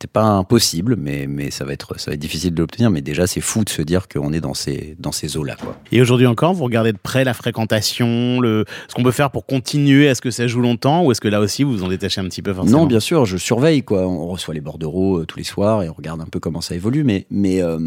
c'est 0.00 0.10
pas 0.10 0.24
impossible, 0.24 0.96
mais, 0.96 1.26
mais 1.26 1.50
ça, 1.50 1.64
va 1.64 1.72
être, 1.72 1.98
ça 1.98 2.10
va 2.10 2.14
être 2.14 2.20
difficile 2.20 2.52
de 2.52 2.60
l'obtenir. 2.60 2.90
Mais 2.90 3.00
déjà, 3.00 3.26
c'est 3.26 3.40
fou 3.40 3.64
de 3.64 3.70
se 3.70 3.80
dire 3.80 4.06
qu'on 4.06 4.34
est 4.34 4.40
dans 4.40 4.52
ces, 4.52 4.96
dans 4.98 5.12
ces 5.12 5.38
eaux-là. 5.38 5.56
Et 5.92 6.00
aujourd'hui 6.02 6.26
encore, 6.26 6.52
vous 6.52 6.64
regardez 6.64 6.92
de 6.92 6.98
près 6.98 7.24
la 7.24 7.32
fréquentation, 7.32 8.38
le... 8.40 8.66
ce 8.88 8.94
qu'on 8.94 9.02
peut 9.02 9.12
faire 9.12 9.30
pour 9.30 9.46
continuer, 9.46 10.04
est-ce 10.04 10.20
que 10.20 10.30
ça 10.30 10.46
joue 10.46 10.60
longtemps 10.60 11.04
ou 11.04 11.12
est-ce 11.12 11.22
que 11.22 11.28
là 11.28 11.40
aussi 11.40 11.62
vous 11.62 11.72
vous 11.72 11.84
en 11.84 11.88
détachez 11.88 12.20
un 12.20 12.24
petit 12.24 12.42
peu 12.42 12.52
forcément? 12.52 12.80
Non, 12.80 12.86
bien 12.86 13.00
sûr, 13.00 13.24
je 13.24 13.38
surveille 13.38 13.82
quoi. 13.82 14.06
On 14.06 14.26
reçoit 14.28 14.52
les 14.52 14.60
bordereaux 14.60 15.20
euh, 15.20 15.24
tous 15.24 15.38
les 15.38 15.44
soirs 15.44 15.82
et 15.82 15.88
on 15.88 15.94
regarde 15.94 16.20
un 16.20 16.26
peu 16.26 16.38
comment 16.38 16.60
ça 16.60 16.74
évolue, 16.74 17.04
mais 17.04 17.26
mais 17.30 17.62
euh, 17.62 17.78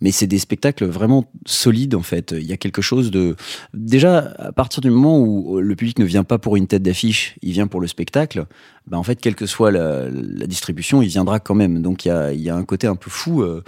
mais 0.00 0.10
c'est 0.10 0.26
des 0.26 0.38
spectacles 0.38 0.86
vraiment 0.86 1.30
solides 1.46 1.94
en 1.94 2.02
fait. 2.02 2.34
Il 2.36 2.46
y 2.46 2.52
a 2.52 2.56
quelque 2.56 2.82
chose 2.82 3.10
de 3.10 3.36
déjà 3.74 4.34
à 4.38 4.52
partir 4.52 4.80
du 4.80 4.90
moment 4.90 5.20
où 5.20 5.60
le 5.60 5.76
public 5.76 5.98
ne 6.00 6.04
vient 6.04 6.24
pas 6.24 6.38
pour 6.38 6.56
une 6.56 6.66
tête 6.66 6.82
d'affiche, 6.82 7.36
il 7.42 7.52
vient 7.52 7.66
pour 7.66 7.80
le 7.80 7.86
spectacle. 7.86 8.46
Ben 8.86 8.98
en 8.98 9.02
fait, 9.02 9.20
quelle 9.20 9.34
que 9.34 9.46
soit 9.46 9.70
la, 9.70 10.10
distribution, 10.46 11.00
il 11.00 11.08
viendra 11.08 11.40
quand 11.40 11.54
même. 11.54 11.80
Donc 11.80 12.04
il 12.04 12.08
y 12.08 12.10
a 12.10 12.32
il 12.32 12.40
y 12.40 12.50
a 12.50 12.56
un 12.56 12.64
côté 12.64 12.86
un 12.86 12.96
peu 12.96 13.10
fou. 13.10 13.42
euh, 13.42 13.62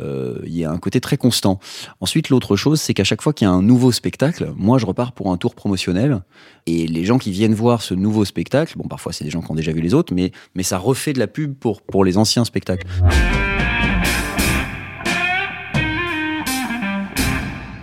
euh, 0.00 0.40
il 0.44 0.56
y 0.56 0.64
a 0.64 0.70
un 0.70 0.78
côté 0.78 1.00
très 1.00 1.16
constant. 1.16 1.58
Ensuite, 2.00 2.28
l'autre 2.28 2.56
chose, 2.56 2.80
c'est 2.80 2.94
qu'à 2.94 3.04
chaque 3.04 3.22
fois 3.22 3.32
qu'il 3.32 3.46
y 3.46 3.50
a 3.50 3.52
un 3.52 3.62
nouveau 3.62 3.92
spectacle, 3.92 4.52
moi, 4.56 4.78
je 4.78 4.86
repars 4.86 5.12
pour 5.12 5.32
un 5.32 5.36
tour 5.36 5.54
promotionnel. 5.54 6.22
Et 6.66 6.86
les 6.86 7.04
gens 7.04 7.18
qui 7.18 7.30
viennent 7.30 7.54
voir 7.54 7.82
ce 7.82 7.94
nouveau 7.94 8.24
spectacle, 8.24 8.74
bon, 8.76 8.86
parfois 8.86 9.12
c'est 9.12 9.24
des 9.24 9.30
gens 9.30 9.40
qui 9.40 9.50
ont 9.50 9.54
déjà 9.54 9.72
vu 9.72 9.80
les 9.80 9.94
autres, 9.94 10.14
mais, 10.14 10.32
mais 10.54 10.62
ça 10.62 10.78
refait 10.78 11.12
de 11.12 11.18
la 11.18 11.26
pub 11.26 11.54
pour, 11.54 11.82
pour 11.82 12.04
les 12.04 12.18
anciens 12.18 12.44
spectacles. 12.44 12.86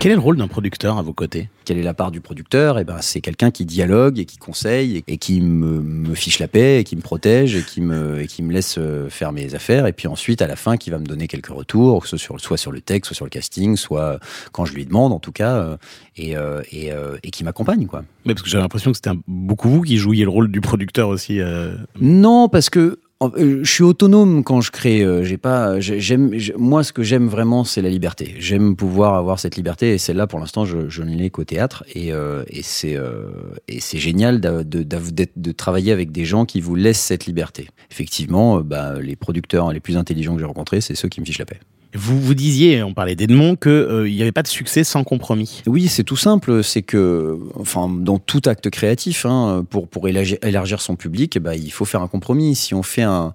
Quel 0.06 0.12
est 0.12 0.16
le 0.18 0.22
rôle 0.22 0.38
d'un 0.38 0.48
producteur 0.48 1.00
à 1.00 1.02
vos 1.02 1.14
côtés? 1.14 1.50
Quelle 1.66 1.80
est 1.80 1.82
la 1.82 1.96
part 1.96 2.12
du 2.12 2.22
producteur? 2.22 2.78
Eh 2.78 2.84
ben, 2.84 2.98
c'est 3.02 3.22
quelqu'un 3.22 3.50
qui 3.50 3.66
dialogue 3.66 4.20
et 4.20 4.26
qui 4.26 4.38
conseille 4.38 4.98
et, 4.98 5.04
et 5.14 5.18
qui 5.18 5.42
me, 5.42 5.82
me 5.82 6.14
fiche 6.14 6.38
la 6.38 6.48
paix 6.48 6.80
et 6.80 6.84
qui 6.84 6.96
me 6.96 7.02
protège 7.02 7.56
et 7.56 7.64
qui 7.64 7.82
me, 7.82 8.22
et 8.22 8.28
qui 8.28 8.44
me 8.44 8.54
laisse 8.54 8.76
euh, 8.78 9.10
faire 9.10 9.32
mes 9.32 9.56
affaires. 9.56 9.88
Et 9.88 9.94
puis 9.94 10.08
ensuite, 10.08 10.44
à 10.44 10.48
la 10.48 10.56
fin, 10.56 10.78
qui 10.78 10.92
va 10.92 11.00
me 11.00 11.08
donner 11.08 11.28
quelques 11.28 11.48
retours, 11.48 12.04
que 12.04 12.08
ce 12.08 12.18
soit 12.18 12.38
sur, 12.38 12.40
soit 12.40 12.58
sur 12.58 12.72
le 12.72 12.82
texte, 12.82 13.08
soit 13.08 13.16
sur 13.16 13.26
le 13.26 13.32
casting, 13.32 13.78
soit 13.78 14.20
quand 14.52 14.66
je 14.66 14.76
lui 14.76 14.86
demande, 14.86 15.12
en 15.12 15.18
tout 15.18 15.32
cas, 15.32 15.56
euh, 15.56 15.78
et, 16.18 16.38
euh, 16.38 16.62
et, 16.72 16.92
euh, 16.92 17.18
et 17.24 17.32
qui 17.32 17.44
m'accompagne, 17.44 17.88
quoi. 17.88 18.04
Mais 18.26 18.36
parce 18.36 18.44
que 18.44 18.50
j'ai 18.52 18.60
l'impression 18.60 18.92
que 18.92 18.98
c'était 18.98 19.18
beaucoup 19.28 19.70
vous 19.70 19.82
qui 19.82 19.98
jouiez 19.98 20.24
le 20.24 20.30
rôle 20.30 20.52
du 20.52 20.62
producteur 20.62 21.10
aussi. 21.10 21.40
euh, 21.40 21.74
Non, 22.00 22.48
parce 22.48 22.70
que 22.70 22.80
euh, 22.80 23.00
je 23.38 23.64
suis 23.64 23.84
autonome 23.84 24.44
quand 24.44 24.62
je 24.62 24.72
crée. 24.72 25.02
euh, 25.02 25.24
J'ai 25.24 25.38
pas, 25.38 25.76
moi, 26.58 26.84
ce 26.84 26.92
que 26.94 27.02
j'aime 27.04 27.28
vraiment, 27.28 27.64
c'est 27.64 27.82
la 27.82 27.90
liberté. 27.90 28.36
J'aime 28.40 28.76
pouvoir 28.76 29.16
avoir 29.16 29.40
cette 29.40 29.56
liberté, 29.56 29.94
et 29.94 29.98
celle-là, 29.98 30.28
pour 30.28 30.40
l'instant, 30.40 30.66
je, 30.66 30.90
je 30.90 31.02
ne 31.02 31.16
l'ai 31.16 31.30
qu'au 31.30 31.44
théâtre, 31.46 31.84
et, 31.94 32.12
euh, 32.12 32.44
c'est, 32.62 32.96
euh, 32.96 33.30
génial 33.70 34.42
de, 34.42 34.64
de 34.64 35.52
travailler 35.52 35.92
avec 35.92 36.12
des 36.12 36.26
gens 36.26 36.46
qui 36.46 36.62
vous 36.62 36.76
laissent 36.76 37.02
cette 37.02 37.26
liberté. 37.26 37.68
Effectivement, 37.92 38.58
euh, 38.58 38.64
bah, 38.64 39.00
les 39.00 39.16
producteurs 39.16 39.72
les 39.72 39.80
plus 39.80 39.98
intelligents 39.98 40.34
que 40.34 40.40
j'ai 40.40 40.46
rencontrés, 40.46 40.82
c'est 40.82 40.96
ceux 40.96 41.08
qui 41.10 41.22
me 41.22 41.26
fichent 41.26 41.40
la 41.40 41.46
paix. 41.46 41.60
Vous 41.96 42.20
vous 42.20 42.34
disiez, 42.34 42.84
on 42.84 42.94
parlait 42.94 43.16
d'Edmond, 43.16 43.56
qu'il 43.56 44.04
n'y 44.04 44.22
avait 44.22 44.32
pas 44.32 44.44
de 44.44 44.48
succès 44.48 44.84
sans 44.84 45.04
compromis. 45.04 45.64
Oui, 45.66 45.88
c'est 45.88 46.04
tout 46.04 46.18
simple. 46.18 46.64
C'est 46.64 46.82
que, 46.82 47.40
enfin, 47.56 47.90
dans 47.90 48.20
tout 48.20 48.42
acte 48.46 48.70
créatif, 48.70 49.26
hein, 49.26 49.66
pour 49.70 49.88
pour 49.88 50.08
élargir, 50.08 50.38
élargir 50.44 50.82
son 50.82 50.96
public, 50.96 51.36
eh 51.38 51.40
ben, 51.40 51.54
il 51.54 51.72
faut 51.72 51.86
faire 51.86 52.02
un 52.02 52.08
compromis. 52.08 52.56
Si 52.56 52.74
on 52.74 52.84
fait 52.84 53.04
un 53.04 53.34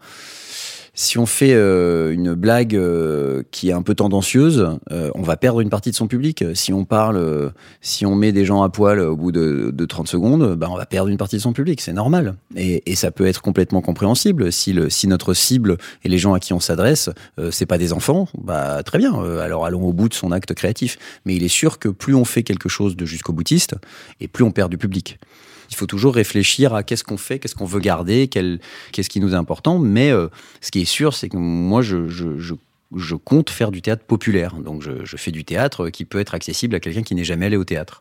si 0.94 1.18
on 1.18 1.26
fait 1.26 1.54
euh, 1.54 2.12
une 2.12 2.34
blague 2.34 2.74
euh, 2.74 3.42
qui 3.50 3.70
est 3.70 3.72
un 3.72 3.82
peu 3.82 3.94
tendancieuse, 3.94 4.78
euh, 4.90 5.10
on 5.14 5.22
va 5.22 5.36
perdre 5.36 5.60
une 5.60 5.70
partie 5.70 5.90
de 5.90 5.96
son 5.96 6.08
public. 6.08 6.44
Si 6.54 6.72
on 6.72 6.84
parle, 6.84 7.16
euh, 7.16 7.50
si 7.80 8.06
on 8.06 8.14
met 8.14 8.32
des 8.32 8.44
gens 8.44 8.62
à 8.62 8.68
poil 8.68 9.00
au 9.00 9.16
bout 9.16 9.32
de, 9.32 9.70
de 9.72 9.84
30 9.84 10.08
secondes, 10.08 10.54
ben 10.56 10.68
on 10.70 10.76
va 10.76 10.86
perdre 10.86 11.08
une 11.08 11.16
partie 11.16 11.36
de 11.36 11.40
son 11.40 11.52
public. 11.52 11.80
C'est 11.80 11.92
normal. 11.92 12.34
Et, 12.56 12.90
et 12.90 12.96
ça 12.96 13.10
peut 13.10 13.26
être 13.26 13.40
complètement 13.40 13.80
compréhensible. 13.80 14.52
Si, 14.52 14.72
le, 14.72 14.90
si 14.90 15.06
notre 15.06 15.34
cible 15.34 15.78
et 16.04 16.08
les 16.08 16.18
gens 16.18 16.34
à 16.34 16.40
qui 16.40 16.52
on 16.52 16.60
s'adresse, 16.60 17.10
euh, 17.38 17.50
c'est 17.50 17.66
pas 17.66 17.78
des 17.78 17.92
enfants, 17.92 18.28
bah 18.36 18.82
très 18.82 18.98
bien. 18.98 19.14
Alors 19.40 19.64
allons 19.64 19.82
au 19.82 19.92
bout 19.92 20.08
de 20.08 20.14
son 20.14 20.32
acte 20.32 20.54
créatif. 20.54 20.98
Mais 21.24 21.36
il 21.36 21.44
est 21.44 21.48
sûr 21.48 21.78
que 21.78 21.88
plus 21.88 22.14
on 22.14 22.24
fait 22.24 22.42
quelque 22.42 22.68
chose 22.68 22.96
de 22.96 23.04
jusqu'au 23.04 23.32
boutiste, 23.32 23.76
et 24.20 24.28
plus 24.28 24.44
on 24.44 24.50
perd 24.50 24.70
du 24.70 24.78
public. 24.78 25.18
Il 25.70 25.76
faut 25.76 25.86
toujours 25.86 26.14
réfléchir 26.14 26.74
à 26.74 26.82
qu'est-ce 26.82 27.04
qu'on 27.04 27.16
fait, 27.16 27.38
qu'est-ce 27.38 27.54
qu'on 27.54 27.64
veut 27.64 27.80
garder, 27.80 28.28
qu'est-ce 28.28 29.08
qui 29.08 29.20
nous 29.20 29.32
est 29.32 29.36
important. 29.36 29.78
Mais 29.78 30.10
euh, 30.10 30.28
ce 30.60 30.70
qui 30.70 30.80
est 30.80 30.84
sûr, 30.84 31.14
c'est 31.14 31.28
que 31.28 31.36
moi, 31.36 31.80
je, 31.82 33.14
compte 33.16 33.50
faire 33.50 33.70
du 33.70 33.82
théâtre 33.82 34.04
populaire. 34.04 34.54
Donc, 34.56 34.82
je 34.82 35.16
fais 35.16 35.30
du 35.30 35.44
théâtre 35.44 35.90
qui 35.90 36.04
peut 36.04 36.18
être 36.18 36.34
accessible 36.34 36.74
à 36.74 36.80
quelqu'un 36.80 37.02
qui 37.02 37.14
n'est 37.14 37.24
jamais 37.24 37.46
allé 37.46 37.56
au 37.56 37.64
théâtre. 37.64 38.00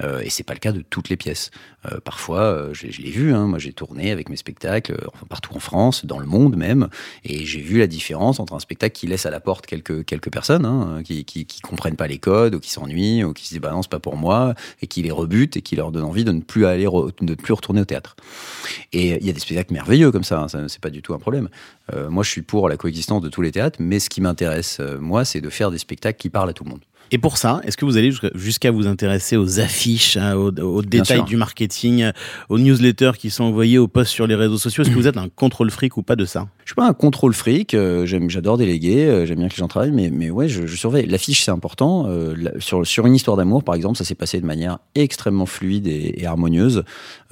Euh, 0.00 0.20
et 0.20 0.30
c'est 0.30 0.42
pas 0.42 0.54
le 0.54 0.58
cas 0.58 0.72
de 0.72 0.82
toutes 0.82 1.08
les 1.08 1.16
pièces. 1.16 1.50
Euh, 1.90 1.98
parfois, 2.02 2.42
euh, 2.42 2.74
je, 2.74 2.86
l'ai 2.86 3.10
vu. 3.10 3.34
Hein, 3.34 3.46
moi, 3.46 3.58
j'ai 3.58 3.72
tourné 3.72 4.12
avec 4.12 4.28
mes 4.28 4.36
spectacles 4.36 4.92
euh, 4.92 5.26
partout 5.28 5.54
en 5.54 5.58
France, 5.58 6.04
dans 6.04 6.18
le 6.18 6.26
monde 6.26 6.56
même, 6.56 6.88
et 7.24 7.44
j'ai 7.44 7.60
vu 7.60 7.78
la 7.78 7.86
différence 7.86 8.38
entre 8.38 8.54
un 8.54 8.60
spectacle 8.60 8.94
qui 8.94 9.06
laisse 9.06 9.26
à 9.26 9.30
la 9.30 9.40
porte 9.40 9.66
quelques 9.66 10.04
quelques 10.04 10.30
personnes, 10.30 10.64
hein, 10.64 11.02
qui, 11.04 11.24
qui 11.24 11.60
comprennent 11.60 11.96
pas 11.96 12.06
les 12.06 12.18
codes, 12.18 12.54
ou 12.54 12.60
qui 12.60 12.70
s'ennuient, 12.70 13.24
ou 13.24 13.32
qui 13.32 13.44
se 13.44 13.50
disent 13.50 13.60
bah 13.60 13.78
pas 13.90 13.98
pour 13.98 14.16
moi, 14.16 14.54
et 14.80 14.86
qui 14.86 15.02
les 15.02 15.10
rebute 15.10 15.56
et 15.56 15.62
qui 15.62 15.74
leur 15.74 15.90
donne 15.90 16.04
envie 16.04 16.24
de 16.24 16.32
ne 16.32 16.40
plus 16.40 16.66
aller, 16.66 16.84
de 16.84 17.24
ne 17.24 17.34
plus 17.34 17.52
retourner 17.52 17.80
au 17.80 17.84
théâtre. 17.84 18.16
Et 18.92 19.18
il 19.20 19.26
y 19.26 19.30
a 19.30 19.32
des 19.32 19.40
spectacles 19.40 19.72
merveilleux 19.72 20.12
comme 20.12 20.24
ça. 20.24 20.40
hein, 20.40 20.48
ça 20.48 20.68
c'est 20.68 20.80
pas 20.80 20.90
du 20.90 21.02
tout 21.02 21.14
un 21.14 21.18
problème. 21.18 21.48
Moi, 22.08 22.22
je 22.22 22.30
suis 22.30 22.42
pour 22.42 22.70
la 22.70 22.78
coexistence 22.78 23.20
de 23.20 23.28
tous 23.28 23.42
les 23.42 23.52
théâtres, 23.52 23.78
mais 23.80 23.98
ce 23.98 24.08
qui 24.08 24.22
m'intéresse, 24.22 24.80
moi, 25.00 25.26
c'est 25.26 25.42
de 25.42 25.50
faire 25.50 25.70
des 25.70 25.76
spectacles 25.76 26.18
qui 26.18 26.30
parlent 26.30 26.48
à 26.48 26.54
tout 26.54 26.64
le 26.64 26.70
monde. 26.70 26.80
Et 27.14 27.18
pour 27.18 27.36
ça, 27.36 27.60
est-ce 27.64 27.76
que 27.76 27.84
vous 27.84 27.98
allez 27.98 28.10
jusqu'à- 28.34 28.70
vous 28.70 28.86
intéresser 28.86 29.36
aux 29.36 29.60
affiches, 29.60 30.16
hein, 30.16 30.34
aux, 30.34 30.50
aux 30.60 30.80
détails 30.82 31.18
sûr. 31.18 31.24
du 31.26 31.36
marketing, 31.36 32.10
aux 32.48 32.58
newsletters 32.58 33.12
qui 33.18 33.28
sont 33.28 33.44
envoyés, 33.44 33.76
aux 33.78 33.86
posts 33.86 34.10
sur 34.12 34.26
les 34.26 34.34
réseaux 34.34 34.56
sociaux? 34.56 34.82
Est-ce 34.82 34.90
que 34.90 34.96
vous 34.96 35.06
êtes 35.06 35.18
un 35.18 35.28
contrôle 35.28 35.70
fric 35.70 35.98
ou 35.98 36.02
pas 36.02 36.16
de 36.16 36.24
ça? 36.24 36.48
Je 36.64 36.70
suis 36.70 36.74
pas 36.74 36.88
un 36.88 36.94
contrôle 36.94 37.34
fric, 37.34 37.74
euh, 37.74 38.06
j'adore 38.06 38.56
déléguer, 38.56 39.04
euh, 39.06 39.26
j'aime 39.26 39.38
bien 39.40 39.48
que 39.48 39.52
les 39.52 39.58
gens 39.58 39.68
travaillent, 39.68 39.92
mais, 39.92 40.10
mais 40.10 40.30
ouais, 40.30 40.48
je, 40.48 40.66
je 40.66 40.74
surveille. 40.76 41.06
L'affiche, 41.06 41.44
c'est 41.44 41.50
important. 41.50 42.06
Euh, 42.08 42.34
la- 42.36 42.58
sur, 42.60 42.86
sur 42.86 43.06
une 43.06 43.14
histoire 43.14 43.36
d'amour, 43.36 43.62
par 43.62 43.74
exemple, 43.74 43.98
ça 43.98 44.04
s'est 44.04 44.14
passé 44.14 44.40
de 44.40 44.46
manière 44.46 44.78
extrêmement 44.94 45.44
fluide 45.46 45.86
et, 45.88 46.14
et 46.22 46.26
harmonieuse. 46.26 46.82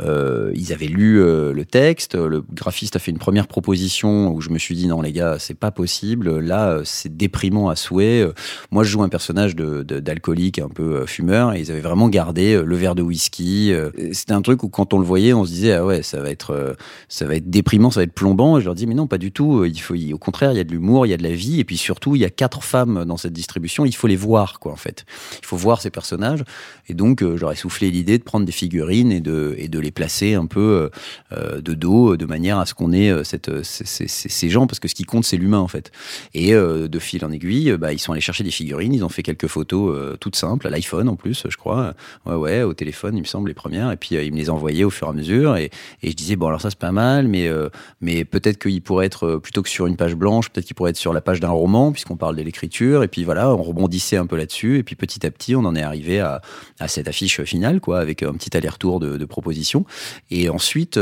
Ils 0.01 0.73
avaient 0.73 0.87
lu 0.87 1.21
le 1.21 1.65
texte, 1.65 2.15
le 2.17 2.43
graphiste 2.53 2.97
a 2.97 2.99
fait 2.99 3.11
une 3.11 3.19
première 3.19 3.47
proposition 3.47 4.33
où 4.35 4.41
je 4.41 4.51
me 4.51 4.59
suis 4.59 4.75
dit 4.75 4.87
non 4.87 5.01
les 5.01 5.13
gars, 5.13 5.37
c'est 5.39 5.55
pas 5.59 5.71
possible. 5.71 6.39
Là, 6.39 6.81
c'est 6.85 7.17
déprimant 7.17 7.69
à 7.71 7.77
souhait. 7.77 8.27
Moi, 8.71 8.83
je 8.85 8.91
joue 8.91 9.03
un 9.03 9.09
personnage 9.09 9.57
de- 9.57 9.70
d'alcooliques 9.83 10.59
un 10.59 10.69
peu 10.69 11.01
euh, 11.01 11.07
fumeurs 11.07 11.55
et 11.55 11.61
ils 11.61 11.71
avaient 11.71 11.81
vraiment 11.81 12.09
gardé 12.09 12.55
euh, 12.55 12.63
le 12.65 12.77
verre 12.77 12.95
de 12.95 13.03
whisky. 13.03 13.73
euh, 13.73 13.91
C'était 14.13 14.33
un 14.33 14.43
truc 14.43 14.63
où 14.63 14.69
quand 14.69 14.93
on 14.95 14.99
le 14.99 15.05
voyait, 15.05 15.33
on 15.33 15.45
se 15.45 15.51
disait 15.51 15.73
ah 15.73 15.85
ouais, 15.85 16.03
ça 16.03 16.21
va 16.21 16.31
être 16.31 16.77
ça 17.09 17.27
va 17.27 17.37
être 17.37 17.49
déprimant, 17.51 17.91
ça 17.91 18.01
va 18.01 18.05
être 18.05 18.13
plombant. 18.13 18.59
Et 18.59 18.61
je 18.61 18.67
leur 18.67 18.75
dis 18.75 18.87
mais 18.87 18.95
non, 18.95 19.07
pas 19.07 19.19
du 19.19 19.33
tout. 19.33 19.65
Il 19.65 19.81
faut, 19.81 19.95
au 19.95 20.19
contraire, 20.19 20.53
il 20.53 20.57
y 20.57 20.61
a 20.61 20.65
de 20.65 20.71
l'humour, 20.73 21.07
il 21.07 21.11
y 21.11 21.15
a 21.15 21.17
de 21.17 21.23
la 21.23 21.33
vie 21.33 21.61
et 21.61 21.65
puis 21.65 21.77
surtout, 21.77 22.17
il 22.17 22.23
y 22.23 22.25
a 22.25 22.31
quatre 22.31 22.63
femmes 22.63 23.05
dans 23.05 23.17
cette 23.17 23.33
distribution. 23.33 23.85
Il 23.85 23.95
faut 23.95 24.07
les 24.07 24.17
voir 24.17 24.59
quoi 24.61 24.73
en 24.73 24.77
fait. 24.77 25.05
Il 25.43 25.47
faut 25.47 25.57
voir 25.57 25.81
ces 25.81 25.91
personnages 25.91 26.45
et 26.89 26.95
donc 26.95 27.25
j'aurais 27.37 27.57
soufflé 27.57 27.91
l'idée 27.91 28.19
de 28.19 28.25
prendre 28.25 28.45
des 28.47 28.53
figurines 28.53 29.13
et 29.13 29.21
de 29.21 29.55
et 29.59 29.69
de 29.69 29.79
les 29.79 29.91
placer 29.91 30.35
un 30.35 30.47
peu 30.47 30.91
de 31.33 31.75
dos 31.75 32.17
de 32.17 32.27
manière 32.27 32.59
à 32.59 32.67
ce 32.67 32.75
qu'on 32.75 32.93
ait 32.93 33.13
cette 33.25 33.63
ces, 33.63 34.09
ces- 34.09 34.49
gens 34.51 34.67
parce 34.67 34.81
que 34.81 34.89
ce 34.89 34.95
qui 34.95 35.05
compte 35.05 35.25
c'est 35.25 35.37
l'humain 35.37 35.59
en 35.59 35.69
fait. 35.69 35.93
Et 36.35 36.53
de 36.53 36.99
fil 36.99 37.25
en 37.25 37.31
aiguille, 37.31 37.77
bah, 37.79 37.93
ils 37.93 37.99
sont 37.99 38.13
allés 38.13 38.21
chercher 38.21 38.45
des 38.45 38.51
figurines, 38.51 38.93
ils 38.95 39.05
ont 39.05 39.09
fait 39.09 39.23
quelques 39.23 39.47
photos 39.51 39.95
euh, 39.95 40.17
toutes 40.19 40.37
simples, 40.37 40.67
à 40.67 40.71
l'iPhone 40.71 41.09
en 41.09 41.17
plus, 41.17 41.47
je 41.49 41.57
crois. 41.57 41.95
Ouais, 42.27 42.35
ouais, 42.35 42.63
au 42.63 42.75
téléphone, 42.75 43.17
il 43.17 43.21
me 43.21 43.27
semble, 43.27 43.49
les 43.49 43.55
premières. 43.55 43.91
Et 43.93 43.97
puis, 43.97 44.17
euh, 44.17 44.23
ils 44.23 44.33
me 44.33 44.39
les 44.39 44.51
envoyaient 44.51 44.85
au 44.85 44.91
fur 44.91 45.07
et 45.07 45.11
à 45.11 45.13
mesure. 45.13 45.57
Et, 45.57 45.71
je 46.03 46.13
disais, 46.13 46.37
bon, 46.37 46.49
alors 46.49 46.61
ça, 46.61 46.71
c'est 46.71 46.79
pas 46.79 46.93
mal, 46.93 47.29
mais, 47.29 47.49
euh, 47.49 47.69
mais 48.01 48.25
peut-être 48.25 48.59
qu'il 48.59 48.83
pourrait 48.83 49.07
être, 49.07 49.27
euh, 49.27 49.39
plutôt 49.39 49.63
que 49.63 49.69
sur 49.69 49.87
une 49.87 49.97
page 49.97 50.15
blanche, 50.15 50.51
peut-être 50.51 50.67
qu'il 50.67 50.77
pourrait 50.77 50.91
être 50.91 50.97
sur 50.97 51.13
la 51.13 51.21
page 51.21 51.41
d'un 51.41 51.51
roman, 51.51 51.93
puisqu'on 51.93 52.17
parle 52.17 52.37
de 52.37 52.43
l'écriture. 52.43 53.03
Et 53.03 53.09
puis 53.09 53.25
voilà, 53.25 53.53
on 53.55 53.63
rebondissait 53.63 54.17
un 54.17 54.27
peu 54.27 54.37
là-dessus. 54.37 54.79
Et 54.79 54.83
puis 54.83 54.97
petit 54.97 55.27
à 55.27 55.31
petit, 55.31 55.55
on 55.55 55.65
en 55.65 55.75
est 55.75 55.83
arrivé 55.83 56.21
à, 56.21 56.41
cette 56.87 57.09
affiche 57.09 57.43
finale, 57.43 57.81
quoi, 57.81 58.01
avec 58.01 58.23
un 58.23 58.33
petit 58.33 58.57
aller-retour 58.57 59.01
de, 59.01 59.25
propositions. 59.25 59.85
Et 60.31 60.49
ensuite, 60.49 60.99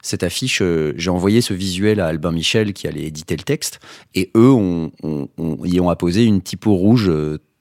cette 0.00 0.22
affiche, 0.22 0.62
j'ai 0.96 1.10
envoyé 1.10 1.40
ce 1.40 1.52
visuel 1.52 2.00
à 2.00 2.06
Albin 2.06 2.32
Michel 2.32 2.72
qui 2.72 2.86
allait 2.86 3.02
éditer 3.02 3.36
le 3.36 3.42
texte. 3.42 3.80
Et 4.14 4.30
eux 4.36 4.50
ont, 4.50 4.92
ont- 5.02 5.28
ont- 5.36 5.64
y 5.64 5.78
ont 5.80 5.90
apposé 5.90 6.24
une 6.24 6.40
typo 6.40 6.74
rouge 6.74 7.10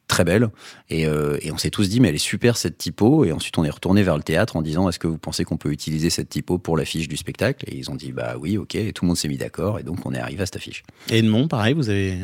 très 0.07 0.23
belle. 0.23 0.49
Et, 0.89 1.07
euh, 1.07 1.37
et 1.41 1.51
on 1.51 1.57
s'est 1.57 1.69
tous 1.69 1.89
dit, 1.89 1.99
mais 1.99 2.09
elle 2.09 2.15
est 2.15 2.19
super 2.19 2.57
cette 2.57 2.77
typo. 2.77 3.25
Et 3.25 3.31
ensuite, 3.31 3.57
on 3.57 3.63
est 3.63 3.69
retourné 3.69 4.03
vers 4.03 4.17
le 4.17 4.23
théâtre 4.23 4.55
en 4.55 4.61
disant, 4.61 4.89
est-ce 4.89 4.99
que 4.99 5.07
vous 5.07 5.17
pensez 5.17 5.43
qu'on 5.43 5.57
peut 5.57 5.71
utiliser 5.71 6.09
cette 6.09 6.29
typo 6.29 6.57
pour 6.57 6.77
l'affiche 6.77 7.07
du 7.07 7.17
spectacle? 7.17 7.65
Et 7.67 7.77
ils 7.77 7.89
ont 7.89 7.95
dit, 7.95 8.11
bah 8.11 8.35
oui, 8.39 8.57
ok. 8.57 8.75
Et 8.75 8.93
tout 8.93 9.05
le 9.05 9.07
monde 9.07 9.17
s'est 9.17 9.27
mis 9.27 9.37
d'accord. 9.37 9.79
Et 9.79 9.83
donc, 9.83 10.05
on 10.05 10.13
est 10.13 10.19
arrivé 10.19 10.43
à 10.43 10.45
cette 10.45 10.57
affiche. 10.57 10.83
Et 11.09 11.19
Edmond, 11.19 11.47
pareil, 11.47 11.73
vous 11.73 11.89
avez. 11.89 12.17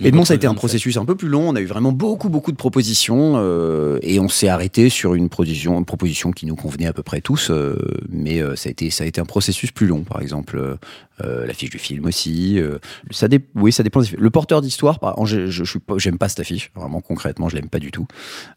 Edmond, 0.00 0.24
ça 0.24 0.34
a 0.34 0.36
été 0.36 0.46
un 0.46 0.54
processus 0.54 0.96
un 0.96 1.04
peu 1.04 1.16
plus 1.16 1.28
long. 1.28 1.48
On 1.48 1.56
a 1.56 1.60
eu 1.60 1.64
vraiment 1.66 1.92
beaucoup, 1.92 2.28
beaucoup 2.28 2.52
de 2.52 2.56
propositions 2.56 3.34
euh, 3.36 3.98
et 4.02 4.20
on 4.20 4.28
s'est 4.28 4.48
arrêté 4.48 4.88
sur 4.90 5.14
une 5.14 5.28
proposition, 5.28 5.76
une 5.78 5.84
proposition 5.84 6.30
qui 6.30 6.46
nous 6.46 6.54
convenait 6.56 6.86
à 6.86 6.92
peu 6.92 7.02
près 7.02 7.20
tous. 7.20 7.50
euh, 7.50 7.76
mais 8.08 8.40
euh, 8.40 8.54
ça 8.54 8.68
a 8.68 8.70
été, 8.72 8.90
ça 8.90 9.04
a 9.04 9.06
été 9.06 9.20
un 9.20 9.24
processus 9.24 9.72
plus 9.72 9.86
long. 9.86 10.04
Par 10.04 10.20
exemple, 10.22 10.56
euh, 10.58 10.76
euh, 11.24 11.46
l'affiche 11.46 11.70
du 11.70 11.78
film 11.78 12.04
aussi. 12.06 12.60
euh, 12.60 12.78
ça 13.10 13.26
dé- 13.28 13.40
oui, 13.56 13.72
ça 13.72 13.82
dépend. 13.82 14.00
Le 14.16 14.30
porteur 14.30 14.60
d'histoire, 14.60 15.00
par- 15.00 15.26
je, 15.26 15.46
je, 15.46 15.64
je 15.64 15.70
suis 15.70 15.80
pas, 15.80 15.94
j'aime 15.98 16.16
pas 16.18 16.28
cette 16.28 16.40
affiche. 16.40 16.70
Vraiment 16.76 17.00
concrètement, 17.00 17.48
je 17.48 17.56
l'aime 17.56 17.68
pas 17.68 17.80
du 17.80 17.90
tout. 17.90 18.06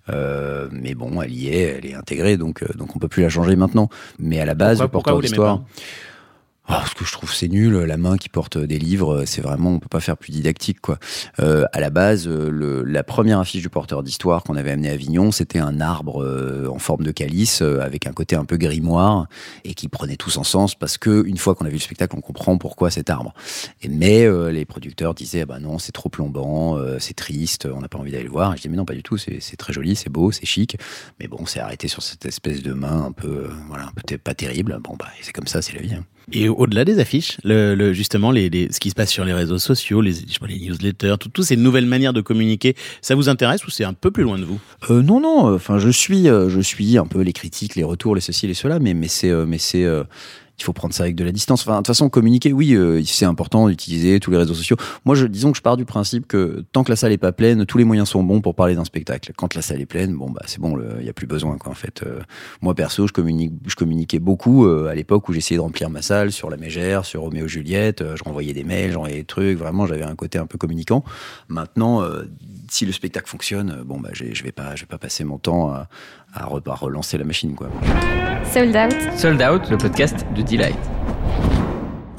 Euh, 0.09 0.67
mais 0.71 0.93
bon, 0.93 1.21
elle 1.21 1.33
y 1.33 1.47
est, 1.47 1.79
elle 1.79 1.85
est 1.87 1.95
intégrée, 1.95 2.37
donc 2.37 2.63
donc 2.77 2.95
on 2.95 2.99
peut 2.99 3.07
plus 3.07 3.23
la 3.23 3.29
changer 3.29 3.55
maintenant. 3.55 3.89
Mais 4.19 4.39
à 4.39 4.45
la 4.45 4.53
base, 4.53 4.77
Pourquoi- 4.77 4.85
le 4.85 4.91
porteur 4.91 5.21
d'histoire. 5.21 5.63
Ah, 6.67 6.77
parce 6.81 6.93
que 6.93 7.03
je 7.03 7.11
trouve 7.11 7.33
c'est 7.33 7.47
nul, 7.49 7.73
la 7.73 7.97
main 7.97 8.17
qui 8.17 8.29
porte 8.29 8.57
des 8.57 8.77
livres, 8.79 9.23
c'est 9.25 9.41
vraiment, 9.41 9.71
on 9.71 9.79
peut 9.79 9.89
pas 9.89 9.99
faire 9.99 10.15
plus 10.15 10.31
didactique 10.31 10.79
quoi. 10.79 10.99
Euh, 11.39 11.65
à 11.73 11.81
la 11.81 11.89
base, 11.89 12.27
euh, 12.27 12.83
la 12.85 13.03
première 13.03 13.39
affiche 13.39 13.63
du 13.63 13.69
porteur 13.69 14.03
d'histoire 14.03 14.43
qu'on 14.43 14.55
avait 14.55 14.71
amené 14.71 14.89
à 14.89 14.93
Avignon, 14.93 15.31
c'était 15.31 15.59
un 15.59 15.81
arbre 15.81 16.23
euh, 16.23 16.67
en 16.69 16.77
forme 16.79 17.03
de 17.03 17.11
calice 17.11 17.61
euh, 17.61 17.81
avec 17.81 18.05
un 18.07 18.13
côté 18.13 18.35
un 18.37 18.45
peu 18.45 18.55
grimoire 18.57 19.27
et 19.65 19.73
qui 19.73 19.89
prenait 19.89 20.15
tout 20.15 20.29
son 20.29 20.43
sens 20.43 20.75
parce 20.75 20.97
que 20.97 21.25
une 21.25 21.37
fois 21.37 21.55
qu'on 21.55 21.65
a 21.65 21.69
vu 21.69 21.75
le 21.75 21.81
spectacle, 21.81 22.15
on 22.15 22.21
comprend 22.21 22.57
pourquoi 22.57 22.89
cet 22.91 23.09
arbre. 23.09 23.33
Mais 23.89 24.29
les 24.51 24.65
producteurs 24.65 25.13
disaient 25.13 25.45
bah 25.45 25.59
non, 25.59 25.77
c'est 25.79 25.91
trop 25.91 26.09
plombant, 26.09 26.77
c'est 26.99 27.15
triste, 27.15 27.67
on 27.73 27.81
n'a 27.81 27.89
pas 27.89 27.97
envie 27.97 28.11
d'aller 28.11 28.23
le 28.23 28.29
voir. 28.29 28.53
Et 28.53 28.57
je 28.57 28.61
dis 28.61 28.69
mais 28.69 28.77
non 28.77 28.85
pas 28.85 28.93
du 28.93 29.03
tout, 29.03 29.17
c'est 29.17 29.57
très 29.57 29.73
joli, 29.73 29.95
c'est 29.95 30.09
beau, 30.09 30.31
c'est 30.31 30.45
chic. 30.45 30.77
Mais 31.19 31.27
bon, 31.27 31.45
c'est 31.45 31.59
arrêté 31.59 31.87
sur 31.87 32.01
cette 32.03 32.25
espèce 32.25 32.61
de 32.61 32.73
main 32.73 33.05
un 33.05 33.11
peu, 33.11 33.49
voilà, 33.67 33.85
un 33.87 33.91
peu 33.95 34.17
pas 34.17 34.35
terrible. 34.35 34.77
Bon 34.81 34.95
bah 34.97 35.07
c'est 35.21 35.33
comme 35.33 35.47
ça, 35.47 35.61
c'est 35.61 35.73
la 35.73 35.81
vie. 35.81 35.95
hein. 35.95 36.05
Et 36.33 36.47
au-delà 36.49 36.85
des 36.85 36.99
affiches, 36.99 37.37
le, 37.43 37.75
le- 37.75 37.93
justement, 37.93 38.31
les, 38.31 38.49
les- 38.49 38.71
ce 38.71 38.79
qui 38.79 38.89
se 38.89 38.95
passe 38.95 39.09
sur 39.09 39.25
les 39.25 39.33
réseaux 39.33 39.57
sociaux, 39.57 40.01
les, 40.01 40.13
je 40.13 40.17
sais 40.19 40.39
les 40.47 40.59
newsletters, 40.59 41.15
tout- 41.19 41.29
toutes 41.29 41.45
ces 41.45 41.57
nouvelles 41.57 41.85
manières 41.85 42.13
de 42.13 42.21
communiquer, 42.21 42.75
ça 43.01 43.15
vous 43.15 43.27
intéresse 43.29 43.65
ou 43.65 43.69
c'est 43.71 43.83
un 43.83 43.93
peu 43.93 44.11
plus 44.11 44.23
loin 44.23 44.37
de 44.37 44.45
vous? 44.45 44.59
Euh, 44.89 45.01
non, 45.01 45.19
non. 45.19 45.53
Enfin, 45.53 45.77
je 45.79 45.89
suis, 45.89 46.29
euh, 46.29 46.49
je 46.49 46.61
suis 46.61 46.97
un 46.97 47.05
peu 47.05 47.21
les 47.21 47.33
critiques, 47.33 47.75
les 47.75 47.83
retours, 47.83 48.15
les 48.15 48.21
ceci, 48.21 48.47
les 48.47 48.53
cela, 48.53 48.79
mais 48.79 48.93
mais 48.93 49.07
c'est, 49.07 49.29
euh, 49.29 49.45
mais 49.47 49.57
c'est, 49.57 49.83
euh, 49.83 50.03
il 50.61 50.63
faut 50.63 50.73
prendre 50.73 50.93
ça 50.93 51.03
avec 51.03 51.15
de 51.15 51.23
la 51.23 51.31
distance. 51.31 51.61
Enfin, 51.61 51.73
de 51.73 51.77
toute 51.77 51.87
façon, 51.87 52.09
communiquer, 52.09 52.53
oui, 52.53 52.73
euh, 52.73 53.01
c'est 53.05 53.25
important 53.25 53.67
d'utiliser 53.67 54.19
tous 54.19 54.31
les 54.31 54.37
réseaux 54.37 54.53
sociaux. 54.53 54.77
Moi, 55.05 55.15
je, 55.15 55.25
disons 55.25 55.51
que 55.51 55.57
je 55.57 55.61
pars 55.61 55.77
du 55.77 55.85
principe 55.85 56.27
que 56.27 56.63
tant 56.71 56.83
que 56.83 56.91
la 56.91 56.95
salle 56.95 57.11
est 57.11 57.17
pas 57.17 57.31
pleine, 57.31 57.65
tous 57.65 57.77
les 57.77 57.83
moyens 57.83 58.09
sont 58.09 58.23
bons 58.23 58.41
pour 58.41 58.55
parler 58.55 58.75
d'un 58.75 58.85
spectacle. 58.85 59.33
Quand 59.35 59.53
la 59.55 59.61
salle 59.61 59.81
est 59.81 59.85
pleine, 59.85 60.15
bon 60.15 60.29
bah 60.29 60.41
c'est 60.45 60.59
bon, 60.59 60.77
il 60.99 61.05
y 61.05 61.09
a 61.09 61.13
plus 61.13 61.27
besoin 61.27 61.57
quoi. 61.57 61.71
En 61.71 61.75
fait, 61.75 62.03
Euh, 62.03 62.21
moi 62.61 62.75
perso, 62.75 63.07
je 63.07 63.13
communique, 63.13 63.53
je 63.67 63.75
communiquais 63.75 64.19
beaucoup 64.19 64.65
euh, 64.65 64.87
à 64.87 64.95
l'époque 64.95 65.29
où 65.29 65.33
j'essayais 65.33 65.57
de 65.57 65.61
remplir 65.61 65.89
ma 65.89 66.01
salle 66.01 66.31
sur 66.31 66.49
la 66.49 66.57
Mégère, 66.57 67.05
sur 67.05 67.21
Roméo 67.21 67.45
et 67.45 67.49
Juliette. 67.49 68.03
je 68.15 68.23
renvoyais 68.23 68.53
des 68.53 68.63
mails, 68.63 68.91
j'envoyais 68.91 69.17
des 69.17 69.25
trucs. 69.25 69.57
Vraiment, 69.57 69.85
j'avais 69.87 70.03
un 70.03 70.15
côté 70.15 70.37
un 70.37 70.45
peu 70.45 70.57
communicant. 70.57 71.03
Maintenant, 71.47 72.01
si 72.71 72.85
le 72.85 72.91
spectacle 72.93 73.27
fonctionne, 73.29 73.71
euh, 73.79 73.83
bon 73.83 73.99
bah 73.99 74.09
je 74.13 74.43
vais 74.43 74.51
pas, 74.51 74.75
je 74.75 74.81
vais 74.81 74.87
pas 74.87 74.97
passer 74.97 75.23
mon 75.23 75.37
temps 75.37 75.71
à, 75.71 75.87
à 76.33 76.45
re- 76.45 76.61
à 76.69 76.73
relancer 76.75 77.17
la 77.17 77.25
machine 77.25 77.53
quoi. 77.55 77.69
Sold 78.51 78.75
Out. 78.75 78.95
Sold 79.17 79.41
Out, 79.41 79.69
le 79.69 79.77
podcast 79.77 80.25
de 80.35 80.41
Delight. 80.41 80.77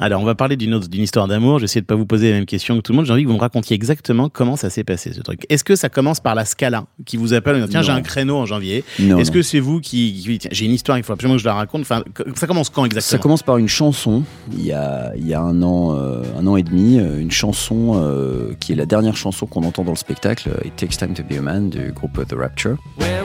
Alors, 0.03 0.21
on 0.21 0.25
va 0.25 0.35
parler 0.35 0.57
d'une 0.57 0.73
autre, 0.73 0.89
d'une 0.89 1.01
histoire 1.03 1.29
d'amour. 1.29 1.59
J'essaie 1.59 1.79
de 1.79 1.85
pas 1.85 1.95
vous 1.95 2.05
poser 2.05 2.29
la 2.31 2.35
même 2.35 2.45
question 2.45 2.75
que 2.75 2.81
tout 2.81 2.91
le 2.91 2.97
monde. 2.97 3.05
J'ai 3.05 3.13
envie 3.13 3.23
que 3.23 3.27
vous 3.29 3.35
me 3.35 3.39
racontiez 3.39 3.73
exactement 3.73 4.27
comment 4.27 4.57
ça 4.57 4.69
s'est 4.69 4.83
passé, 4.83 5.13
ce 5.13 5.21
truc. 5.21 5.45
Est-ce 5.47 5.63
que 5.63 5.77
ça 5.77 5.87
commence 5.87 6.19
par 6.19 6.35
la 6.35 6.43
Scala, 6.43 6.83
qui 7.05 7.15
vous 7.15 7.33
appelle 7.33 7.55
en 7.55 7.59
disant, 7.59 7.69
tiens, 7.69 7.81
j'ai 7.83 7.91
un 7.93 8.01
créneau 8.01 8.35
en 8.35 8.45
janvier. 8.45 8.83
Non, 8.99 9.17
Est-ce 9.17 9.29
non. 9.31 9.35
que 9.35 9.41
c'est 9.41 9.61
vous 9.61 9.79
qui, 9.79 10.11
qui- 10.21 10.37
tiens, 10.39 10.49
j'ai 10.51 10.65
une 10.65 10.73
histoire, 10.73 10.97
il 10.97 11.05
faut 11.05 11.13
absolument 11.13 11.35
que 11.37 11.41
je 11.41 11.45
la 11.47 11.53
raconte. 11.53 11.83
Enfin, 11.83 12.03
ça 12.35 12.47
commence 12.47 12.69
quand 12.69 12.81
Ça 12.81 12.87
exactement 12.87 13.21
commence 13.21 13.43
par 13.43 13.57
une 13.57 13.69
chanson, 13.69 14.23
il 14.51 14.65
y 14.65 14.73
a, 14.73 15.13
il 15.15 15.25
y 15.25 15.33
a 15.33 15.39
un, 15.39 15.61
an, 15.63 15.95
euh, 15.95 16.21
un 16.37 16.45
an 16.47 16.57
et 16.57 16.63
demi, 16.63 16.99
euh, 16.99 17.21
une 17.21 17.31
chanson 17.31 17.93
euh, 17.95 18.51
qui 18.59 18.73
est 18.73 18.75
la 18.75 18.85
dernière 18.85 19.15
chanson 19.15 19.45
qu'on 19.45 19.63
entend 19.63 19.85
dans 19.85 19.93
le 19.93 19.97
spectacle, 19.97 20.49
It 20.65 20.75
Takes 20.75 20.97
Time 20.97 21.13
to 21.13 21.23
Be 21.23 21.37
a 21.37 21.41
Man 21.41 21.69
du 21.69 21.93
groupe 21.93 22.19
The 22.27 22.33
Rapture. 22.33 22.75
Well, 22.99 23.23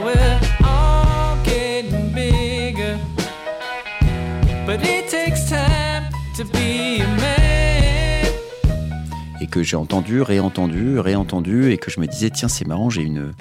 que 9.49 9.63
j'ai 9.63 9.75
entendu, 9.75 10.21
réentendu, 10.21 10.99
réentendu, 10.99 11.71
et 11.71 11.77
que 11.77 11.91
je 11.91 11.99
me 11.99 12.07
disais, 12.07 12.29
tiens, 12.29 12.47
c'est 12.47 12.67
marrant, 12.67 12.89
j'ai 12.89 13.01
une, 13.01 13.33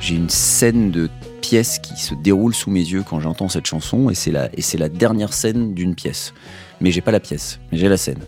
j'ai 0.00 0.14
une 0.14 0.30
scène 0.30 0.90
de 0.90 1.08
pièce 1.40 1.78
qui 1.78 1.96
se 1.96 2.14
déroule 2.14 2.54
sous 2.54 2.70
mes 2.70 2.80
yeux 2.80 3.02
quand 3.08 3.20
j'entends 3.20 3.48
cette 3.48 3.66
chanson, 3.66 4.10
et 4.10 4.14
c'est 4.14 4.30
la, 4.30 4.48
et 4.56 4.62
c'est 4.62 4.78
la 4.78 4.88
dernière 4.88 5.32
scène 5.32 5.74
d'une 5.74 5.94
pièce. 5.94 6.34
Mais 6.80 6.90
j'ai 6.90 7.00
pas 7.00 7.12
la 7.12 7.20
pièce, 7.20 7.60
mais 7.70 7.78
j'ai 7.78 7.88
la 7.88 7.96
scène. 7.96 8.20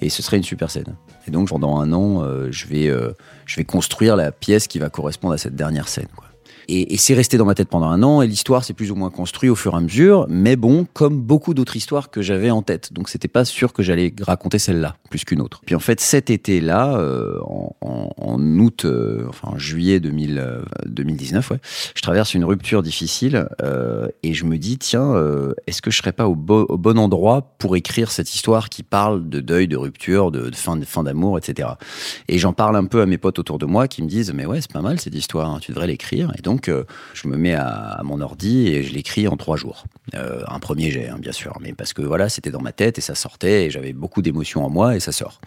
Et 0.00 0.08
ce 0.08 0.22
serait 0.22 0.36
une 0.36 0.42
super 0.42 0.70
scène. 0.70 0.96
Et 1.28 1.30
donc, 1.30 1.48
pendant 1.48 1.78
un 1.78 1.92
an, 1.92 2.22
euh, 2.22 2.48
je, 2.50 2.66
vais, 2.66 2.88
euh, 2.88 3.12
je 3.46 3.56
vais 3.56 3.64
construire 3.64 4.16
la 4.16 4.32
pièce 4.32 4.66
qui 4.66 4.78
va 4.78 4.90
correspondre 4.90 5.34
à 5.34 5.38
cette 5.38 5.54
dernière 5.54 5.88
scène. 5.88 6.08
Quoi. 6.16 6.31
Et, 6.68 6.94
et 6.94 6.96
c'est 6.96 7.14
resté 7.14 7.36
dans 7.38 7.44
ma 7.44 7.54
tête 7.54 7.68
pendant 7.68 7.86
un 7.88 8.02
an, 8.02 8.22
et 8.22 8.26
l'histoire 8.26 8.64
s'est 8.64 8.72
plus 8.74 8.90
ou 8.90 8.94
moins 8.94 9.10
construite 9.10 9.50
au 9.50 9.54
fur 9.56 9.74
et 9.74 9.76
à 9.76 9.80
mesure, 9.80 10.26
mais 10.28 10.56
bon, 10.56 10.86
comme 10.92 11.20
beaucoup 11.20 11.54
d'autres 11.54 11.76
histoires 11.76 12.10
que 12.10 12.22
j'avais 12.22 12.50
en 12.50 12.62
tête. 12.62 12.92
Donc 12.92 13.08
c'était 13.08 13.28
pas 13.28 13.44
sûr 13.44 13.72
que 13.72 13.82
j'allais 13.82 14.14
raconter 14.20 14.58
celle-là, 14.58 14.96
plus 15.10 15.24
qu'une 15.24 15.40
autre. 15.40 15.60
Puis 15.66 15.74
en 15.74 15.80
fait, 15.80 16.00
cet 16.00 16.30
été-là, 16.30 16.96
euh, 16.98 17.38
en, 17.42 17.74
en- 17.80 18.38
août, 18.58 18.84
euh, 18.84 19.24
enfin 19.28 19.48
en 19.52 19.58
juillet 19.58 19.98
2000, 20.00 20.38
euh, 20.38 20.62
2019, 20.86 21.50
ouais, 21.50 21.58
je 21.94 22.00
traverse 22.02 22.34
une 22.34 22.44
rupture 22.44 22.82
difficile, 22.82 23.48
euh, 23.62 24.08
et 24.22 24.34
je 24.34 24.44
me 24.44 24.58
dis, 24.58 24.78
tiens, 24.78 25.14
euh, 25.14 25.52
est-ce 25.66 25.82
que 25.82 25.90
je 25.90 25.98
serais 25.98 26.12
pas 26.12 26.26
au, 26.28 26.34
bo- 26.34 26.66
au 26.68 26.78
bon 26.78 26.98
endroit 26.98 27.54
pour 27.58 27.76
écrire 27.76 28.10
cette 28.10 28.32
histoire 28.34 28.68
qui 28.68 28.82
parle 28.82 29.28
de 29.28 29.40
deuil, 29.40 29.68
de 29.68 29.76
rupture, 29.76 30.30
de, 30.30 30.50
de 30.50 30.54
fin, 30.56 30.76
de 30.76 30.84
fin 30.84 31.02
d'amour, 31.02 31.38
etc. 31.38 31.70
Et 32.28 32.38
j'en 32.38 32.52
parle 32.52 32.76
un 32.76 32.84
peu 32.84 33.00
à 33.00 33.06
mes 33.06 33.18
potes 33.18 33.38
autour 33.38 33.58
de 33.58 33.66
moi 33.66 33.88
qui 33.88 34.02
me 34.02 34.08
disent 34.08 34.32
mais 34.32 34.46
ouais 34.46 34.60
c'est 34.60 34.72
pas 34.72 34.82
mal 34.82 35.00
cette 35.00 35.14
histoire, 35.14 35.50
hein, 35.50 35.58
tu 35.60 35.72
devrais 35.72 35.86
l'écrire. 35.86 36.32
Et 36.38 36.42
donc 36.42 36.51
euh, 36.68 36.84
je 37.14 37.28
me 37.28 37.36
mets 37.36 37.54
à, 37.54 38.00
mon 38.04 38.20
ordi 38.20 38.68
et 38.68 38.82
je 38.82 38.92
l'écris 38.92 39.28
en 39.28 39.36
trois 39.36 39.56
jours. 39.56 39.84
Euh, 40.14 40.42
un 40.48 40.58
premier 40.58 40.90
jet 40.90 41.08
hein, 41.08 41.18
bien 41.18 41.32
sûr, 41.32 41.56
mais 41.60 41.72
parce 41.72 41.92
que 41.92 42.02
voilà 42.02 42.28
c'était 42.28 42.50
dans 42.50 42.60
ma 42.60 42.72
tête 42.72 42.98
et 42.98 43.00
ça 43.00 43.14
sortait 43.14 43.66
et 43.66 43.70
j'avais 43.70 43.92
beaucoup 43.92 44.22
d'émotions 44.22 44.64
en 44.64 44.70
moi 44.70 44.96
et 44.96 45.00
ça 45.00 45.12
sort. 45.12 45.40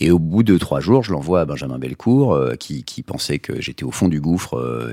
Et 0.00 0.10
au 0.10 0.18
bout 0.18 0.42
de 0.42 0.58
trois 0.58 0.80
jours, 0.80 1.04
je 1.04 1.12
l'envoie 1.12 1.42
à 1.42 1.44
Benjamin 1.44 1.78
Belcourt, 1.78 2.34
euh, 2.34 2.54
qui, 2.54 2.82
pensait 3.06 3.38
que 3.38 3.60
j'étais 3.60 3.84
au 3.84 3.90
fond 3.90 4.08
du 4.08 4.20
gouffre, 4.20 4.90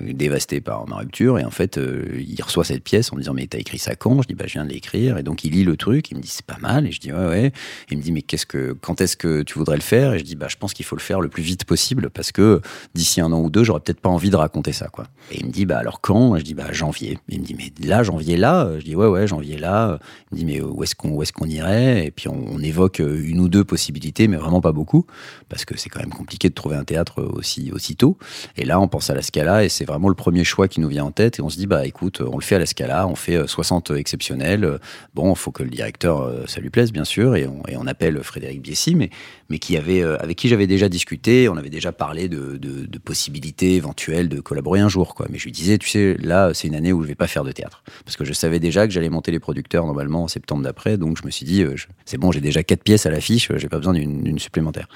dévasté 0.00 0.60
par 0.60 0.88
ma 0.88 0.96
rupture. 0.96 1.38
Et 1.38 1.44
en 1.44 1.50
fait, 1.50 1.78
il 1.78 2.40
reçoit 2.42 2.64
cette 2.64 2.82
pièce 2.82 3.12
en 3.12 3.16
me 3.16 3.20
disant 3.20 3.34
Mais 3.34 3.46
t'as 3.46 3.58
écrit 3.58 3.78
ça 3.78 3.94
quand? 3.94 4.22
Je 4.22 4.28
dis 4.28 4.34
Bah, 4.34 4.44
je 4.46 4.54
viens 4.54 4.64
de 4.64 4.70
l'écrire. 4.70 5.18
Et 5.18 5.22
donc, 5.22 5.44
il 5.44 5.52
lit 5.52 5.64
le 5.64 5.76
truc, 5.76 6.10
il 6.10 6.16
me 6.16 6.22
dit 6.22 6.28
C'est 6.28 6.46
pas 6.46 6.58
mal. 6.60 6.86
Et 6.86 6.92
je 6.92 7.00
dis 7.00 7.12
Ouais, 7.12 7.26
ouais. 7.26 7.52
il 7.90 7.98
me 7.98 8.02
dit 8.02 8.12
Mais 8.12 8.22
qu'est-ce 8.22 8.46
que, 8.46 8.76
quand 8.80 9.00
est-ce 9.00 9.16
que 9.16 9.42
tu 9.42 9.58
voudrais 9.58 9.76
le 9.76 9.82
faire? 9.82 10.14
Et 10.14 10.18
je 10.18 10.24
dis 10.24 10.36
Bah, 10.36 10.46
je 10.48 10.56
pense 10.56 10.72
qu'il 10.72 10.86
faut 10.86 10.96
le 10.96 11.02
faire 11.02 11.20
le 11.20 11.28
plus 11.28 11.42
vite 11.42 11.64
possible, 11.64 12.10
parce 12.10 12.32
que 12.32 12.60
d'ici 12.94 13.20
un 13.20 13.32
an 13.32 13.40
ou 13.40 13.50
deux, 13.50 13.64
j'aurais 13.64 13.80
peut-être 13.80 14.00
pas 14.00 14.08
envie 14.08 14.30
de 14.30 14.36
raconter 14.36 14.71
ça, 14.72 14.88
quoi. 14.88 15.06
Et 15.30 15.38
il 15.40 15.46
me 15.46 15.50
dit, 15.50 15.66
bah 15.66 15.78
alors 15.78 16.00
quand? 16.00 16.36
Je 16.36 16.42
dis, 16.42 16.54
bah 16.54 16.72
janvier. 16.72 17.18
Il 17.28 17.40
me 17.40 17.44
dit, 17.44 17.54
mais 17.54 17.72
là, 17.86 18.02
janvier 18.02 18.36
là? 18.36 18.70
Je 18.78 18.84
dis, 18.84 18.96
ouais, 18.96 19.06
ouais, 19.06 19.26
janvier 19.26 19.58
là. 19.58 19.98
Il 20.30 20.34
me 20.34 20.38
dit, 20.38 20.44
mais 20.44 20.60
où 20.60 20.82
est-ce 20.82 20.94
qu'on 20.94 21.46
est 21.46 21.52
irait? 21.52 22.06
Et 22.06 22.10
puis 22.10 22.28
on, 22.28 22.58
évoque 22.62 23.00
une 23.00 23.40
ou 23.40 23.48
deux 23.48 23.64
possibilités, 23.64 24.28
mais 24.28 24.36
vraiment 24.36 24.60
pas 24.60 24.70
beaucoup, 24.70 25.04
parce 25.48 25.64
que 25.64 25.76
c'est 25.76 25.88
quand 25.88 25.98
même 25.98 26.12
compliqué 26.12 26.48
de 26.48 26.54
trouver 26.54 26.76
un 26.76 26.84
théâtre 26.84 27.22
aussi, 27.22 27.72
aussi 27.72 27.96
tôt. 27.96 28.16
Et 28.56 28.64
là, 28.64 28.78
on 28.78 28.86
pense 28.86 29.10
à 29.10 29.14
la 29.14 29.22
Scala, 29.22 29.64
et 29.64 29.68
c'est 29.68 29.84
vraiment 29.84 30.08
le 30.08 30.14
premier 30.14 30.44
choix 30.44 30.68
qui 30.68 30.80
nous 30.80 30.88
vient 30.88 31.04
en 31.04 31.10
tête. 31.10 31.40
Et 31.40 31.42
on 31.42 31.48
se 31.48 31.56
dit, 31.56 31.66
bah 31.66 31.84
écoute, 31.86 32.20
on 32.20 32.36
le 32.36 32.42
fait 32.42 32.54
à 32.54 32.60
la 32.60 32.66
Scala, 32.66 33.08
on 33.08 33.16
fait 33.16 33.46
60 33.46 33.90
exceptionnels. 33.90 34.78
Bon, 35.14 35.32
il 35.32 35.38
faut 35.38 35.50
que 35.50 35.64
le 35.64 35.70
directeur, 35.70 36.32
ça 36.46 36.60
lui 36.60 36.70
plaise, 36.70 36.92
bien 36.92 37.04
sûr, 37.04 37.34
et 37.34 37.48
on, 37.48 37.86
appelle 37.86 38.22
Frédéric 38.22 38.62
Biessy, 38.62 38.94
mais, 38.94 39.10
mais 39.50 39.58
qui 39.58 39.76
avait, 39.76 40.02
avec 40.02 40.36
qui 40.36 40.48
j'avais 40.48 40.68
déjà 40.68 40.88
discuté, 40.88 41.48
on 41.48 41.56
avait 41.56 41.68
déjà 41.68 41.90
parlé 41.90 42.28
de, 42.28 42.56
de, 42.56 42.86
de 42.86 42.98
possibilités 42.98 43.74
éventuelles 43.74 44.28
de 44.28 44.40
collaborer 44.62 44.80
un 44.80 44.88
jour, 44.88 45.14
quoi. 45.14 45.26
Mais 45.28 45.38
je 45.38 45.44
lui 45.44 45.52
disais, 45.52 45.76
tu 45.78 45.88
sais, 45.88 46.16
là, 46.20 46.52
c'est 46.54 46.68
une 46.68 46.74
année 46.74 46.92
où 46.92 47.02
je 47.02 47.08
vais 47.08 47.16
pas 47.16 47.26
faire 47.26 47.42
de 47.42 47.50
théâtre. 47.50 47.82
Parce 48.04 48.16
que 48.16 48.24
je 48.24 48.32
savais 48.32 48.60
déjà 48.60 48.86
que 48.86 48.92
j'allais 48.92 49.08
monter 49.08 49.32
les 49.32 49.40
producteurs 49.40 49.86
normalement 49.86 50.22
en 50.22 50.28
septembre 50.28 50.62
d'après. 50.62 50.96
Donc 50.96 51.18
je 51.20 51.26
me 51.26 51.30
suis 51.30 51.44
dit, 51.44 51.62
euh, 51.62 51.74
c'est 52.04 52.18
bon, 52.18 52.30
j'ai 52.30 52.40
déjà 52.40 52.62
quatre 52.62 52.82
pièces 52.82 53.06
à 53.06 53.10
l'affiche, 53.10 53.50
euh, 53.50 53.58
j'ai 53.58 53.68
pas 53.68 53.78
besoin 53.78 53.92
d'une 53.94 54.38
supplémentaire. 54.38 54.88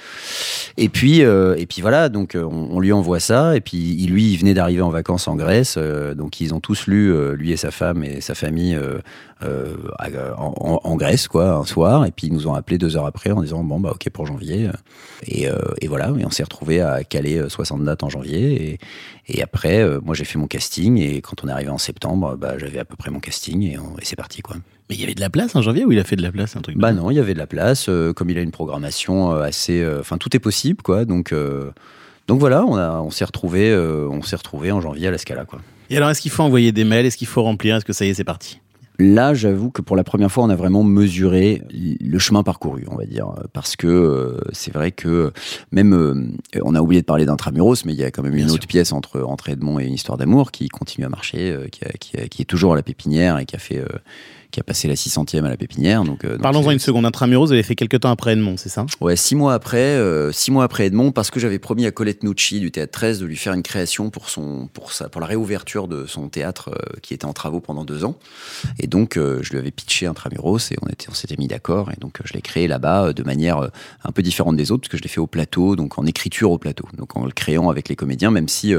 Et 0.76 0.88
puis, 0.88 1.22
euh, 1.24 1.56
et 1.56 1.66
puis 1.66 1.82
voilà, 1.82 2.08
donc 2.08 2.36
on, 2.36 2.68
on 2.70 2.80
lui 2.80 2.92
envoie 2.92 3.20
ça. 3.20 3.56
Et 3.56 3.60
puis 3.60 4.06
lui, 4.06 4.32
il 4.32 4.36
venait 4.38 4.54
d'arriver 4.54 4.82
en 4.82 4.90
vacances 4.90 5.26
en 5.26 5.34
Grèce. 5.34 5.78
donc 6.16 6.40
ils 6.40 6.54
ont 6.54 6.60
tous 6.60 6.86
lu, 6.86 7.12
lui 7.34 7.52
et 7.52 7.56
sa 7.56 7.70
femme 7.70 8.04
et 8.04 8.20
sa 8.20 8.34
famille, 8.34 8.78
en, 9.42 10.80
en- 10.84 10.96
Grèce, 10.96 11.28
quoi, 11.28 11.50
un 11.56 11.64
soir. 11.64 12.06
Et 12.06 12.10
puis 12.10 12.26
ils 12.28 12.32
nous 12.32 12.46
ont 12.48 12.54
appelé 12.54 12.78
deux 12.78 12.96
heures 12.96 13.06
après 13.06 13.30
en 13.30 13.42
disant, 13.42 13.62
bon, 13.62 13.78
bah 13.80 13.92
ok 13.94 14.08
pour 14.10 14.26
janvier. 14.26 14.68
Et, 15.26 15.48
euh, 15.48 15.58
et 15.80 15.88
voilà, 15.88 16.12
et 16.18 16.24
on 16.24 16.30
s'est 16.30 16.42
retrouvé 16.42 16.80
à 16.80 17.04
caler 17.04 17.36
euh, 17.38 17.48
60 17.48 17.84
dates 17.84 18.02
en 18.02 18.08
janvier. 18.08 18.70
Et, 18.72 18.78
et 19.28 19.42
après, 19.42 19.80
euh, 19.82 20.00
moi 20.02 20.14
j'ai 20.14 20.24
fait 20.24 20.38
mon 20.38 20.46
casting. 20.46 20.98
Et 20.98 21.20
quand 21.20 21.44
on 21.44 21.48
est 21.48 21.52
arrivé 21.52 21.70
en 21.70 21.78
septembre, 21.78 22.36
bah, 22.36 22.56
j'avais 22.58 22.78
à 22.78 22.84
peu 22.84 22.96
près 22.96 23.10
mon 23.10 23.20
casting. 23.20 23.62
Et, 23.62 23.76
c'est 24.02 24.16
parti, 24.16 24.40
quoi. 24.42 24.56
Mais 24.88 24.94
il 24.94 25.00
y 25.00 25.04
avait 25.04 25.14
de 25.14 25.20
la 25.20 25.30
place 25.30 25.54
en 25.56 25.62
janvier 25.62 25.84
ou 25.84 25.92
il 25.92 25.98
a 25.98 26.04
fait 26.04 26.16
de 26.16 26.22
la 26.22 26.30
place 26.30 26.56
un 26.56 26.60
truc 26.60 26.78
Bah 26.78 26.92
non, 26.92 27.10
il 27.10 27.14
y 27.14 27.20
avait 27.20 27.34
de 27.34 27.38
la 27.38 27.46
place. 27.48 27.88
euh, 27.88 28.12
comme 28.12 28.30
il 28.30 28.38
a 28.38 28.40
une 28.40 28.52
programmation 28.52 29.32
euh, 29.34 29.42
assez, 29.42 29.80
euh, 29.82 29.98
enfin 30.00 30.16
tout 30.16 30.34
est 30.36 30.40
possible, 30.40 30.80
quoi. 30.82 31.04
Donc, 31.04 31.32
euh, 31.32 31.70
donc 32.28 32.38
voilà, 32.40 32.64
on 32.64 32.76
a, 32.76 33.00
on 33.00 33.10
s'est 33.10 33.24
retrouvé, 33.24 33.70
euh, 33.70 34.08
on 34.10 34.22
s'est 34.22 34.36
retrouvé 34.36 34.70
en 34.72 34.80
janvier 34.80 35.08
à 35.08 35.10
la 35.10 35.18
Scala, 35.18 35.44
quoi. 35.44 35.60
Et 35.90 35.96
alors, 35.96 36.10
est-ce 36.10 36.20
qu'il 36.20 36.30
faut 36.32 36.42
envoyer 36.42 36.72
des 36.72 36.84
mails? 36.84 37.06
Est-ce 37.06 37.16
qu'il 37.16 37.26
faut 37.28 37.42
remplir? 37.42 37.76
Est-ce 37.76 37.84
que 37.84 37.92
ça 37.92 38.04
y 38.04 38.08
est, 38.08 38.14
c'est 38.14 38.24
parti? 38.24 38.60
Là, 38.98 39.34
j'avoue 39.34 39.70
que 39.70 39.82
pour 39.82 39.94
la 39.96 40.04
première 40.04 40.32
fois, 40.32 40.44
on 40.44 40.48
a 40.50 40.56
vraiment 40.56 40.82
mesuré 40.82 41.62
le 41.70 42.18
chemin 42.18 42.42
parcouru, 42.42 42.84
on 42.90 42.96
va 42.96 43.04
dire, 43.04 43.28
parce 43.52 43.76
que 43.76 43.86
euh, 43.86 44.38
c'est 44.52 44.72
vrai 44.72 44.90
que 44.92 45.32
même, 45.70 45.92
euh, 45.92 46.60
on 46.64 46.74
a 46.74 46.80
oublié 46.80 47.02
de 47.02 47.06
parler 47.06 47.26
d'Intramuros, 47.26 47.84
mais 47.84 47.92
il 47.92 47.98
y 47.98 48.04
a 48.04 48.10
quand 48.10 48.22
même 48.22 48.32
Bien 48.32 48.42
une 48.44 48.48
sûr. 48.48 48.54
autre 48.56 48.66
pièce 48.66 48.92
entre, 48.92 49.20
entre 49.22 49.50
Edmond 49.50 49.78
et 49.80 49.86
une 49.86 49.94
histoire 49.94 50.16
d'amour 50.16 50.50
qui 50.50 50.68
continue 50.68 51.04
à 51.06 51.10
marcher, 51.10 51.50
euh, 51.52 51.68
qui, 51.68 51.84
a- 51.84 51.92
qui 52.00 52.16
a- 52.18 52.26
qui 52.28 52.40
est 52.42 52.46
toujours 52.46 52.72
à 52.72 52.76
la 52.76 52.82
pépinière 52.82 53.38
et 53.38 53.44
qui 53.44 53.54
a 53.56 53.58
fait, 53.58 53.84
qui 54.56 54.60
a 54.60 54.64
passé 54.64 54.88
la 54.88 54.94
600e 54.94 55.44
à 55.44 55.50
la 55.50 55.56
pépinière. 55.58 56.02
Donc, 56.02 56.24
euh, 56.24 56.38
Parlons-en 56.38 56.70
une 56.70 56.78
seconde. 56.78 57.04
Intramuros, 57.04 57.48
vous 57.48 57.52
avez 57.52 57.62
fait 57.62 57.74
quelques 57.74 58.00
temps 58.00 58.10
après 58.10 58.32
Edmond, 58.32 58.56
c'est 58.56 58.70
ça? 58.70 58.86
Ouais, 59.02 59.14
six 59.14 59.34
mois 59.34 59.52
après, 59.52 59.76
euh, 59.76 60.32
six 60.32 60.50
mois 60.50 60.64
après 60.64 60.86
Edmond, 60.86 61.12
parce 61.12 61.30
que 61.30 61.38
j'avais 61.38 61.58
promis 61.58 61.84
à 61.84 61.90
Colette 61.90 62.22
Nucci 62.22 62.58
du 62.58 62.70
Théâtre 62.70 62.92
13 62.92 63.20
de 63.20 63.26
lui 63.26 63.36
faire 63.36 63.52
une 63.52 63.62
création 63.62 64.08
pour 64.08 64.30
son, 64.30 64.70
pour 64.72 64.92
sa, 64.92 65.10
pour 65.10 65.20
la 65.20 65.26
réouverture 65.26 65.88
de 65.88 66.06
son 66.06 66.30
théâtre 66.30 66.70
euh, 66.70 66.96
qui 67.02 67.12
était 67.12 67.26
en 67.26 67.34
travaux 67.34 67.60
pendant 67.60 67.84
deux 67.84 68.06
ans. 68.06 68.16
Et 68.78 68.86
donc, 68.86 69.16
je 69.16 69.50
lui 69.50 69.58
avais 69.58 69.70
pitché 69.70 70.06
Intramuros 70.06 70.72
et 70.72 70.76
on 70.80 70.88
était, 70.88 71.08
on 71.10 71.14
s'était 71.14 71.36
mis 71.36 71.48
d'accord. 71.48 71.90
Et 71.92 72.00
donc, 72.00 72.20
je 72.24 72.32
l'ai 72.32 72.40
créé 72.40 72.66
là-bas 72.66 73.12
de 73.12 73.22
manière 73.24 73.68
un 74.04 74.12
peu 74.12 74.22
différente 74.22 74.56
des 74.56 74.72
autres, 74.72 74.82
parce 74.82 74.92
que 74.92 74.96
je 74.96 75.02
l'ai 75.02 75.10
fait 75.10 75.20
au 75.20 75.26
plateau, 75.26 75.76
donc 75.76 75.98
en 75.98 76.06
écriture 76.06 76.50
au 76.50 76.56
plateau, 76.56 76.88
donc 76.96 77.14
en 77.14 77.26
le 77.26 77.32
créant 77.32 77.68
avec 77.68 77.90
les 77.90 77.96
comédiens, 77.96 78.30
même 78.30 78.48
si 78.48 78.74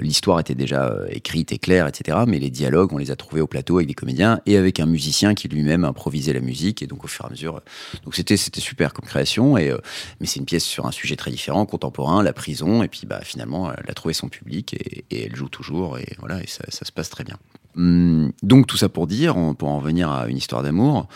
l'histoire 0.00 0.38
était 0.38 0.54
déjà 0.54 0.94
écrite 1.10 1.50
et 1.50 1.58
claire, 1.58 1.88
etc. 1.88 2.18
Mais 2.28 2.38
les 2.38 2.50
dialogues, 2.50 2.92
on 2.92 2.98
les 2.98 3.10
a 3.10 3.16
trouvés 3.16 3.40
au 3.40 3.48
plateau 3.48 3.78
avec 3.78 3.88
des 3.88 3.94
comédiens 3.94 4.40
et 4.46 4.56
avec 4.56 4.78
un 4.78 4.86
musicien 4.92 5.34
qui 5.34 5.48
lui-même 5.48 5.84
improvisait 5.84 6.32
la 6.32 6.40
musique. 6.40 6.82
Et 6.82 6.86
donc, 6.86 7.04
au 7.04 7.08
fur 7.08 7.24
et 7.24 7.28
à 7.28 7.30
mesure, 7.30 7.60
donc 8.04 8.14
c'était 8.14 8.36
c'était 8.36 8.60
super 8.60 8.92
comme 8.92 9.04
création. 9.04 9.58
Et 9.58 9.70
euh, 9.70 9.78
mais 10.20 10.26
c'est 10.26 10.38
une 10.38 10.46
pièce 10.46 10.64
sur 10.64 10.86
un 10.86 10.92
sujet 10.92 11.16
très 11.16 11.30
différent, 11.30 11.66
contemporain, 11.66 12.22
la 12.22 12.32
prison. 12.32 12.82
Et 12.82 12.88
puis, 12.88 13.06
bah, 13.06 13.20
finalement, 13.22 13.72
elle 13.72 13.90
a 13.90 13.94
trouvé 13.94 14.14
son 14.14 14.28
public 14.28 14.74
et, 14.74 15.24
elle 15.24 15.34
joue 15.34 15.48
toujours. 15.48 15.98
Et 15.98 16.14
voilà, 16.18 16.42
et 16.42 16.46
ça, 16.46 16.64
se 16.70 16.92
passe 16.92 17.10
très 17.10 17.24
bien. 17.24 17.38
Hum, 17.76 18.32
donc 18.42 18.66
tout 18.66 18.76
ça 18.76 18.88
pour 18.88 19.06
dire, 19.06 19.34
pour 19.58 19.70
en 19.70 19.80
venir 19.80 20.10
à 20.10 20.28
une 20.28 20.36
histoire 20.36 20.62
d'amour, 20.62 21.08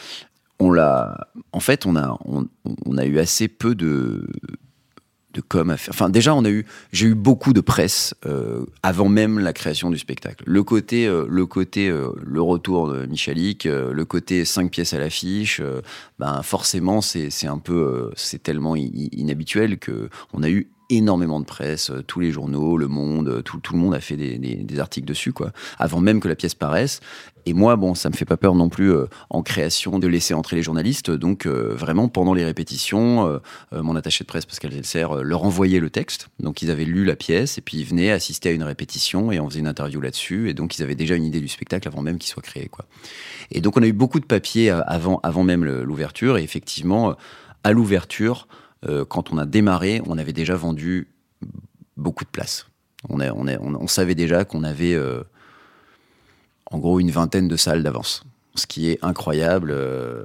on 0.59 0.73
l'a. 0.73 1.29
En 1.53 1.61
fait, 1.61 1.87
on 1.87 1.97
a, 1.97 2.19
on 2.25 2.99
a 2.99 3.05
eu 3.05 3.19
assez 3.19 3.47
peu 3.47 3.75
de 3.75 4.27
déjà, 6.11 6.35
on 6.35 6.45
a 6.45 6.51
eu, 6.51 6.67
j'ai 6.93 7.07
eu 7.07 7.15
beaucoup 7.15 7.53
de 7.53 7.61
presse 7.61 8.15
euh, 8.27 8.65
avant 8.83 9.09
même 9.09 9.39
la 9.39 9.53
création 9.53 9.91
du 9.91 9.99
spectacle. 9.99 10.45
Le 10.47 10.63
côté, 10.63 11.07
euh, 11.07 11.27
le 11.29 11.47
côté, 11.47 11.89
euh, 11.89 12.09
le 12.23 12.41
retour 12.43 12.93
de 12.93 13.07
Michalik, 13.07 13.65
le 13.65 14.05
côté 14.05 14.45
cinq 14.45 14.71
pièces 14.71 14.95
à 14.95 14.99
l'affiche, 14.99 15.61
ben 16.19 16.43
forcément, 16.43 17.01
c'est 17.01 17.47
un 17.47 17.59
peu, 17.59 18.11
c'est 18.17 18.43
tellement 18.43 18.77
inhabituel 18.77 19.79
que 19.79 20.09
on 20.33 20.43
a 20.43 20.49
eu 20.49 20.69
énormément 20.89 21.41
de 21.41 21.45
presse, 21.45 21.91
tous 22.07 22.21
les 22.21 22.31
journaux, 22.31 22.77
Le 22.77 22.87
Monde, 22.87 23.43
tout, 23.45 23.61
le 23.73 23.79
monde 23.79 23.95
a 23.95 24.01
fait 24.01 24.17
des, 24.17 24.39
des- 24.39 24.55
des 24.63 24.79
articles 24.79 25.07
dessus, 25.07 25.33
quoi, 25.33 25.51
avant 25.79 26.01
même 26.01 26.21
que 26.21 26.29
la 26.29 26.37
pièce 26.37 26.55
paraisse. 26.55 27.01
Et 27.49 27.55
moi, 27.55 27.77
bon, 27.77 27.95
ça 27.95 28.11
me 28.11 28.15
fait 28.15 28.25
pas 28.25 28.37
peur 28.37 28.57
non 28.57 28.69
plus 28.69 28.93
euh, 28.93 29.07
en 29.31 29.41
création 29.43 30.01
de 30.01 30.09
laisser 30.09 30.35
entrer 30.35 30.57
les 30.57 30.65
journalistes. 30.65 31.13
Donc, 31.13 31.47
euh, 31.47 31.73
vraiment, 31.77 32.09
pendant 32.09 32.35
les 32.35 32.45
répétitions, 32.45 33.25
euh, 33.73 33.83
mon 33.83 33.95
attaché 33.95 34.25
de 34.25 34.27
presse, 34.27 34.45
Pascal 34.45 34.73
Zelser, 34.73 35.07
leur 35.23 35.45
envoyait 35.45 35.79
le 35.79 35.89
texte. 35.89 36.29
Donc, 36.41 36.61
ils 36.63 36.73
avaient 36.73 36.85
lu 36.85 37.05
la 37.05 37.15
pièce 37.15 37.57
et 37.57 37.61
puis 37.61 37.79
ils 37.79 37.85
venaient 37.85 38.11
assister 38.11 38.49
à 38.49 38.53
une 38.53 38.65
répétition 38.65 39.31
et 39.31 39.39
on 39.39 39.49
faisait 39.49 39.61
une 39.61 39.69
interview 39.69 40.01
là-dessus. 40.01 40.51
Et 40.51 40.55
donc, 40.55 40.77
ils 40.77 40.83
avaient 40.83 40.97
déjà 40.97 41.15
une 41.15 41.25
idée 41.25 41.41
du 41.41 41.47
spectacle 41.47 41.87
avant 41.87 42.03
même 42.03 42.19
qu'il 42.19 42.29
soit 42.29 42.43
créé, 42.43 42.67
quoi. 42.67 42.85
Et 43.53 43.61
donc, 43.61 43.77
on 43.77 43.83
a 43.83 43.87
eu 43.87 43.93
beaucoup 43.93 44.19
de 44.19 44.27
papiers 44.27 44.71
avant, 44.71 45.21
avant 45.23 45.45
même 45.45 45.65
l'ouverture. 45.65 46.39
Et 46.39 46.43
effectivement, 46.43 47.15
à 47.63 47.71
l'ouverture, 47.71 48.49
quand 49.09 49.33
on 49.33 49.39
a 49.39 49.47
démarré, 49.47 50.03
on 50.07 50.19
avait 50.19 50.33
déjà 50.33 50.57
vendu 50.57 51.09
beaucoup 51.97 52.25
de 52.25 52.31
places. 52.31 52.67
On, 53.09 53.87
savait 53.87 54.17
déjà 54.17 54.45
qu'on 54.45 54.65
avait 54.65 54.99
en 56.71 56.79
gros 56.79 57.01
une 57.01 57.11
vingtaine 57.11 57.49
de 57.49 57.57
salles 57.57 57.83
d'avance. 57.83 58.23
Ce 58.59 58.67
qui 58.67 58.89
est 58.89 58.99
incroyable, 59.03 59.71
euh, 59.71 60.23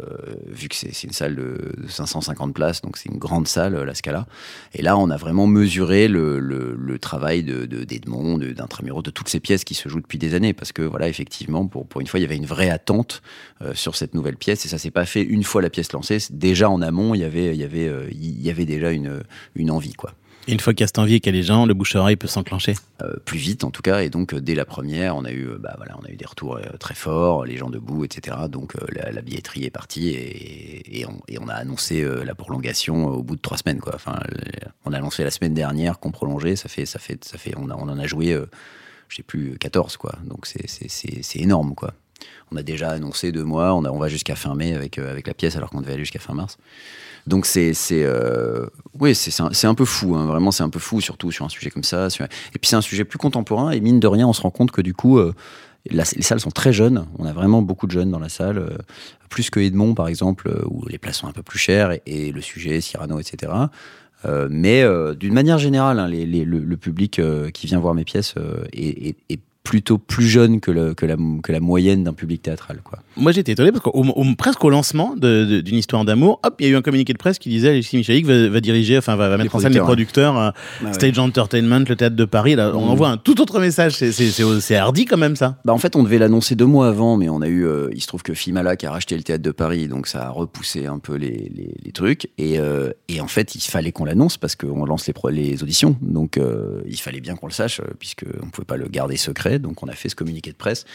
vu 0.47 0.69
que 0.69 0.75
c'est 0.77 1.03
une 1.03 1.11
salle 1.11 1.35
de, 1.35 1.73
de 1.83 1.87
550 1.89 2.53
places, 2.53 2.81
donc 2.81 2.95
c'est 2.95 3.09
une 3.09 3.17
grande 3.17 3.45
salle, 3.45 3.75
euh, 3.75 3.83
la 3.83 3.93
Scala. 3.93 4.25
Et 4.73 4.81
là, 4.81 4.97
on 4.97 5.09
a 5.09 5.17
vraiment 5.17 5.47
mesuré 5.47 6.07
le, 6.07 6.39
le- 6.39 6.73
le 6.79 6.97
travail 6.97 7.43
de 7.43 7.65
de- 7.65 7.83
d'Edmond, 7.83 8.37
de, 8.37 8.53
d'Intramuros, 8.53 9.01
de 9.03 9.09
toutes 9.11 9.27
ces 9.27 9.41
pièces 9.41 9.65
qui 9.65 9.73
se 9.73 9.89
jouent 9.89 9.99
depuis 9.99 10.17
des 10.17 10.33
années. 10.33 10.53
Parce 10.53 10.71
que, 10.71 10.81
voilà, 10.81 11.09
effectivement, 11.09 11.67
pour, 11.67 11.85
pour 11.85 11.99
une 11.99 12.07
fois, 12.07 12.21
il 12.21 12.23
y 12.23 12.25
avait 12.25 12.37
une 12.37 12.45
vraie 12.45 12.69
attente 12.69 13.21
euh, 13.61 13.73
sur 13.73 13.97
cette 13.97 14.13
nouvelle 14.13 14.37
pièce. 14.37 14.65
Et 14.65 14.69
ça 14.69 14.77
s'est 14.77 14.91
pas 14.91 15.05
fait 15.05 15.23
une 15.23 15.43
fois 15.43 15.61
la 15.61 15.69
pièce 15.69 15.91
lancée. 15.91 16.19
Déjà 16.29 16.69
en 16.69 16.81
amont, 16.81 17.13
il 17.13 17.19
y 17.19 17.25
avait, 17.25 17.53
il 17.53 17.59
y 17.59 17.65
avait, 17.65 17.89
euh, 17.89 18.07
il 18.11 18.41
y 18.41 18.49
avait 18.49 18.65
déjà 18.65 18.91
une, 18.91 19.23
une 19.55 19.71
envie, 19.71 19.91
quoi. 19.93 20.13
Une 20.47 20.59
fois 20.59 20.73
et 20.73 20.75
qu'il 20.75 21.25
y 21.25 21.29
a 21.29 21.31
les 21.31 21.43
gens, 21.43 21.65
le 21.65 21.73
bouche-oreille 21.73 22.15
peut 22.15 22.27
s'enclencher. 22.27 22.73
Euh, 23.01 23.13
plus 23.25 23.37
vite 23.37 23.63
en 23.63 23.71
tout 23.71 23.81
cas 23.81 24.01
et 24.01 24.09
donc 24.09 24.33
euh, 24.33 24.41
dès 24.41 24.55
la 24.55 24.65
première 24.65 25.15
on 25.15 25.23
a 25.23 25.31
eu 25.31 25.47
euh, 25.47 25.57
bah 25.57 25.73
voilà 25.77 25.95
on 25.99 26.05
a 26.05 26.09
eu 26.09 26.15
des 26.15 26.25
retours 26.25 26.59
très 26.79 26.93
forts 26.93 27.45
les 27.45 27.57
gens 27.57 27.69
debout 27.69 28.03
etc 28.05 28.37
donc 28.49 28.73
la, 28.91 29.21
billetterie 29.21 29.65
est 29.65 29.71
partie 29.71 30.09
et, 30.09 31.01
et, 31.01 31.05
on, 31.05 31.47
a 31.47 31.53
annoncé 31.53 32.03
la 32.23 32.35
prolongation 32.35 33.07
au 33.07 33.23
bout 33.23 33.35
de 33.35 33.41
trois 33.41 33.57
semaines 33.57 33.79
quoi. 33.79 33.93
Enfin 33.95 34.19
on 34.85 34.93
a 34.93 34.97
annoncé 34.97 35.23
la 35.23 35.31
semaine 35.31 35.53
dernière 35.53 35.99
qu'on 35.99 36.11
prolongeait. 36.11 36.55
Ça 36.55 36.69
fait 36.69 36.85
ça 36.85 36.99
fait 36.99 37.23
ça 37.23 37.37
fait 37.37 37.53
on, 37.57 37.69
a, 37.69 37.75
on 37.75 37.89
en 37.89 37.97
a 37.97 38.07
joué 38.07 38.37
je 39.07 39.15
sais 39.15 39.23
plus 39.23 39.57
14 39.59 39.97
quoi. 39.97 40.13
Donc 40.25 40.45
c'est 40.45 41.39
énorme 41.39 41.75
quoi. 41.75 41.93
On 42.51 42.57
a 42.57 42.63
déjà 42.63 42.89
annoncé 42.89 43.31
deux 43.31 43.43
mois. 43.43 43.73
On 43.73 43.85
a 43.85 43.89
on 43.89 43.99
va 43.99 44.09
jusqu'à 44.09 44.35
fin 44.35 44.53
mai 44.55 44.73
avec 44.73 44.97
avec 44.97 45.27
la 45.27 45.33
pièce 45.33 45.55
alors 45.55 45.69
qu'on 45.69 45.81
devait 45.81 45.93
aller 45.93 46.03
jusqu'à 46.03 46.19
fin 46.19 46.33
mars 46.33 46.57
donc 47.27 47.45
c'est 47.45 47.73
c'est 47.73 48.03
euh, 48.03 48.65
c'est 49.13 49.67
un, 49.67 49.75
peu 49.75 49.85
fou 49.85 50.15
hein, 50.15 50.25
vraiment 50.25 50.51
c'est 50.51 50.63
un 50.63 50.69
peu 50.69 50.79
fou 50.79 51.01
surtout 51.01 51.31
sur 51.31 51.45
un 51.45 51.49
sujet 51.49 51.69
comme 51.69 51.83
ça 51.83 52.07
et 52.07 52.59
puis 52.59 52.69
c'est 52.69 52.75
un 52.75 52.81
sujet 52.81 53.03
plus 53.03 53.17
contemporain 53.17 53.71
et 53.71 53.79
mine 53.79 53.99
de 53.99 54.07
rien 54.07 54.27
on 54.27 54.33
se 54.33 54.41
rend 54.41 54.51
compte 54.51 54.71
que 54.71 54.81
du 54.81 54.93
coup 54.93 55.17
euh, 55.17 55.33
les 55.89 56.03
salles 56.03 56.39
sont 56.39 56.51
très 56.51 56.71
jeunes. 56.73 57.07
On 57.17 57.25
a 57.25 57.33
vraiment 57.33 57.63
beaucoup 57.63 57.87
de 57.87 57.91
jeunes 57.91 58.11
dans 58.11 58.19
la 58.19 58.29
salle 58.29 58.59
euh, 58.59 58.77
plus 59.29 59.49
que 59.49 59.59
Edmond 59.59 59.95
par 59.95 60.07
exemple 60.07 60.47
euh, 60.49 60.61
où 60.67 60.85
les 60.87 60.99
places 60.99 61.17
sont 61.17 61.27
un 61.27 61.31
peu 61.31 61.41
plus 61.41 61.57
chères 61.57 61.97
et, 62.05 62.31
le 62.31 62.41
sujet 62.41 62.81
Cyrano 62.81 63.19
etc 63.19 63.51
mais 64.49 64.85
d'une 65.15 65.33
manière 65.33 65.57
générale 65.57 65.97
hein, 65.97 66.07
le, 66.07 66.75
public 66.75 67.19
qui 67.53 67.65
vient 67.65 67.79
voir 67.79 67.95
mes 67.95 68.03
pièces 68.03 68.35
est 68.71 69.39
plutôt 69.63 69.97
plus 69.99 70.27
jeune 70.27 70.59
que, 70.59 70.71
le, 70.71 70.93
que, 70.95 71.05
la, 71.05 71.15
que 71.43 71.51
la 71.51 71.59
moyenne 71.59 72.03
d'un 72.03 72.13
public 72.13 72.41
théâtral. 72.41 72.81
Quoi. 72.83 72.99
Moi, 73.15 73.31
j'étais 73.31 73.51
étonné 73.51 73.71
parce 73.71 73.83
qu'au 73.83 74.03
presque 74.37 74.63
au 74.63 74.69
lancement 74.71 75.15
d'une 75.15 75.75
histoire 75.75 76.03
d'amour, 76.03 76.39
hop, 76.43 76.55
il 76.59 76.65
y 76.65 76.69
a 76.69 76.71
eu 76.71 76.75
un 76.75 76.81
communiqué 76.81 77.13
de 77.13 77.17
presse 77.19 77.37
qui 77.37 77.49
disait 77.49 77.69
Alexis 77.69 77.95
Michalik 77.97 78.25
va, 78.25 78.49
va 78.49 78.59
diriger, 78.59 78.97
enfin, 78.97 79.15
va, 79.15 79.29
va 79.29 79.37
mettre 79.37 79.55
en 79.55 79.59
scène 79.59 79.73
les 79.73 79.79
producteurs, 79.79 80.37
euh, 80.37 80.49
ouais. 80.83 80.93
Stage 80.93 81.19
Entertainment, 81.19 81.83
le 81.87 81.95
théâtre 81.95 82.15
de 82.15 82.25
Paris. 82.25 82.55
Là, 82.55 82.71
on 82.75 82.87
Mm. 82.87 82.89
envoie 82.89 83.09
un 83.09 83.17
tout 83.17 83.39
autre 83.39 83.59
message. 83.59 83.93
C'est- 83.93 84.75
hardi 84.75 85.05
quand 85.05 85.17
même, 85.17 85.35
ça. 85.35 85.59
Bah 85.65 85.73
en 85.73 85.77
fait, 85.77 85.95
on 85.95 86.03
devait 86.03 86.17
l'annoncer 86.17 86.55
deux 86.55 86.65
mois 86.65 86.87
avant, 86.87 87.15
mais 87.17 87.29
on 87.29 87.41
a 87.41 87.47
eu. 87.47 87.65
euh, 87.65 87.89
il 87.93 88.01
se 88.01 88.07
trouve 88.07 88.23
que 88.23 88.33
Fimala 88.33 88.75
qui 88.75 88.85
a 88.87 88.91
racheté 88.91 89.15
le 89.15 89.23
théâtre 89.23 89.43
de 89.43 89.51
Paris, 89.51 89.87
donc 89.87 90.07
ça 90.07 90.25
a 90.25 90.29
repoussé 90.29 90.87
un 90.87 90.97
peu 90.99 91.15
les, 91.15 91.51
les, 91.55 91.75
les 91.83 91.91
trucs. 91.91 92.29
Et, 92.37 92.59
euh, 92.59 92.91
et 93.09 93.21
en 93.21 93.27
fait, 93.27 93.53
il 93.55 93.61
fallait 93.61 93.91
qu'on 93.91 94.05
l'annonce 94.05 94.37
parce 94.37 94.55
qu'on 94.55 94.85
lance 94.85 95.07
les, 95.07 95.29
les 95.29 95.61
auditions. 95.63 95.95
Donc 96.01 96.37
euh, 96.37 96.81
il 96.87 96.99
fallait 96.99 97.21
bien 97.21 97.35
qu'on 97.35 97.47
le 97.47 97.51
sache, 97.53 97.81
puisqu'on 97.99 98.45
ne 98.45 98.51
pouvait 98.51 98.65
pas 98.65 98.77
le 98.77 98.87
garder 98.87 99.17
secret. 99.17 99.50
Donc 99.59 99.83
on 99.83 99.87
a 99.87 99.93
fait 99.93 100.09
ce 100.09 100.15
communiqué 100.15 100.51
de 100.51 100.57
presse. 100.57 100.85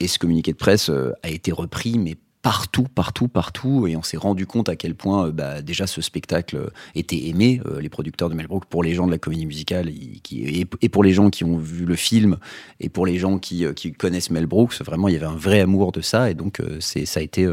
Et 0.00 0.08
ce 0.08 0.18
communiqué 0.18 0.52
de 0.52 0.56
presse 0.56 0.90
euh, 0.90 1.12
a 1.22 1.28
été 1.28 1.50
repris, 1.52 1.98
mais 1.98 2.16
partout, 2.48 2.86
partout, 2.94 3.28
partout. 3.28 3.86
Et 3.86 3.96
on 3.96 4.02
s'est 4.02 4.16
rendu 4.16 4.46
compte 4.46 4.70
à 4.70 4.76
quel 4.76 4.94
point 4.94 5.26
euh, 5.26 5.32
bah, 5.32 5.60
déjà 5.60 5.86
ce 5.86 6.00
spectacle 6.00 6.56
euh, 6.56 6.70
était 6.94 7.26
aimé. 7.26 7.60
Euh, 7.66 7.80
les 7.80 7.90
producteurs 7.90 8.30
de 8.30 8.34
Mel 8.34 8.46
Brooks, 8.46 8.64
pour 8.64 8.82
les 8.82 8.94
gens 8.94 9.06
de 9.06 9.10
la 9.10 9.18
comédie 9.18 9.44
musicale, 9.44 9.90
qui, 10.22 10.64
et, 10.80 10.88
pour 10.88 11.04
les 11.04 11.12
gens 11.12 11.28
qui 11.28 11.44
ont 11.44 11.58
vu 11.58 11.84
le 11.84 11.94
film, 11.94 12.38
et 12.80 12.88
pour 12.88 13.04
les 13.04 13.18
gens 13.18 13.38
qui, 13.38 13.66
qui 13.76 13.92
connaissent 13.92 14.30
Mel 14.30 14.46
Brooks, 14.46 14.80
vraiment, 14.82 15.08
il 15.08 15.12
y 15.12 15.16
avait 15.18 15.26
un 15.26 15.36
vrai 15.36 15.60
amour 15.60 15.92
de 15.92 16.00
ça. 16.00 16.30
Et 16.30 16.34
donc, 16.34 16.62
c'est, 16.80 17.04
ça, 17.04 17.20
a 17.20 17.22
été, 17.22 17.46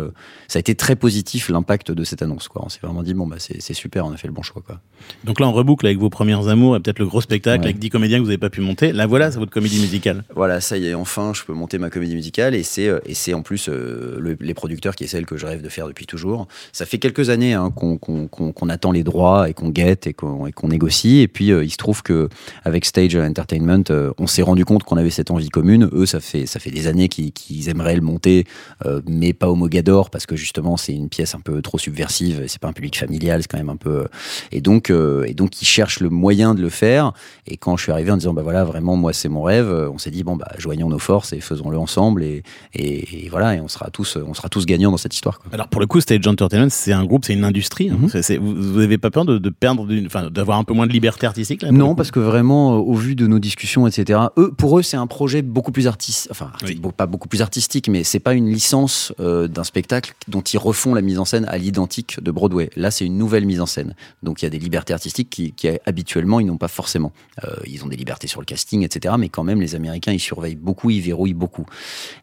ça 0.48 0.58
a 0.58 0.60
été 0.62 0.76
très 0.76 0.96
positif 0.96 1.50
l'impact 1.50 1.91
de 1.91 2.04
cette 2.04 2.22
annonce. 2.22 2.48
Quoi. 2.48 2.62
On 2.66 2.70
s'est 2.70 2.80
vraiment 2.82 3.04
dit, 3.04 3.14
bon, 3.14 3.28
bah, 3.28 3.36
c'est, 3.39 3.74
super, 3.74 4.06
on 4.06 4.12
a 4.14 4.18
fait 4.18 4.28
le 4.28 4.34
bon 4.34 4.43
choix. 4.43 4.62
Quoi. 4.66 4.80
Donc 5.26 5.39
là, 5.39 5.48
on 5.50 5.52
reboucle 5.52 5.86
avec 5.86 5.98
vos 5.98 6.10
premières 6.10 6.48
amours 6.48 6.78
et 6.78 6.80
peut-être 6.80 7.00
le 7.00 7.06
gros 7.06 7.20
spectacle 7.22 7.60
Ouais. 7.62 7.66
avec 7.66 7.80
10 7.80 7.89
comédiens 7.89 8.18
que 8.18 8.22
vous 8.24 8.30
n'avez 8.30 8.38
pas 8.38 8.50
pu 8.50 8.62
monter. 8.62 8.91
Là, 8.93 9.08
voilà, 9.08 9.32
c'est 9.32 9.39
votre 9.39 9.52
comédie 9.52 9.80
musicale. 9.80 10.24
Voilà, 10.36 10.62
ça 10.62 10.78
y 10.78 10.88
est, 10.88 10.93
enfin, 10.93 11.34
je 11.34 11.43
peux 11.43 11.54
monter 11.54 11.78
ma 11.80 11.89
comédie 11.89 12.16
musicale 12.16 12.56
et 12.56 12.64
c'est 12.64 12.89
et 13.06 13.14
c'est 13.16 13.34
en 13.34 13.41
plus 13.41 13.68
euh, 13.70 14.18
le- 14.20 14.38
les 14.39 14.54
producteurs 14.54 14.84
qui 14.93 15.05
est 15.05 15.07
celle 15.07 15.25
que 15.25 15.38
je 15.38 15.45
rêve 15.45 15.61
de 15.61 15.69
faire 15.69 15.88
depuis 15.88 16.05
toujours. 16.05 16.47
Ça 16.71 16.86
fait 16.86 16.99
quelques 16.99 17.29
années 17.29 17.53
hein, 17.53 17.71
qu'on 17.71 18.69
attend 18.69 18.91
les 18.91 19.03
droits 19.03 19.49
et 19.49 19.53
qu'on 19.53 19.69
guette 19.69 20.05
et 20.05 20.13
qu'on 20.13 20.67
négocie. 20.67 21.21
Et 21.21 21.27
puis 21.27 21.51
euh, 21.51 21.63
il 21.63 21.71
se 21.71 21.77
trouve 21.77 22.03
que 22.03 22.29
avec 22.63 22.86
Stage 22.86 23.15
Entertainment, 23.15 23.83
euh, 23.89 24.11
on 24.19 24.27
s'est 24.27 24.41
rendu 24.41 24.65
compte 24.65 24.83
qu'on 24.83 24.97
avait 24.97 25.09
cette 25.09 25.31
envie 25.31 25.49
commune. 25.49 25.89
Eux, 25.93 26.05
ça 26.05 26.19
fait 26.19 26.45
ça 26.45 26.59
fait 26.59 26.71
des 26.71 26.88
années 26.88 27.07
qu'ils 27.07 27.69
aimeraient 27.69 27.95
le 27.95 28.01
monter, 28.01 28.45
euh, 28.86 29.01
mais 29.07 29.33
pas 29.33 29.49
au 29.49 29.55
Mogador 29.55 30.09
parce 30.09 30.25
que 30.25 30.36
justement 30.36 30.77
c'est 30.77 30.93
une 30.93 31.09
pièce 31.09 31.33
un 31.33 31.39
peu 31.39 31.61
trop 31.61 31.77
subversive. 31.77 32.43
C'est 32.47 32.59
pas 32.59 32.67
un 32.67 32.73
public 32.73 32.97
familial, 32.97 33.41
c'est 33.41 33.47
quand 33.47 33.57
même 33.57 33.69
un 33.69 33.77
peu. 33.77 34.05
Et 34.51 34.61
donc 34.61 34.91
et 34.91 35.33
donc 35.33 35.61
ils 35.61 35.65
cherchent 35.65 36.01
le 36.01 36.09
moyen 36.09 36.53
de 36.53 36.61
le 36.61 36.69
faire. 36.69 37.13
Et 37.47 37.57
quand 37.57 37.77
je 37.77 37.83
suis 37.83 37.91
arrivé 37.91 38.11
en 38.11 38.17
disant 38.17 38.33
bah 38.33 38.43
voilà 38.43 38.63
vraiment 38.63 38.95
moi 38.95 39.13
c'est 39.13 39.29
mon 39.29 39.43
rêve, 39.43 39.71
on 39.91 39.97
s'est 39.97 40.11
dit 40.11 40.23
bon 40.23 40.36
bah 40.36 40.51
joignons 40.57 40.89
nos 40.89 40.99
forces 40.99 41.33
et 41.33 41.39
faisons-le 41.39 41.77
ensemble 41.77 42.23
et, 42.23 42.43
et, 42.73 43.25
et 43.25 43.29
voilà 43.29 43.55
et 43.55 43.61
on 43.61 43.67
sera 43.67 43.89
tous 43.89 44.17
on 44.17 44.33
sera 44.33 44.49
tous 44.49 44.64
gagnants 44.66 44.91
dans 44.91 44.97
cette 44.97 45.13
histoire. 45.16 45.39
Quoi. 45.39 45.49
Alors 45.53 45.68
pour 45.68 45.82
le 45.82 45.88
coup, 45.88 45.99
Stage 46.01 46.26
Entertainment, 46.28 46.70
c'est 46.70 46.91
un 46.93 47.05
groupe, 47.05 47.26
c'est 47.26 47.34
une 47.34 47.43
industrie. 47.43 47.89
hein. 47.89 47.97
Mhm. 47.99 48.22
C'est- 48.22 48.38
vous 48.38 48.80
n'avez 48.80 48.97
pas 48.97 49.11
peur 49.11 49.26
de, 49.26 49.38
de 49.38 49.49
perdre, 49.49 49.88
d'avoir 50.30 50.57
un 50.59 50.63
peu 50.63 50.74
moins 50.74 50.88
de 50.88 50.91
liberté 50.91 51.26
artistique 51.28 51.61
là, 51.61 51.72
Non, 51.72 51.95
parce 51.95 52.11
que 52.11 52.20
vraiment, 52.20 52.76
euh, 52.76 52.80
au 52.80 52.93
vu 52.95 53.16
de 53.16 53.28
nos 53.28 53.39
discussions, 53.39 53.88
etc., 53.88 54.20
eux, 54.38 54.51
pour 54.57 54.80
eux, 54.80 54.84
c'est 54.84 54.97
un 54.97 55.07
projet 55.07 55.41
beaucoup 55.41 55.72
plus 55.72 55.88
artistique, 55.88 56.30
enfin, 56.32 56.51
Oui. 56.63 56.80
pas 56.95 57.05
beaucoup 57.05 57.28
plus 57.28 57.41
artistique, 57.41 57.89
mais 57.89 58.03
c'est 58.03 58.20
pas 58.20 58.34
une 58.34 58.49
licence 58.49 59.13
euh, 59.20 59.47
d'un 59.47 59.63
spectacle 59.63 60.13
dont 60.28 60.41
ils 60.41 60.57
refont 60.57 60.93
la 60.93 61.01
mise 61.01 61.20
en 61.20 61.26
scène 61.26 61.45
à 61.49 61.57
l'identique 61.57 62.22
de 62.22 62.32
Broadway. 62.32 62.70
Là, 62.76 62.91
c'est 62.91 63.05
une 63.05 63.18
nouvelle 63.18 63.45
mise 63.45 63.61
en 63.61 63.66
scène. 63.66 63.95
Donc, 64.24 64.41
il 64.41 64.45
y 64.45 64.47
a 64.47 64.49
des 64.49 64.59
libertés 64.59 64.93
artistiques 64.93 65.30
qui, 65.30 65.51
qui, 65.51 65.68
habituellement, 65.86 66.39
ils 66.39 66.45
n'ont 66.45 66.57
pas 66.57 66.68
forcément. 66.68 67.11
Euh, 67.43 67.49
ils 67.68 67.84
ont 67.84 67.88
des 67.88 67.95
libertés 67.97 68.28
sur 68.28 68.39
le 68.41 68.45
casting, 68.45 68.84
etc., 68.84 69.16
mais 69.18 69.30
quand 69.30 69.43
même, 69.43 69.61
les 69.61 69.76
Américains, 69.76 70.11
ils 70.11 70.20
surveillent 70.20 70.55
beaucoup, 70.55 70.89
ils 70.89 71.01
verrouillent 71.01 71.34
beaucoup. 71.34 71.66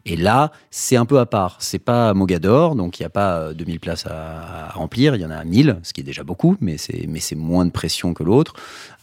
Et 0.05 0.15
là, 0.15 0.51
c'est 0.71 0.95
un 0.95 1.05
peu 1.05 1.19
à 1.19 1.25
part. 1.25 1.57
C'est 1.59 1.79
pas 1.79 2.13
Mogador, 2.33 2.75
donc 2.75 2.99
il 2.99 3.03
n'y 3.03 3.05
a 3.05 3.09
pas 3.09 3.37
euh, 3.37 3.53
2000 3.53 3.79
places 3.79 4.05
à, 4.07 4.67
à 4.67 4.71
remplir. 4.71 5.15
Il 5.15 5.21
y 5.21 5.25
en 5.25 5.31
a 5.31 5.43
1000, 5.43 5.77
ce 5.83 5.93
qui 5.93 6.01
est 6.01 6.03
déjà 6.03 6.23
beaucoup, 6.23 6.57
mais 6.61 6.77
c'est, 6.77 7.05
mais 7.07 7.19
c'est 7.19 7.35
moins 7.35 7.65
de 7.65 7.71
pression 7.71 8.13
que 8.13 8.23
l'autre. 8.23 8.53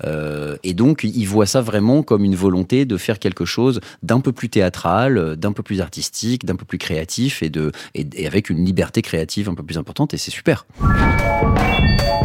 Euh, 0.04 0.56
et 0.64 0.74
donc, 0.74 1.04
ils 1.04 1.26
voient 1.26 1.46
ça 1.46 1.60
vraiment 1.60 2.02
comme 2.02 2.24
une 2.24 2.34
volonté 2.34 2.84
de 2.84 2.96
faire 2.96 3.18
quelque 3.18 3.44
chose 3.44 3.80
d'un 4.02 4.20
peu 4.20 4.32
plus 4.32 4.48
théâtral, 4.48 5.16
euh, 5.16 5.36
d'un 5.36 5.52
peu 5.52 5.62
plus 5.62 5.80
artistique, 5.80 6.44
d'un 6.44 6.56
peu 6.56 6.64
plus 6.64 6.78
créatif 6.78 7.42
et, 7.42 7.50
de, 7.50 7.70
et, 7.94 8.06
et 8.14 8.26
avec 8.26 8.50
une 8.50 8.64
liberté 8.64 9.02
créative 9.02 9.48
un 9.48 9.54
peu 9.54 9.62
plus 9.62 9.78
importante. 9.78 10.12
Et 10.14 10.16
c'est 10.16 10.30
super. 10.30 10.66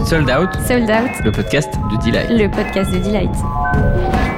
Sold 0.06 0.30
Out, 0.30 0.50
Sold 0.68 0.90
Out, 0.90 1.24
le 1.24 1.32
podcast 1.32 1.70
de 1.92 2.06
Delight. 2.06 2.30
le 2.30 2.50
podcast 2.50 2.92
de 2.92 3.00
Delight. 3.00 4.35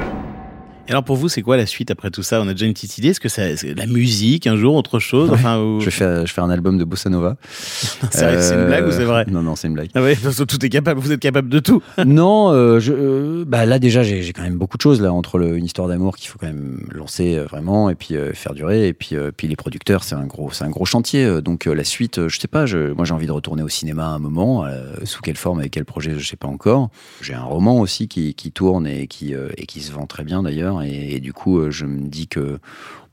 Et 0.88 0.91
alors 0.91 1.03
pour 1.03 1.17
vous, 1.17 1.27
c'est 1.27 1.41
quoi 1.41 1.57
la 1.57 1.65
suite 1.65 1.91
après 1.91 2.09
tout 2.11 2.23
ça? 2.23 2.41
On 2.41 2.47
a 2.47 2.53
déjà 2.53 2.65
une 2.65 2.73
petite 2.73 2.97
idée 2.97 3.09
Est-ce 3.09 3.19
que 3.19 3.27
c'est 3.27 3.55
la 3.75 3.85
musique 3.88 4.47
un 4.47 4.55
jour, 4.55 4.75
autre 4.75 4.99
chose? 4.99 5.29
Enfin, 5.31 5.59
ou- 5.59 5.79
Je 5.81 5.85
vais 5.85 5.91
faire, 5.91 6.25
je 6.25 6.31
faire 6.33 6.45
un 6.45 6.49
album 6.49 6.77
de 6.77 6.85
bossa 6.85 7.09
nova. 7.09 7.35
c'est 8.11 8.53
une 8.53 8.67
blague 8.67 8.88
ou 8.88 8.91
c'est 8.91 9.03
vrai? 9.03 9.25
Non, 9.29 9.41
non, 9.41 9.55
c'est 9.57 9.67
une 9.67 9.73
blague. 9.73 9.89
Ah 9.95 10.01
ouais, 10.01 10.15
parce 10.15 10.38
que 10.38 10.43
tout 10.43 10.65
est 10.65 10.69
capable. 10.69 11.01
Vous 11.01 11.11
êtes 11.11 11.19
capable 11.19 11.49
de 11.49 11.59
tout. 11.59 11.81
non, 12.05 12.51
euh, 12.53 12.79
je, 12.79 12.93
euh, 12.93 13.43
bah 13.45 13.65
là 13.65 13.79
déjà 13.79 14.01
j'ai 14.03 14.31
quand 14.33 14.43
même 14.43 14.57
beaucoup 14.57 14.77
de 14.77 14.81
choses 14.81 15.01
là 15.01 15.11
entre 15.11 15.38
le, 15.38 15.57
une 15.57 15.65
histoire 15.65 15.88
d'amour 15.89 16.15
qu'il 16.15 16.29
faut 16.29 16.39
quand 16.39 16.47
même 16.47 16.88
lancer 16.93 17.35
euh, 17.35 17.43
vraiment 17.45 17.89
et 17.89 17.95
puis 17.95 18.15
euh, 18.15 18.33
faire 18.33 18.53
durer 18.53 18.88
et 18.88 18.93
puis 18.93 19.15
euh, 19.15 19.31
puis 19.35 19.47
les 19.47 19.55
producteurs 19.55 20.03
c'est 20.03 20.15
un 20.15 20.25
gros 20.25 20.51
c'est 20.51 20.63
un 20.63 20.69
gros 20.69 20.85
chantier 20.85 21.25
euh, 21.25 21.41
donc 21.41 21.67
euh, 21.67 21.73
la 21.73 21.83
suite 21.83 22.17
euh, 22.19 22.29
je 22.29 22.39
sais 22.39 22.47
pas 22.47 22.65
je, 22.65 22.91
moi 22.93 23.05
j'ai 23.05 23.13
envie 23.13 23.27
de 23.27 23.31
retourner 23.31 23.63
au 23.63 23.69
cinéma 23.69 24.05
à 24.05 24.09
un 24.09 24.19
moment 24.19 24.65
euh, 24.65 24.93
sous 25.03 25.21
quelle 25.21 25.35
forme 25.38 25.59
avec 25.59 25.71
quel 25.71 25.85
projet 25.85 26.15
je 26.17 26.25
sais 26.27 26.38
pas 26.38 26.47
encore 26.47 26.89
j'ai 27.21 27.33
un 27.33 27.43
roman 27.43 27.79
aussi 27.79 28.07
qui, 28.07 28.33
qui 28.33 28.51
tourne 28.51 28.88
et 28.88 29.07
qui 29.07 29.33
euh, 29.33 29.49
et 29.57 29.65
qui 29.65 29.81
se 29.81 29.91
vend 29.91 30.05
très 30.05 30.23
bien 30.23 30.43
d'ailleurs 30.43 30.76
et, 30.82 31.19
du 31.19 31.34
coup 31.34 31.59
euh, 31.59 31.71
je 31.71 31.86
me 31.86 32.07
dis 32.07 32.28
que 32.28 32.59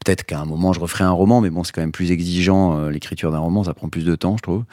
peut-être 0.04 0.24
qu'à 0.24 0.40
un 0.40 0.44
moment 0.44 0.72
je 0.72 0.80
referai 0.80 1.04
un 1.04 1.10
roman 1.10 1.40
mais 1.40 1.50
bon 1.50 1.64
c'est 1.64 1.72
quand 1.72 1.80
même 1.80 1.92
plus 1.92 2.10
exigeant 2.10 2.78
euh, 2.78 2.90
l'écriture 2.90 3.32
d'un 3.32 3.38
roman 3.38 3.64
ça 3.64 3.74
prend 3.74 3.88
plus 3.88 4.04
de 4.04 4.14
temps 4.14 4.36
je 4.36 4.42
trouve 4.42 4.64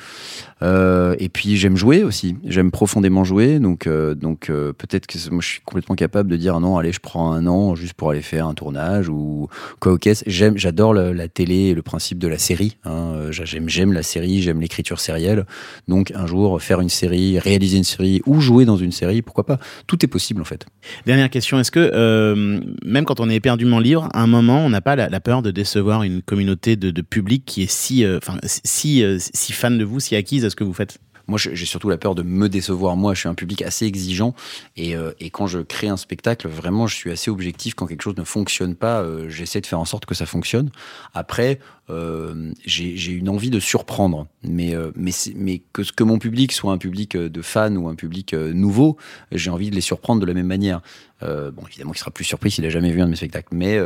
euh, 0.64 1.16
et 1.20 1.30
puis 1.30 1.58
j'aime 1.58 1.76
jouer 1.76 2.04
aussi. 2.04 2.36
J'aime 2.46 2.72
profondément 2.72 3.24
jouer, 3.24 3.60
donc 3.60 3.88
euh, 3.88 4.14
donc 4.14 4.52
peut-être 4.78 5.08
que 5.08 5.18
moi 5.32 5.42
je 5.42 5.48
suis 5.48 5.62
complètement 5.62 5.96
capable 5.96 6.30
de 6.30 6.38
dire 6.38 6.60
non, 6.60 6.78
allez, 6.78 6.92
je 6.92 7.00
prends 7.00 7.32
un 7.32 7.48
an 7.48 7.76
juste 7.76 7.94
pour 7.94 8.12
aller 8.12 8.22
faire 8.22 8.48
un 8.48 8.54
tournage 8.54 9.10
ou 9.10 9.48
quoi 9.80 9.94
au. 9.94 9.98
J'aime, 10.28 10.58
j'adore 10.58 10.94
la 10.94 11.28
télé 11.28 11.56
et 11.56 11.74
le 11.74 11.82
principe 11.82 12.20
de 12.20 12.28
la 12.28 12.38
série. 12.38 12.78
hein. 12.86 13.28
J'aime 13.32 13.70
j'aime 13.70 13.94
la 13.94 14.04
série, 14.04 14.42
j'aime 14.42 14.62
l'écriture 14.62 15.00
sérielle. 15.00 15.46
Donc 15.88 16.12
un 16.12 16.28
jour 16.28 16.62
faire 16.62 16.82
une 16.82 16.90
série, 16.90 17.40
réaliser 17.40 17.78
une 17.78 17.84
série 17.84 18.22
ou 18.26 18.40
jouer 18.40 18.66
dans 18.66 18.78
une 18.78 18.92
série, 18.92 19.22
pourquoi 19.22 19.46
pas 19.46 19.58
Tout 19.88 20.04
est 20.06 20.10
possible 20.10 20.42
en 20.42 20.46
fait. 20.46 20.66
Dernière 21.06 21.30
question, 21.30 21.60
est-ce 21.60 21.72
que 21.72 22.62
même 22.86 23.06
quand 23.06 23.20
on 23.20 23.30
est 23.30 23.36
éperdument 23.36 23.80
libre, 23.80 24.10
à 24.14 24.22
un 24.22 24.28
moment, 24.28 24.64
on 24.66 24.70
n'a 24.70 24.82
pas 24.82 24.96
la 24.96 25.20
peur 25.22 25.42
de 25.42 25.52
décevoir 25.52 26.04
une 26.04 26.22
communauté 26.22 26.76
de, 26.76 27.02
public 27.02 27.44
qui 27.46 27.64
est 27.64 27.72
si, 27.72 28.04
euh, 28.04 28.18
enfin, 28.18 28.38
si, 28.44 29.04
euh, 29.04 29.18
si 29.20 29.54
fan 29.54 29.78
de 29.78 29.84
vous, 29.84 30.00
si 30.00 30.16
acquise 30.16 30.46
à 30.46 30.50
ce 30.50 30.56
que 30.56 30.64
vous 30.64 30.74
faites? 30.74 31.00
Moi, 31.32 31.40
j'ai 31.40 31.66
surtout 31.66 31.88
la 31.88 31.98
peur 31.98 32.14
de 32.14 32.24
me 32.24 32.50
décevoir. 32.50 32.98
Moi, 32.98 33.14
je 33.14 33.22
suis 33.22 33.30
un 33.30 33.36
public 33.36 33.62
assez 33.62 33.86
exigeant. 33.86 34.36
Et, 34.76 34.98
euh, 34.98 35.14
et 35.22 35.30
quand 35.30 35.48
je 35.48 35.60
crée 35.60 35.88
un 35.88 35.96
spectacle, 35.96 36.50
vraiment, 36.50 36.88
je 36.88 36.96
suis 36.96 37.10
assez 37.10 37.32
objectif. 37.32 37.74
Quand 37.74 37.88
quelque 37.88 38.02
chose 38.02 38.18
ne 38.18 38.26
fonctionne 38.26 38.76
pas, 38.76 39.02
euh, 39.02 39.30
j'essaie 39.30 39.62
de 39.62 39.66
faire 39.66 39.80
en 39.80 39.86
sorte 39.86 40.06
que 40.06 40.14
ça 40.14 40.26
fonctionne. 40.26 40.72
Après, 41.14 41.60
euh, 41.90 42.52
j'ai 42.66 43.14
une 43.14 43.30
envie 43.30 43.50
de 43.50 43.62
surprendre. 43.62 44.28
Mais, 44.44 44.76
mais, 44.98 45.12
mais 45.38 45.62
que, 45.72 46.04
mon 46.04 46.20
public 46.20 46.52
soit 46.52 46.74
un 46.74 46.78
public 46.78 47.16
de 47.16 47.42
fans 47.42 47.78
ou 47.78 47.88
un 47.88 47.96
public 47.96 48.34
nouveau, 48.34 48.98
j'ai 49.32 49.52
envie 49.52 49.70
de 49.70 49.76
les 49.76 49.82
surprendre 49.82 50.20
de 50.20 50.26
la 50.26 50.34
même 50.34 50.48
manière. 50.48 50.82
Bon, 51.22 51.64
évidemment, 51.66 51.94
il 51.94 51.98
sera 51.98 52.12
plus 52.12 52.26
surpris 52.26 52.52
s'il 52.52 52.66
a 52.66 52.70
jamais 52.70 52.92
vu 52.92 53.00
un 53.00 53.06
de 53.06 53.12
mes 53.12 53.16
spectacles. 53.16 53.56
Mais, 53.56 53.80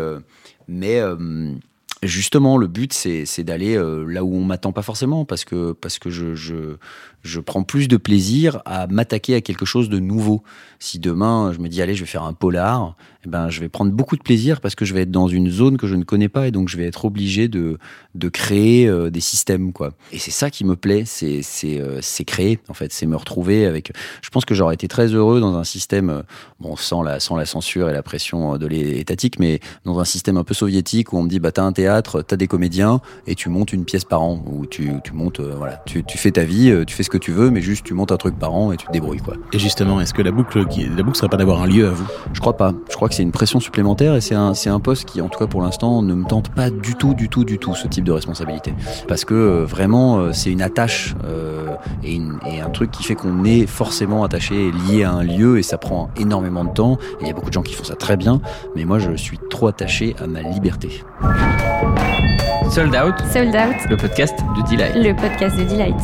mais 0.67 0.99
justement, 2.03 2.57
le 2.57 2.67
but, 2.67 2.93
c'est 2.93 3.43
d'aller 3.43 3.75
euh, 3.75 4.05
là 4.05 4.23
où 4.23 4.35
on 4.35 4.43
m'attend 4.43 4.71
pas 4.71 4.81
forcément, 4.81 5.25
parce 5.25 5.45
que, 5.45 5.71
parce 5.71 5.99
que 5.99 6.09
je, 6.09 6.35
je, 6.35 6.77
je 7.23 7.39
prends 7.39 7.63
plus 7.63 7.87
de 7.87 7.97
plaisir 7.97 8.61
à 8.65 8.87
m'attaquer 8.87 9.35
à 9.35 9.41
quelque 9.41 9.65
chose 9.65 9.89
de 9.89 9.99
nouveau. 9.99 10.43
Si 10.79 10.99
demain, 10.99 11.51
je 11.53 11.59
me 11.59 11.67
dis, 11.67 11.81
allez, 11.81 11.95
je 11.95 12.01
vais 12.01 12.09
faire 12.09 12.23
un 12.23 12.33
polar, 12.33 12.95
eh 13.25 13.29
ben, 13.29 13.49
je 13.49 13.59
vais 13.59 13.69
prendre 13.69 13.91
beaucoup 13.91 14.15
de 14.15 14.21
plaisir 14.21 14.61
parce 14.61 14.75
que 14.75 14.85
je 14.85 14.93
vais 14.93 15.01
être 15.01 15.11
dans 15.11 15.27
une 15.27 15.49
zone 15.49 15.77
que 15.77 15.87
je 15.87 15.95
ne 15.95 16.03
connais 16.03 16.29
pas 16.29 16.47
et 16.47 16.51
donc 16.51 16.69
je 16.69 16.77
vais 16.77 16.85
être 16.85 17.05
obligé 17.05 17.47
de, 17.47 17.77
de 18.13 18.29
créer 18.29 18.87
euh, 18.87 19.09
des 19.09 19.19
systèmes, 19.19 19.73
quoi. 19.73 19.91
Et 20.11 20.19
c'est 20.19 20.31
ça 20.31 20.49
qui 20.49 20.63
me 20.65 20.75
plaît, 20.75 21.03
c'est 21.05 21.41
euh, 21.79 22.01
créer, 22.25 22.59
en 22.69 22.73
fait, 22.73 22.91
c'est 22.91 23.05
me 23.05 23.15
retrouver 23.15 23.65
avec. 23.65 23.91
Je 24.21 24.29
pense 24.29 24.45
que 24.45 24.53
j'aurais 24.53 24.73
été 24.73 24.87
très 24.87 25.07
heureux 25.07 25.39
dans 25.39 25.55
un 25.55 25.63
système, 25.63 26.09
euh, 26.09 26.21
bon, 26.59 26.75
sans 26.75 27.01
la, 27.01 27.19
sans 27.19 27.35
la 27.35 27.45
censure 27.45 27.89
et 27.89 27.93
la 27.93 28.03
pression 28.03 28.55
euh, 28.55 28.57
de 28.57 28.67
l'étatique, 28.67 29.39
mais 29.39 29.59
dans 29.85 29.99
un 29.99 30.05
système 30.05 30.37
un 30.37 30.43
peu 30.43 30.53
soviétique 30.53 31.13
où 31.13 31.17
on 31.17 31.23
me 31.23 31.29
dit, 31.29 31.39
bah, 31.39 31.51
t'as 31.51 31.63
un 31.63 31.71
théâtre 31.71 32.21
t'as 32.21 32.35
des 32.35 32.47
comédiens 32.47 33.01
et 33.27 33.35
tu 33.35 33.49
montes 33.49 33.73
une 33.73 33.85
pièce 33.85 34.05
par 34.05 34.21
an 34.21 34.43
ou 34.47 34.65
tu, 34.65 34.91
tu 35.03 35.13
montes, 35.13 35.39
euh, 35.39 35.55
voilà, 35.57 35.81
tu, 35.85 36.03
tu 36.03 36.17
fais 36.17 36.31
ta 36.31 36.43
vie, 36.43 36.73
tu 36.87 36.95
fais 36.95 37.03
ce 37.03 37.09
que 37.09 37.17
tu 37.17 37.31
veux, 37.31 37.49
mais 37.49 37.61
juste 37.61 37.85
tu 37.85 37.93
montes 37.93 38.11
un 38.11 38.17
truc 38.17 38.37
par 38.37 38.53
an 38.53 38.71
et 38.71 38.77
tu 38.77 38.85
te 38.87 38.91
débrouilles 38.91 39.19
quoi. 39.19 39.35
Et 39.53 39.59
justement, 39.59 40.01
est-ce 40.01 40.13
que 40.13 40.21
la 40.21 40.31
boucle, 40.31 40.65
qui, 40.67 40.85
la 40.85 41.03
boucle 41.03 41.17
serait 41.17 41.29
pas 41.29 41.37
d'avoir 41.37 41.61
un 41.61 41.67
lieu 41.67 41.87
à 41.87 41.91
vous? 41.91 42.07
Je 42.33 42.39
crois 42.39 42.57
pas. 42.57 42.73
Je 42.89 42.95
crois 42.95 43.09
que 43.09 43.14
c'est 43.15 43.23
une 43.23 43.31
pression 43.31 43.59
supplémentaire 43.59 44.15
et 44.15 44.21
c'est 44.21 44.35
un, 44.35 44.53
c'est 44.53 44.69
un 44.69 44.79
poste 44.79 45.05
qui, 45.05 45.21
en 45.21 45.29
tout 45.29 45.39
cas 45.39 45.47
pour 45.47 45.61
l'instant, 45.61 46.01
ne 46.01 46.13
me 46.13 46.25
tente 46.25 46.49
pas 46.49 46.69
du 46.69 46.95
tout, 46.95 47.13
du 47.13 47.29
tout, 47.29 47.43
du 47.45 47.57
tout 47.59 47.73
ce 47.75 47.87
type 47.87 48.03
de 48.03 48.11
responsabilité. 48.11 48.73
Parce 49.07 49.23
que 49.25 49.33
euh, 49.33 49.65
vraiment, 49.65 50.17
euh, 50.17 50.31
c'est 50.33 50.51
une 50.51 50.61
attache 50.61 51.15
euh, 51.23 51.75
et, 52.03 52.13
une- 52.15 52.39
et 52.51 52.59
un 52.61 52.69
truc 52.69 52.91
qui 52.91 53.03
fait 53.03 53.15
qu'on 53.15 53.43
est 53.45 53.65
forcément 53.67 54.23
attaché 54.23 54.67
et 54.67 54.71
lié 54.71 55.03
à 55.03 55.11
un 55.11 55.23
lieu 55.23 55.57
et 55.57 55.63
ça 55.63 55.77
prend 55.77 56.09
énormément 56.19 56.63
de 56.65 56.71
temps. 56.71 56.97
Et 57.19 57.23
il 57.23 57.27
y 57.27 57.31
a 57.31 57.33
beaucoup 57.33 57.49
de 57.49 57.53
gens 57.53 57.63
qui 57.63 57.73
font 57.73 57.83
ça 57.85 57.95
très 57.95 58.17
bien, 58.17 58.41
mais 58.75 58.83
moi 58.85 58.99
je 58.99 59.15
suis 59.15 59.39
trop 59.49 59.67
attaché 59.67 60.15
à 60.21 60.27
ma 60.27 60.41
liberté. 60.41 61.03
Sold 62.69 62.93
Out, 62.95 63.15
Sold 63.31 63.55
Out, 63.55 63.89
le 63.89 63.95
podcast 63.97 64.37
de 64.57 64.69
Delight. 64.69 64.95
le 64.95 65.15
podcast 65.15 65.57
de 65.57 65.63
Delight. 65.63 65.95